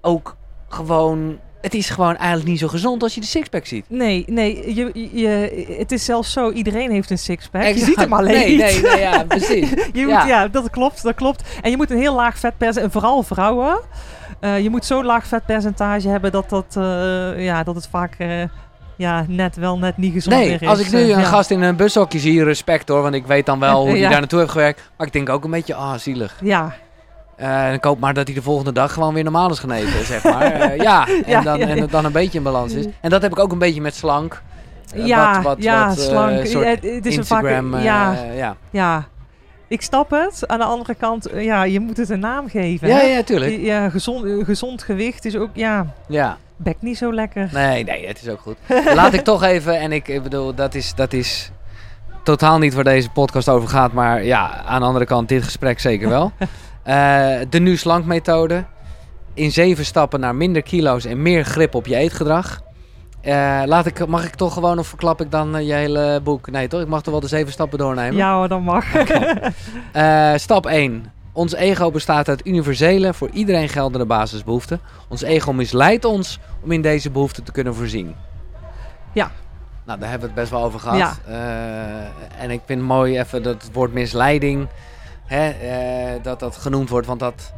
[0.00, 0.36] ook
[0.68, 1.38] gewoon.
[1.60, 3.84] Het is gewoon eigenlijk niet zo gezond als je de sixpack ziet.
[3.88, 5.28] nee, nee, je, je,
[5.78, 7.62] het is zelfs zo, iedereen heeft een sixpack.
[7.62, 8.58] Je ziet hem alleen nee, niet.
[8.60, 9.70] Nee, nee, ja, precies.
[9.92, 10.18] Je Ja.
[10.18, 11.42] moet, ja, dat klopt, dat klopt.
[11.62, 13.80] En je moet een heel laag vetpercentage, en vooral vrouwen.
[14.40, 18.42] Eh, je moet zo'n laag vetpercentage hebben dat, dat, eh, ja, dat het vaak eh,
[18.96, 20.68] ja, net wel net niet gezond Nee, is.
[20.68, 21.22] als ik nu een ja.
[21.22, 24.08] gast in een bushokje zie, respect hoor, want ik weet dan wel hoe Ja.
[24.10, 24.90] daar naartoe heeft gewerkt.
[24.96, 26.36] Maar ik denk ook een beetje, ah, zielig.
[26.42, 26.74] Ja,
[27.36, 30.24] en ik hoop maar dat hij de volgende dag gewoon weer normaal is geneten, zeg
[30.24, 30.76] maar.
[30.76, 32.84] Ja, en, Ja, dan, en dan een beetje in balans is.
[33.00, 34.42] En dat heb ik ook een beetje met slank.
[34.94, 36.38] Ja, wat, wat, ja wat, slank.
[36.38, 39.04] het is een vaak, Instagram, eh, ja, ja.
[39.70, 40.48] Ik snap het.
[40.48, 42.88] Aan de andere kant, eh, ja, je moet het een naam geven.
[42.88, 43.02] Ja, hè?
[43.02, 43.60] ja, tuurlijk.
[43.60, 46.38] Ja, gezond, eh, gezond gewicht is ook, ja, Ja.
[46.56, 47.48] bek niet zo lekker.
[47.52, 48.56] Nee, nee, het is ook goed.
[48.94, 51.50] Laat ik toch even, en ik, ik bedoel, dat is, dat is
[52.24, 55.80] totaal niet waar deze podcast over gaat, maar ja, aan de andere kant, dit gesprek
[55.80, 56.32] zeker wel.
[56.82, 58.64] Eh, de nu slank methode.
[59.34, 62.60] In zeven stappen naar minder kilo's en meer grip op je eetgedrag.
[63.20, 66.50] Eh, laat ik, mag ik toch gewoon, of verklap ik dan eh, je hele boek?
[66.50, 68.16] Nee toch, ik mag toch wel de zeven stappen doornemen?
[68.16, 68.84] Ja hoor, dat mag.
[69.92, 71.12] Eh, stap 1.
[71.32, 74.80] Ons ego bestaat uit universele, voor iedereen geldende basisbehoeften.
[75.08, 78.14] Ons ego misleidt ons om in deze behoeften te kunnen voorzien.
[79.12, 79.30] Ja.
[79.84, 80.98] Nou, daar hebben we het best wel over gehad.
[80.98, 81.12] Ja.
[82.38, 84.68] En ik vind het mooi even dat het woord misleiding,
[85.26, 85.52] hè,
[86.22, 87.06] dat dat genoemd wordt.
[87.06, 87.52] Want dat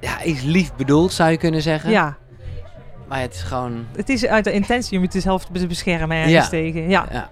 [0.00, 1.90] ja, is lief bedoeld, zou je kunnen zeggen.
[1.90, 2.16] ja,
[3.08, 3.86] Maar het is gewoon...
[3.96, 6.48] het is uit de intentie om je jezelf te beschermen ergens Ja.
[6.48, 6.88] tegen.
[6.88, 7.06] Ja.
[7.12, 7.30] Ja.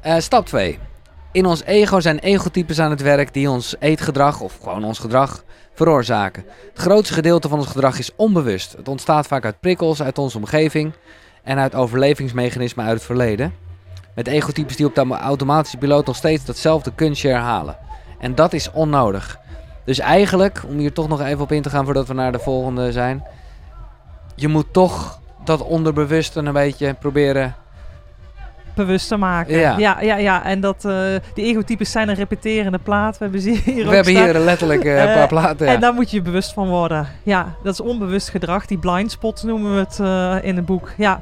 [0.00, 0.78] Eh, stap 2.
[1.32, 5.44] In ons ego zijn egotypes aan het werk die ons eetgedrag of gewoon ons gedrag
[5.74, 6.44] veroorzaken.
[6.72, 8.72] Het grootste gedeelte van ons gedrag is onbewust.
[8.72, 10.92] Het ontstaat vaak uit prikkels uit onze omgeving
[11.42, 13.54] en uit overlevingsmechanismen uit het verleden.
[14.14, 17.76] Met egotypes die op de automatische piloot nog steeds datzelfde kunstje herhalen.
[18.20, 19.38] En dat is onnodig.
[19.84, 22.38] Dus eigenlijk, om hier toch nog even op in te gaan voordat we naar de
[22.38, 23.24] volgende zijn.
[24.34, 27.54] Je moet toch dat onderbewuste een beetje proberen
[28.74, 29.58] bewust te maken.
[29.58, 29.78] Ja.
[29.78, 30.16] ja, ja.
[30.16, 30.44] ja.
[30.44, 30.94] En dat eh
[31.34, 33.18] die egotypes zijn een repeterende plaat.
[33.18, 34.24] We hebben ze hier We hebben staan.
[34.24, 35.66] hier letterlijk eh, een Eh, paar platen.
[35.66, 35.72] Ja.
[35.74, 37.08] En daar moet je je bewust van worden.
[37.22, 38.66] Ja, dat is onbewust gedrag.
[38.66, 39.98] Die blind spots noemen we het
[40.44, 40.90] in het boek.
[40.96, 41.20] Ja,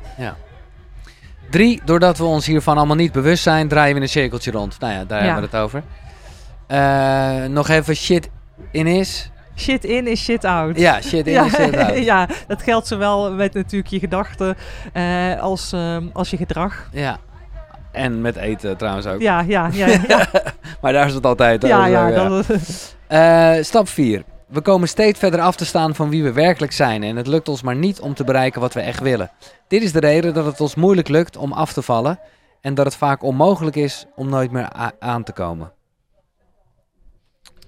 [1.50, 4.80] Drie, doordat we ons hiervan allemaal niet bewust zijn, draaien we een cirkeltje rond.
[4.80, 5.24] Nou ja, daar Ja.
[5.32, 5.82] hebben we het over.
[7.50, 8.30] Nog even shit
[8.70, 9.30] in is.
[9.57, 10.78] Shit in is shit out.
[10.78, 12.05] Ja, shit in ja, is shit out.
[12.05, 14.57] ja, dat geldt zowel met natuurlijk je gedachten
[14.92, 16.88] eh, als, ehm, als je gedrag.
[16.92, 17.18] Ja.
[17.92, 19.20] En met eten trouwens ook.
[19.20, 19.86] Ja, ja, ja.
[20.09, 20.26] Ja,
[20.80, 21.62] Maar daar is het altijd.
[21.62, 22.46] ja, ja, dat,
[23.07, 24.22] Eh, stap 4.
[24.46, 27.48] We komen steeds verder af te staan van wie we werkelijk zijn en het lukt
[27.48, 29.30] ons maar niet om te bereiken wat we echt willen.
[29.68, 32.18] Dit is de reden dat het ons moeilijk lukt om af te vallen
[32.61, 35.72] en dat het vaak onmogelijk is om nooit meer aan te komen.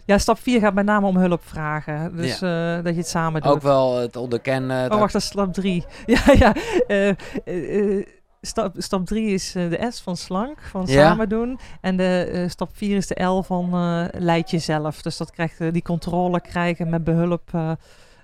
[0.05, 2.17] Ja, stap 4 gaat met name om hulp vragen.
[2.17, 3.53] Dus eh, dat je het samen doet.
[3.53, 4.93] Ook wel het onderkennen.
[4.93, 5.85] Oh, wacht, dat is stap 3.
[6.07, 6.55] Ja, ja.
[6.87, 7.09] eh,
[7.45, 8.07] eh,
[8.41, 11.09] stap, stap 3 is de S van slank, van Ja.
[11.09, 11.59] samen doen.
[11.81, 15.03] En de stap 4 is de L van eh leid jezelf.
[15.03, 17.73] Dus dat krijgt die controle krijgen met behulp eh,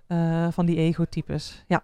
[0.06, 1.64] eh, van die egotypes.
[1.66, 1.82] Ja,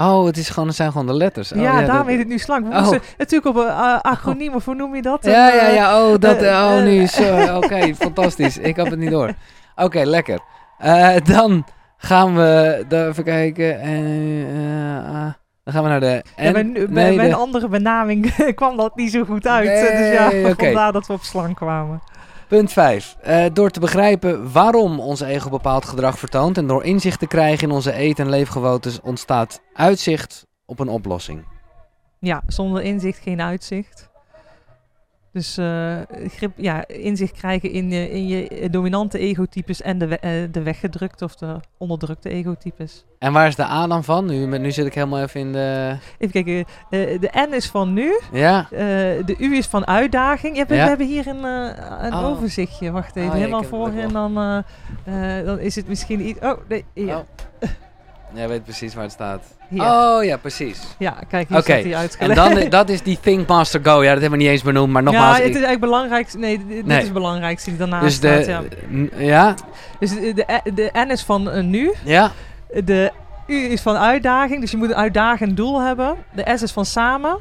[0.00, 1.52] Oh, het, is gewoon, het zijn gewoon de letters.
[1.52, 2.66] Oh, ja, dat- daarom heet het nu slank.
[2.66, 2.78] We Oh.
[2.78, 5.24] moesten natuurlijk op een uh, acroniem, of hoe noem je dat?
[5.24, 6.00] Ja, ja, eh, ja.
[6.06, 7.36] Oh, dat, eh, oh nu zo.
[7.60, 8.58] Oké, fantastisch.
[8.58, 9.32] Ik had het niet door.
[9.76, 10.38] Oké, lekker.
[11.24, 11.64] Dan
[11.96, 13.80] gaan we, even kijken.
[13.80, 15.32] eh, ah,
[15.64, 16.22] dan gaan we naar de...
[16.36, 19.68] ja, de- een andere benaming kwam dat niet zo goed uit.
[19.68, 20.64] Nee, dus ja, oké.
[20.64, 22.02] vandaar dat we op slank kwamen.
[22.48, 23.16] Punt 5.
[23.52, 27.74] door te begrijpen waarom ons ego bepaald gedrag vertoont en door inzicht te krijgen in
[27.74, 31.46] onze eet- en leefgewoontes ontstaat uitzicht op een oplossing.
[32.18, 34.10] Ja, zonder inzicht geen uitzicht.
[35.32, 35.96] Dus eh,
[36.28, 40.62] grip, ja, inzicht krijgen in, je- in je dominante egotypes en de, we- eh, de
[40.62, 43.04] weggedrukte of de onderdrukte egotypes.
[43.18, 44.26] En waar is de A dan van?
[44.26, 45.96] Nu, nu zit ik helemaal even in de...
[46.18, 48.66] Even kijken, eh, de N is van nu, Ja?
[48.70, 48.78] eh,
[49.26, 50.56] de U is van uitdaging.
[50.56, 50.82] Ja, we, Ja.
[50.82, 52.24] we hebben hier een, eh, een Oh.
[52.24, 52.90] overzichtje.
[52.90, 54.36] Wacht even, Oh, helemaal heb het ook voor en dan,
[55.04, 56.40] eh, eh, dan is het misschien iets...
[56.40, 57.18] Oh, nee, ja.
[57.18, 57.24] Oh.
[58.34, 59.42] Jij weet precies waar het staat.
[59.68, 59.82] Hier.
[59.82, 60.80] Oh ja, precies.
[60.98, 62.36] Ja, kijk, hier Oké, staat hij En uitgelegd.
[62.60, 64.02] dan, dat is die Think Master Go.
[64.02, 65.26] Ja, dat hebben we niet eens benoemd, maar nogmaals.
[65.36, 66.34] ja, het is eigenlijk belangrijk.
[66.34, 66.96] Nee, dit Nee.
[66.98, 68.46] is het belangrijkste die daarnaast dus de, staat.
[68.46, 68.62] Ja.
[68.92, 69.54] n- ja,
[69.98, 71.92] Dus de, de, de N is van eh, nu.
[72.04, 72.30] ja,
[72.84, 73.12] De
[73.46, 74.60] U is van uitdaging.
[74.60, 76.14] Dus je moet een uitdagend doel hebben.
[76.32, 77.38] De S is van samen.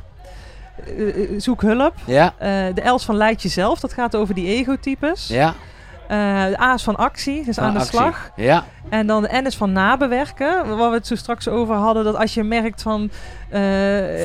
[0.97, 1.93] Eh, eh, zoek hulp.
[2.05, 2.33] ja,
[2.73, 3.79] de L is van leid jezelf.
[3.79, 5.27] Dat gaat over die egotypes.
[5.27, 5.53] ja.
[6.07, 7.45] Eh, de A is van actie.
[7.45, 7.97] Dus aan de actie.
[7.97, 8.31] slag.
[8.35, 10.77] Ja, En dan de N is van nabewerken.
[10.77, 12.03] Waar we het zo straks over hadden.
[12.03, 13.09] Dat als je merkt van...
[13.49, 13.61] eh,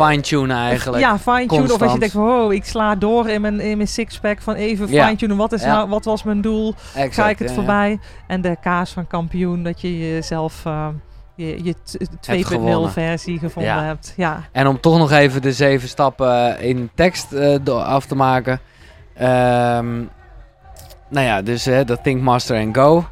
[0.01, 1.03] fine-tunen eigenlijk.
[1.03, 1.73] Ja, fine-tune.
[1.75, 4.41] Of als je denkt van, oh, ik sla door in mijn, in mijn sixpack.
[4.43, 5.05] Van even Ja.
[5.05, 5.37] fine-tunen.
[5.37, 5.73] Wat, is Ja.
[5.75, 6.75] nou, wat was mijn doel?
[6.95, 7.99] exact, Ga ik het ja, voorbij?
[8.27, 9.63] En de kaas van kampioen.
[9.63, 10.63] Dat je jezelf...
[10.65, 10.87] eh,
[11.37, 11.99] je, je t-
[12.31, 12.91] 2.0 gewonnen.
[12.93, 13.83] versie gevonden Ja.
[13.85, 14.15] hebt.
[14.17, 14.41] Ja.
[14.53, 17.35] En om toch nog even de zeven stappen in tekst
[17.69, 18.61] af te maken.
[19.15, 19.87] Ehm,
[21.13, 23.05] nou ja, dus hè, dat Think Master en Go.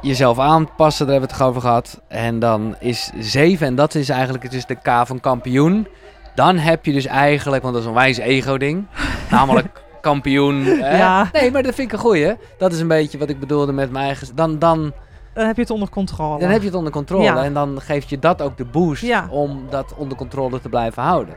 [0.00, 2.00] Jezelf aanpassen, daar hebben we het over gehad.
[2.08, 5.88] En dan is 7, en dat is eigenlijk dus de K van kampioen.
[6.34, 8.86] Dan heb je dus eigenlijk, want dat is een wijze ego-ding.
[9.30, 10.64] namelijk kampioen.
[10.64, 10.96] hè?
[10.98, 11.28] Ja.
[11.32, 12.34] Nee, maar dat vind ik een goeie.
[12.58, 14.28] Dat is een beetje wat ik bedoelde met mijn eigen...
[14.36, 14.92] Dan, dan,
[15.34, 16.40] Dan heb je het onder controle.
[16.40, 17.22] dan heb je het onder controle.
[17.24, 17.44] Ja.
[17.44, 19.26] En dan geeft je dat ook de boost Ja.
[19.30, 21.34] om dat onder controle te blijven houden.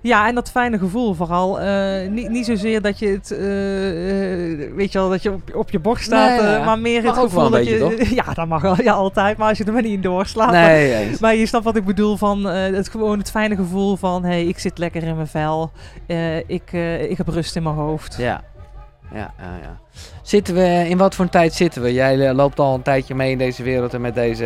[0.00, 1.60] Ja, en dat fijne gevoel vooral.
[1.60, 5.54] Eh, niet, niet zozeer dat je het, eh, eh, weet je wel, dat je op,
[5.54, 8.06] op je borst staat, Nee, maar meer Mag het gevoel dat je...
[8.14, 10.50] Ja, dat mag wel, ja, altijd, maar als je er maar niet in doorslaat.
[10.50, 11.20] Nee, eens.
[11.20, 14.58] Maar je snapt wat ik bedoel van het gewoon het fijne gevoel van hey, ik
[14.58, 15.70] zit lekker in mijn vel.
[16.46, 16.72] Ik,
[17.08, 18.16] ik heb rust in mijn hoofd.
[18.18, 18.42] Ja.
[19.14, 19.78] Ja, ja, ja.
[20.22, 21.92] Zitten we, in wat voor een tijd zitten we?
[21.92, 24.44] Jij loopt al een tijdje mee in deze wereld en met deze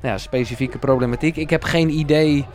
[0.00, 1.36] nou ja, specifieke problematiek.
[1.36, 2.46] Ik heb geen idee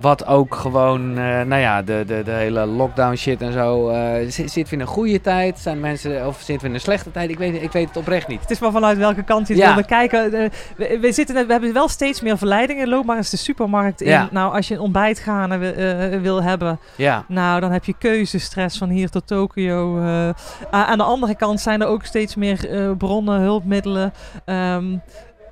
[0.00, 3.88] wat ook gewoon, eh, nou ja, de, de, de hele lockdown shit en zo.
[3.88, 5.58] eh, zi- zitten we in een goede tijd?
[5.58, 7.30] Zijn mensen, of zitten we in een slechte tijd?
[7.30, 8.40] Ik weet, ik weet het oprecht niet.
[8.40, 9.68] Het is maar vanuit welke kant je het Ja.
[9.74, 10.32] wil bekijken.
[10.34, 12.88] Eh, we, we, zitten, we hebben wel steeds meer verleidingen.
[12.88, 14.08] Loop maar eens de supermarkt in.
[14.10, 14.28] Ja.
[14.30, 18.78] Nou, als je een ontbijtgaande wi- eh, wil hebben, Ja, nou, dan heb je keuzestress
[18.78, 19.98] van hier tot Tokio.
[20.02, 20.28] eh.
[20.70, 24.12] Aan de andere kant zijn er ook steeds meer eh, bronnen, hulpmiddelen.
[24.44, 24.84] ehm,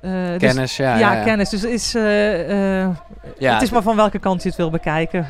[0.01, 0.89] eh, dus- kennis, ja.
[0.97, 1.23] ja, ja, ja.
[1.23, 1.49] kennis.
[1.49, 2.89] Dus het is, eh, eh,
[3.37, 5.27] Ja, het is maar van welke kant je het wil bekijken.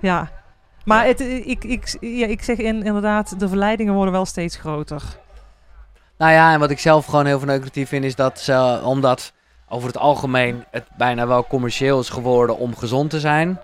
[0.00, 0.28] Ja.
[0.84, 1.04] Maar.
[1.06, 5.02] Het, ik, ik, ja, ik zeg in, inderdaad, de verleidingen worden wel steeds groter.
[6.18, 9.32] Nou ja, en wat ik zelf gewoon heel verneukeratief vind, is dat ze, omdat
[9.68, 13.60] over het algemeen het bijna wel commercieel is geworden om gezond te zijn.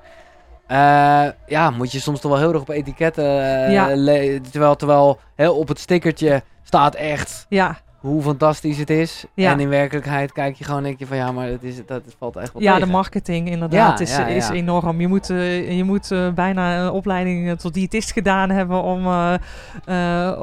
[1.46, 3.24] ja, moet je soms toch wel heel erg op etiketten.
[3.70, 3.86] Ja.
[3.94, 9.24] le- terwijl, terwijl heel op het stickertje staat echt Ja, hoe fantastisch het is.
[9.34, 9.52] Ja.
[9.52, 12.04] En in werkelijkheid kijk je gewoon en denk je van ja, maar het, is, dat,
[12.04, 15.00] het valt echt wel ja de marketing inderdaad Ja, is, ja, is enorm.
[15.00, 19.06] Je moet, eh, je moet eh, bijna een opleiding eh, tot diëtist gedaan hebben om,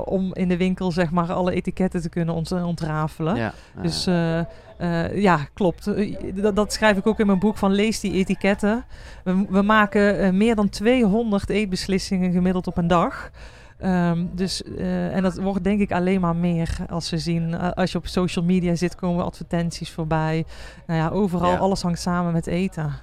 [0.05, 3.51] om in de winkel zeg maar alle etiketten te kunnen ont ontrafelen.
[3.81, 4.47] Dus ja.
[5.13, 5.89] ja, klopt.
[6.35, 8.83] Dat, dat schrijf ik ook in mijn boek van lees die etiketten.
[9.23, 13.31] We, we maken meer dan 200 eetbeslissingen gemiddeld op een dag.
[13.79, 17.53] Ehm, dus, eh, en dat wordt denk ik alleen maar meer als we zien.
[17.53, 20.45] eh, als je op social media zit, komen advertenties voorbij.
[20.87, 21.57] Nou ja, overal, Ja.
[21.57, 22.93] alles hangt samen met eten.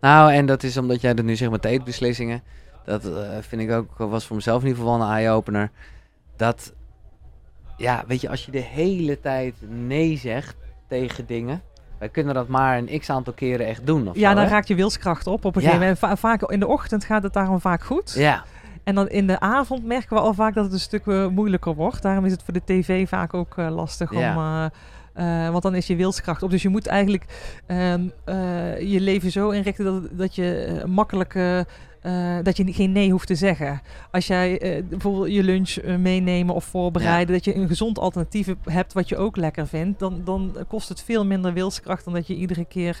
[0.00, 2.42] Nou, en dat is omdat jij dat nu zegt met de eetbeslissingen.
[2.84, 5.70] Dat eh, vind ik ook, was voor mezelf in ieder geval een eye-opener.
[6.36, 6.72] Dat,
[7.76, 10.56] ja, weet je, als je de hele tijd nee zegt
[10.88, 11.62] tegen dingen.
[11.98, 14.08] Wij kunnen dat maar een x aantal keren echt doen.
[14.08, 14.50] Of ja, zo, dan hè?
[14.50, 15.68] raakt je wilskracht op op een Ja.
[15.68, 15.98] gegeven moment.
[15.98, 18.12] Va- vaak in de ochtend gaat het daarom vaak goed.
[18.16, 18.44] Ja,
[18.88, 21.74] En dan in de avond merken we al vaak dat het een stuk eh, moeilijker
[21.74, 22.02] wordt.
[22.02, 24.38] Daarom is het voor de tv vaak ook eh, lastig om...
[25.14, 26.50] eh, want dan is je wilskracht op.
[26.50, 27.24] Dus je moet eigenlijk
[27.66, 31.32] ehm, eh, je leven zo inrichten dat, dat je makkelijk...
[32.42, 33.80] dat je geen nee hoeft te zeggen.
[34.10, 39.08] Als jij bijvoorbeeld je lunch meenemen of voorbereiden, dat je een gezond alternatief hebt wat
[39.08, 42.64] je ook lekker vindt, dan, dan kost het veel minder wilskracht dan dat je iedere
[42.64, 42.98] keer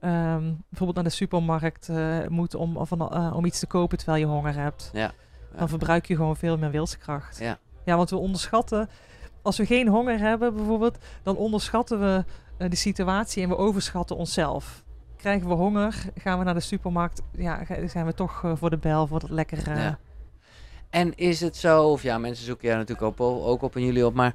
[0.00, 3.98] eh, ehm, bijvoorbeeld naar de supermarkt eh, moet om, of eh, om iets te kopen
[3.98, 4.90] terwijl je honger hebt.
[4.92, 5.12] ja.
[5.56, 7.38] Dan verbruik je gewoon veel meer wilskracht.
[7.38, 7.58] Ja.
[7.84, 8.88] ja, want we onderschatten,
[9.42, 12.24] als we geen honger hebben bijvoorbeeld, dan onderschatten we
[12.56, 14.84] eh, de situatie en we overschatten onszelf.
[15.16, 19.06] Krijgen we honger, gaan we naar de supermarkt, ja, zijn we toch voor de bel,
[19.06, 19.74] voor dat lekkere...
[19.74, 19.98] Ja.
[20.90, 23.84] En is het zo, of ja, mensen zoeken jou natuurlijk ook op, ook op en
[23.84, 24.34] jullie op, maar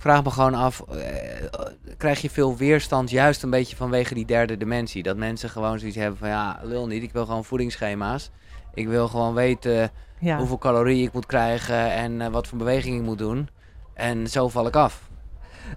[0.00, 4.56] vraag me gewoon af, eh, krijg je veel weerstand juist een beetje vanwege die derde
[4.56, 5.02] dimensie?
[5.02, 8.30] Dat mensen gewoon zoiets hebben van, ja, lul niet, ik wil gewoon voedingsschema's.
[8.74, 10.38] Ik wil gewoon weten ja.
[10.38, 13.48] hoeveel calorieën ik moet krijgen en eh, wat voor beweging ik moet doen.
[13.94, 15.09] En zo val ik af.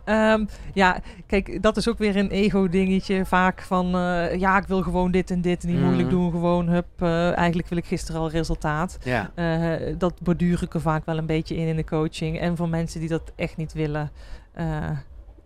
[0.03, 3.25] Ehm, ja, kijk, dat is ook weer een ego-dingetje.
[3.25, 5.63] Vaak van, eh, ja, ik wil gewoon dit en dit.
[5.63, 6.15] Niet moeilijk Mhm.
[6.17, 6.85] doen, gewoon, hup.
[6.97, 8.97] eh, eigenlijk wil ik gisteren al resultaat.
[9.03, 12.39] Ja, Eh, dat borduur ik er vaak wel een beetje in in de coaching.
[12.39, 14.11] En voor mensen die dat echt niet willen,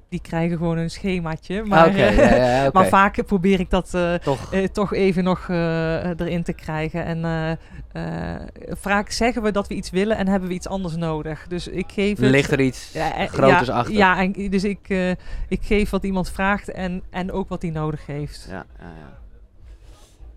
[0.09, 1.63] die krijgen gewoon een schemaatje.
[1.63, 2.69] Maar, ja, ja, oké.
[2.73, 4.53] maar vaak probeer ik dat eh, Toch.
[4.53, 7.05] eh, toch even nog eh, erin te krijgen.
[7.05, 7.59] En
[8.69, 11.45] vaak zeggen we dat we iets willen en hebben we iets anders nodig.
[11.47, 12.29] Dus ik geef het...
[12.29, 13.95] Ligt er iets Ja, groters ja, achter?
[13.95, 14.89] Ja, en, dus ik,
[15.47, 18.49] ik geef wat iemand vraagt en, en ook wat hij nodig heeft.
[18.49, 18.65] Ja.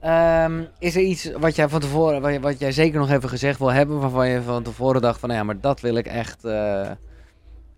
[0.01, 3.73] Ehm, is er iets wat jij van tevoren, wat, jij zeker nog even gezegd wil
[3.73, 6.43] hebben, waarvan je van tevoren dacht van, nou ja, maar dat wil ik echt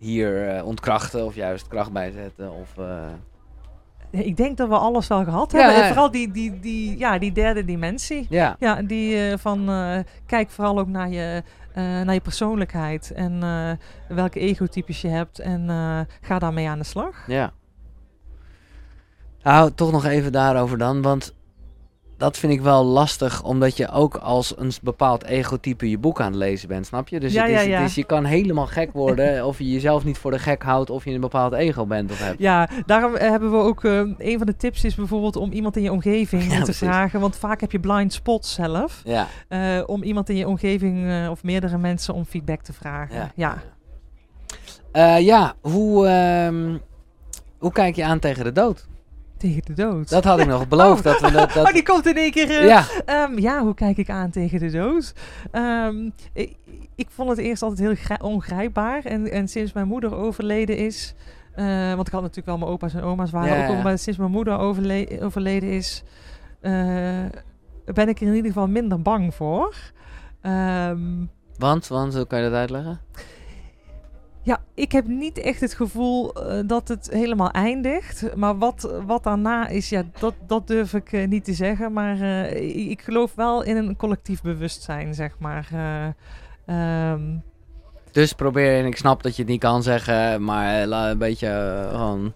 [0.03, 2.53] hier eh, ontkrachten of juist kracht bijzetten?
[2.53, 3.07] Of, eh,
[4.11, 5.77] Ik denk dat we alles wel gehad Ja, hebben.
[5.77, 5.83] ja.
[5.83, 8.27] En vooral die, die, die, ja, die derde dimensie.
[8.31, 9.71] ja, Ja, die eh, van
[10.27, 11.43] kijk vooral ook naar je,
[11.75, 13.41] naar je persoonlijkheid en
[14.09, 15.69] welke egotypes je hebt en
[16.21, 17.25] ga daarmee aan de slag.
[17.27, 17.53] ja.
[19.43, 21.35] Nou, toch nog even daarover dan, want
[22.17, 26.27] dat vind ik wel lastig, omdat je ook als een bepaald egotype je boek aan
[26.27, 27.21] het lezen bent, snap je?
[27.21, 30.05] Dus, Ja, het is, ja, het is- je kan helemaal gek worden of je jezelf
[30.05, 32.39] niet voor de gek houdt of je een bepaald ego bent of hebt.
[32.39, 35.77] Ja, daarom eh, hebben we ook, eh, een van de tips is bijvoorbeeld om iemand
[35.77, 36.77] in je omgeving te precies.
[36.77, 39.27] vragen, want vaak heb je blind spots zelf, Ja.
[39.49, 43.33] eh, om iemand in je omgeving of meerdere mensen om feedback te vragen.
[43.35, 43.63] Ja.
[44.95, 45.19] Ja.
[45.19, 46.77] Ja, hoe, ehm,
[47.59, 48.87] hoe kijk je aan tegen de dood?
[49.51, 50.09] Tegen de dood.
[50.09, 51.03] Dat had ik nog beloofd.
[51.03, 52.51] Dat we dat, dat, Oh, die komt in één keer.
[52.51, 55.13] eh, ja, Ehm, ja, hoe kijk ik aan tegen de dood?
[55.51, 56.57] Ehm, ik,
[56.95, 59.05] ik vond het eerst altijd heel grij- ongrijpbaar.
[59.05, 61.15] En, en sinds mijn moeder overleden is...
[61.55, 63.77] eh, want ik had natuurlijk wel mijn opa's en oma's waren Ja, ook...
[63.77, 63.83] ja.
[63.83, 66.03] Maar sinds mijn moeder overle- overleden is...
[66.61, 66.73] eh,
[67.85, 69.75] ben ik er in ieder geval minder bang voor.
[70.41, 71.01] Ehm,
[71.59, 73.01] want, want, hoe kan je dat uitleggen?
[74.45, 78.37] Ja, ik heb niet echt het gevoel eh, dat het helemaal eindigt.
[78.37, 81.93] Maar wat, wat daarna is, ja, dat, dat durf ik eh, niet te zeggen.
[81.93, 85.69] Maar eh, ik, geloof wel in een collectief bewustzijn, zeg maar.
[85.73, 86.07] Eh,
[86.67, 87.21] ehm,
[88.13, 92.35] Dus probeer, en ik snap dat je het niet kan zeggen, maar een beetje gewoon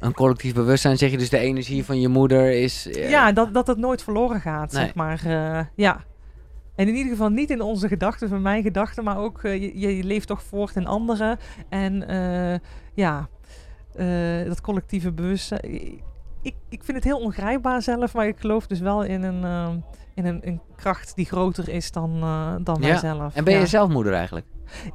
[0.00, 0.98] een collectief bewustzijn.
[0.98, 2.88] Zeg je dus de energie van je moeder is...
[2.92, 4.84] ja, dat, dat het nooit verloren gaat, Nee.
[4.84, 5.20] zeg maar.
[5.76, 6.00] ja.
[6.74, 9.96] En in ieder geval niet in onze gedachten, van mijn gedachten, maar ook eh, je,
[9.96, 11.38] je leeft toch voort in anderen.
[11.68, 12.58] En eh,
[12.94, 13.28] ja,
[13.94, 15.60] eh, dat collectieve bewustzijn.
[16.42, 19.44] Ik, ik vind het heel ongrijpbaar zelf, maar ik geloof dus wel in een,
[20.14, 22.20] in een, een kracht die groter is dan,
[22.64, 22.88] dan Ja.
[22.88, 23.34] mijzelf.
[23.34, 23.66] En ben je ja.
[23.66, 24.46] zelf moeder eigenlijk?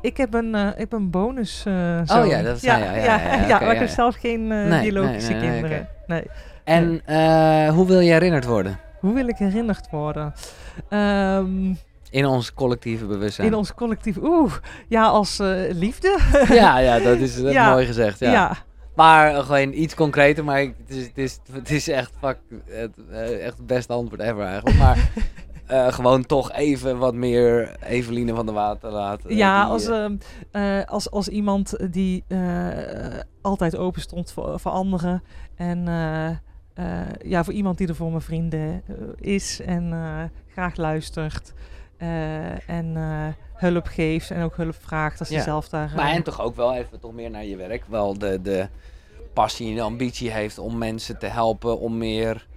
[0.02, 1.64] Ik heb een, ik heb een bonus.
[1.68, 2.68] Oh ja, dat je.
[2.68, 3.88] Ja, ja, ja, ja, maar ik ja, heb ja.
[3.88, 5.88] zelf geen Nee, biologische nee, kinderen.
[6.08, 6.24] Nee.
[6.64, 7.02] En
[7.74, 8.80] hoe wil je herinnerd worden?
[9.00, 10.34] Hoe wil ik herinnerd worden?
[10.90, 11.74] Ehm,
[12.10, 13.48] In ons collectieve bewustzijn.
[13.48, 14.18] In ons collectief.
[14.22, 14.54] Oeh,
[14.88, 16.18] ja, als eh, liefde.
[16.50, 17.70] Ja, ja, dat is, dat is Ja.
[17.72, 18.20] mooi gezegd.
[18.20, 18.32] Ja.
[18.32, 18.56] ja.
[18.96, 22.38] Maar eh, gewoon iets concreter, maar ik- het is, het is, het is echt, fuck,
[22.66, 24.78] het, eh, echt het beste antwoord ever eigenlijk.
[24.78, 25.10] Maar
[25.94, 29.36] gewoon toch even wat meer Eveline van der Water laten.
[29.36, 30.16] Ja, die, als, eh, ehm,
[30.52, 32.24] eh, als, als iemand die
[33.42, 35.24] altijd open stond voor, voor anderen.
[35.56, 35.88] En
[37.24, 38.96] ja, voor iemand die er voor mijn vrienden eh,
[39.34, 41.54] is en eh, graag luistert.
[41.98, 45.38] eh, en eh, hulp geeft en ook hulp vraagt als Ja.
[45.38, 45.92] je zelf daar...
[45.96, 47.86] Maar eh, en toch ook wel even toch meer naar je werk.
[47.86, 48.68] Wel de, de
[49.34, 52.48] passie en de ambitie heeft om mensen te helpen om meer,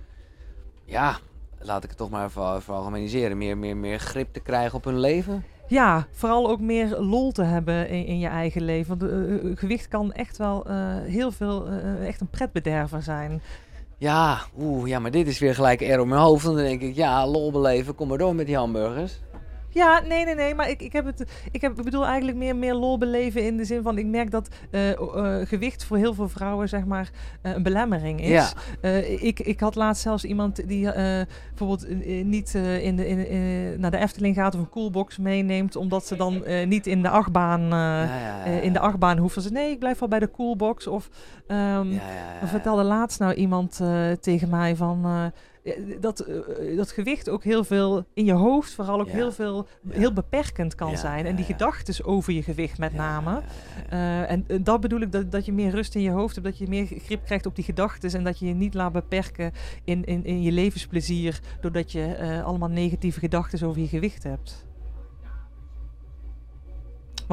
[0.85, 1.17] ja,
[1.59, 4.99] laat ik het toch maar even veralgemeniseren, meer, meer, meer grip te krijgen op hun
[5.01, 5.45] leven.
[5.67, 8.99] Ja, vooral ook meer lol te hebben in, in je eigen leven.
[8.99, 13.43] Want eh, eh, gewicht kan echt wel eh, heel veel, eh, echt een pretbederver zijn.
[14.01, 16.45] Ja, oeh, ja, maar dit is weer gelijk er op mijn hoofd.
[16.45, 19.21] Dan denk ik, ja, lol beleven, kom maar door met die hamburgers.
[19.73, 20.55] Ja, nee, nee, nee.
[20.55, 23.57] Maar ik, ik, heb het, ik, heb, ik bedoel eigenlijk meer, meer lol beleven in
[23.57, 23.99] de zin van...
[23.99, 27.11] Ik merk dat eh, eh, gewicht voor heel veel vrouwen zeg maar
[27.43, 28.29] eh, een belemmering is.
[28.83, 28.89] Ja.
[29.01, 30.93] Ik, ik had laatst zelfs iemand die
[31.49, 31.89] bijvoorbeeld
[32.25, 35.77] niet in de, in, in- naar de Efteling gaat of een coolbox meeneemt...
[35.77, 37.61] omdat ze dan niet in de achtbaan...
[37.69, 39.53] Ja, in de achtbaan hoeven ze...
[39.53, 40.87] Nee, ik blijf wel bij de coolbox.
[40.87, 41.09] Of
[41.47, 41.93] ehm,
[42.41, 43.81] er vertelde laatst nou iemand
[44.21, 45.33] tegen mij van...
[45.65, 49.13] eh, dat, eh, dat gewicht ook heel veel in je hoofd, vooral ook Ja.
[49.15, 49.99] heel veel, Ja.
[49.99, 51.27] heel beperkend kan Ja, zijn.
[51.27, 53.43] En die gedachten over je gewicht met name.
[53.89, 56.47] Eh, en eh, dat bedoel ik, dat, dat je meer rust in je hoofd hebt,
[56.47, 59.53] dat je meer grip krijgt op die gedachten en dat je je niet laat beperken
[59.85, 64.69] in, in, in je levensplezier, doordat je eh, allemaal negatieve gedachten over je gewicht hebt.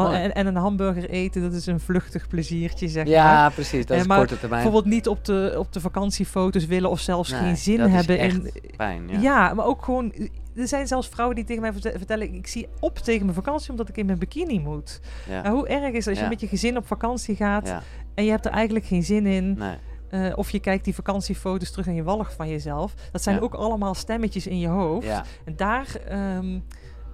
[0.04, 3.14] Want, en, en een hamburger eten, dat is een vluchtig pleziertje, zeg maar.
[3.14, 3.86] Ja, precies.
[3.86, 4.64] Dat Eh, is maar korte termijn.
[4.64, 7.94] Bijvoorbeeld niet op de, op de vakantiefoto's willen of zelfs Nee, geen zin dat is
[7.94, 8.52] hebben echt in.
[8.78, 9.20] pijn, Ja.
[9.20, 9.54] ja.
[9.54, 10.14] maar ook gewoon.
[10.56, 13.70] Er zijn zelfs vrouwen die tegen mij verte- vertellen: ik zie op tegen mijn vakantie
[13.70, 15.00] omdat ik in mijn bikini moet.
[15.30, 15.42] Ja.
[15.42, 16.24] Nou, hoe erg is het als Ja.
[16.24, 17.82] je met je gezin op vakantie gaat Ja,
[18.16, 19.54] en je hebt er eigenlijk geen zin in?
[19.58, 19.76] nee.
[20.10, 22.94] eh, of je kijkt die vakantiefoto's terug en je walgt van jezelf.
[23.12, 23.42] Dat zijn Ja.
[23.42, 25.06] ook allemaal stemmetjes in je hoofd.
[25.08, 25.24] Ja.
[25.46, 26.60] En daar, ehm,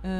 [0.02, 0.12] eh,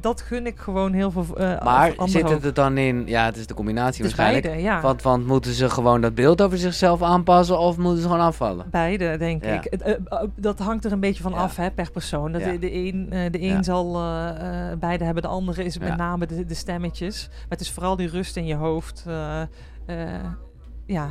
[0.00, 3.36] dat gun ik gewoon heel veel uh, Maar zit het er dan in, ja, het
[3.36, 4.44] is de combinatie is waarschijnlijk.
[4.44, 4.80] Beide, ja.
[4.80, 8.66] want, want moeten ze gewoon dat beeld over zichzelf aanpassen of moeten ze gewoon afvallen?
[8.70, 9.52] Beide, denk Ja.
[9.54, 9.64] ik.
[9.64, 12.32] Eh, eh, dat hangt er een beetje van af hè, per persoon.
[12.32, 15.78] Dat de, de een, eh, de een zal eh, eh, beide hebben, de andere is
[15.78, 17.28] met name de, de stemmetjes.
[17.30, 19.04] Maar het is vooral die rust in je hoofd.
[19.06, 19.40] eh,
[19.86, 20.24] eh,
[20.86, 21.08] ja,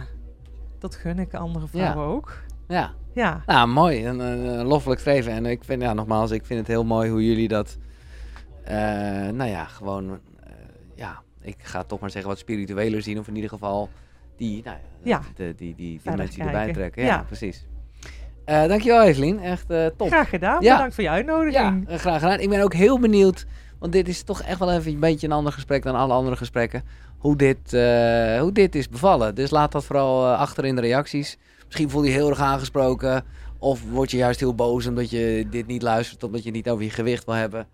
[0.80, 2.38] dat gun ik andere vrouwen ook.
[2.68, 2.92] Ja.
[3.14, 4.06] Ja, Nou, mooi.
[4.08, 5.32] Een, een, een loffelijk streven.
[5.32, 7.88] En ik vind, ja, nogmaals, ik vind het heel mooi hoe jullie dat, eh,
[9.34, 10.10] nou ja, gewoon,
[10.44, 10.52] eh,
[10.96, 13.20] ja, ik ga toch maar zeggen wat spiritueler zien.
[13.20, 13.90] Of in ieder geval
[14.38, 15.22] die, nou Ja.
[15.36, 17.04] de, die, die, die Verder dimensie erbij trekken.
[17.04, 17.24] Ja, Ja.
[17.24, 17.66] precies.
[18.46, 20.08] Eh, dankjewel Evelien, echt eh, top.
[20.08, 20.62] graag gedaan.
[20.64, 20.74] Ja.
[20.74, 21.88] Bedankt voor je Ja, uitnodiging.
[21.90, 22.40] eh, graag gedaan.
[22.40, 23.46] Ik ben ook heel benieuwd,
[23.80, 26.36] want dit is toch echt wel even een beetje een ander gesprek dan alle andere
[26.36, 26.84] gesprekken.
[27.18, 29.36] Hoe dit, eh, hoe dit is bevallen.
[29.36, 31.38] Dus laat dat vooral eh, achter in de reacties.
[31.66, 33.24] Misschien voel je je heel erg aangesproken.
[33.58, 36.70] Of word je juist heel boos omdat je dit niet luistert, omdat je het niet
[36.70, 37.68] over je gewicht wil hebben.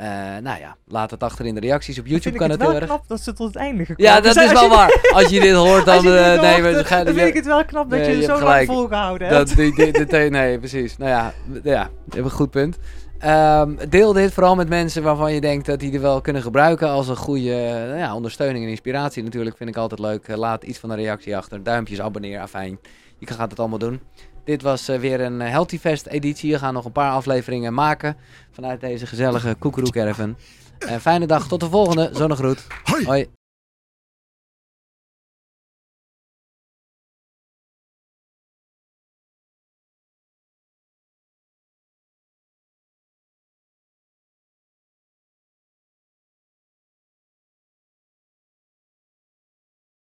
[0.00, 0.06] Eh,
[0.42, 1.98] nou ja, laat het achter in de reacties.
[1.98, 2.90] Op YouTube kan het het heel wel erg.
[2.90, 5.10] knap dat ze tot het einde gekomen Ja, dat is wel je- waar.
[5.12, 6.02] Als je dit hoort, dan...
[6.02, 8.66] Dit eh, nee, gaan- dan vind ik het wel knap dat Nee, je zo lang
[8.66, 9.48] volgehouden hebt.
[9.48, 10.96] Dat, die, die, nee, precies.
[10.96, 11.32] Nou ja,
[11.62, 12.78] ja, je hebt een goed punt.
[13.18, 16.88] Ehm, deel dit vooral met mensen waarvan je denkt dat die er wel kunnen gebruiken
[16.88, 17.54] als een goede
[17.86, 19.22] nou ja, ondersteuning en inspiratie.
[19.22, 20.28] Natuurlijk vind ik altijd leuk.
[20.28, 21.62] Eh, laat iets van een reactie achter.
[21.62, 22.78] Duimpjes, abonneer, afijn.
[23.18, 24.00] Je gaat het allemaal doen.
[24.44, 26.52] Dit was eh, weer een eh, Healthy Fest editie.
[26.52, 28.16] We gaan nog een paar afleveringen maken
[28.50, 30.36] vanuit deze gezellige Koekeroe Caravan.
[30.78, 31.48] En fijne dag.
[31.48, 32.10] Tot de volgende.
[32.12, 32.66] Zonnegroet.
[32.84, 33.04] Hoi.
[33.04, 33.39] Hoi.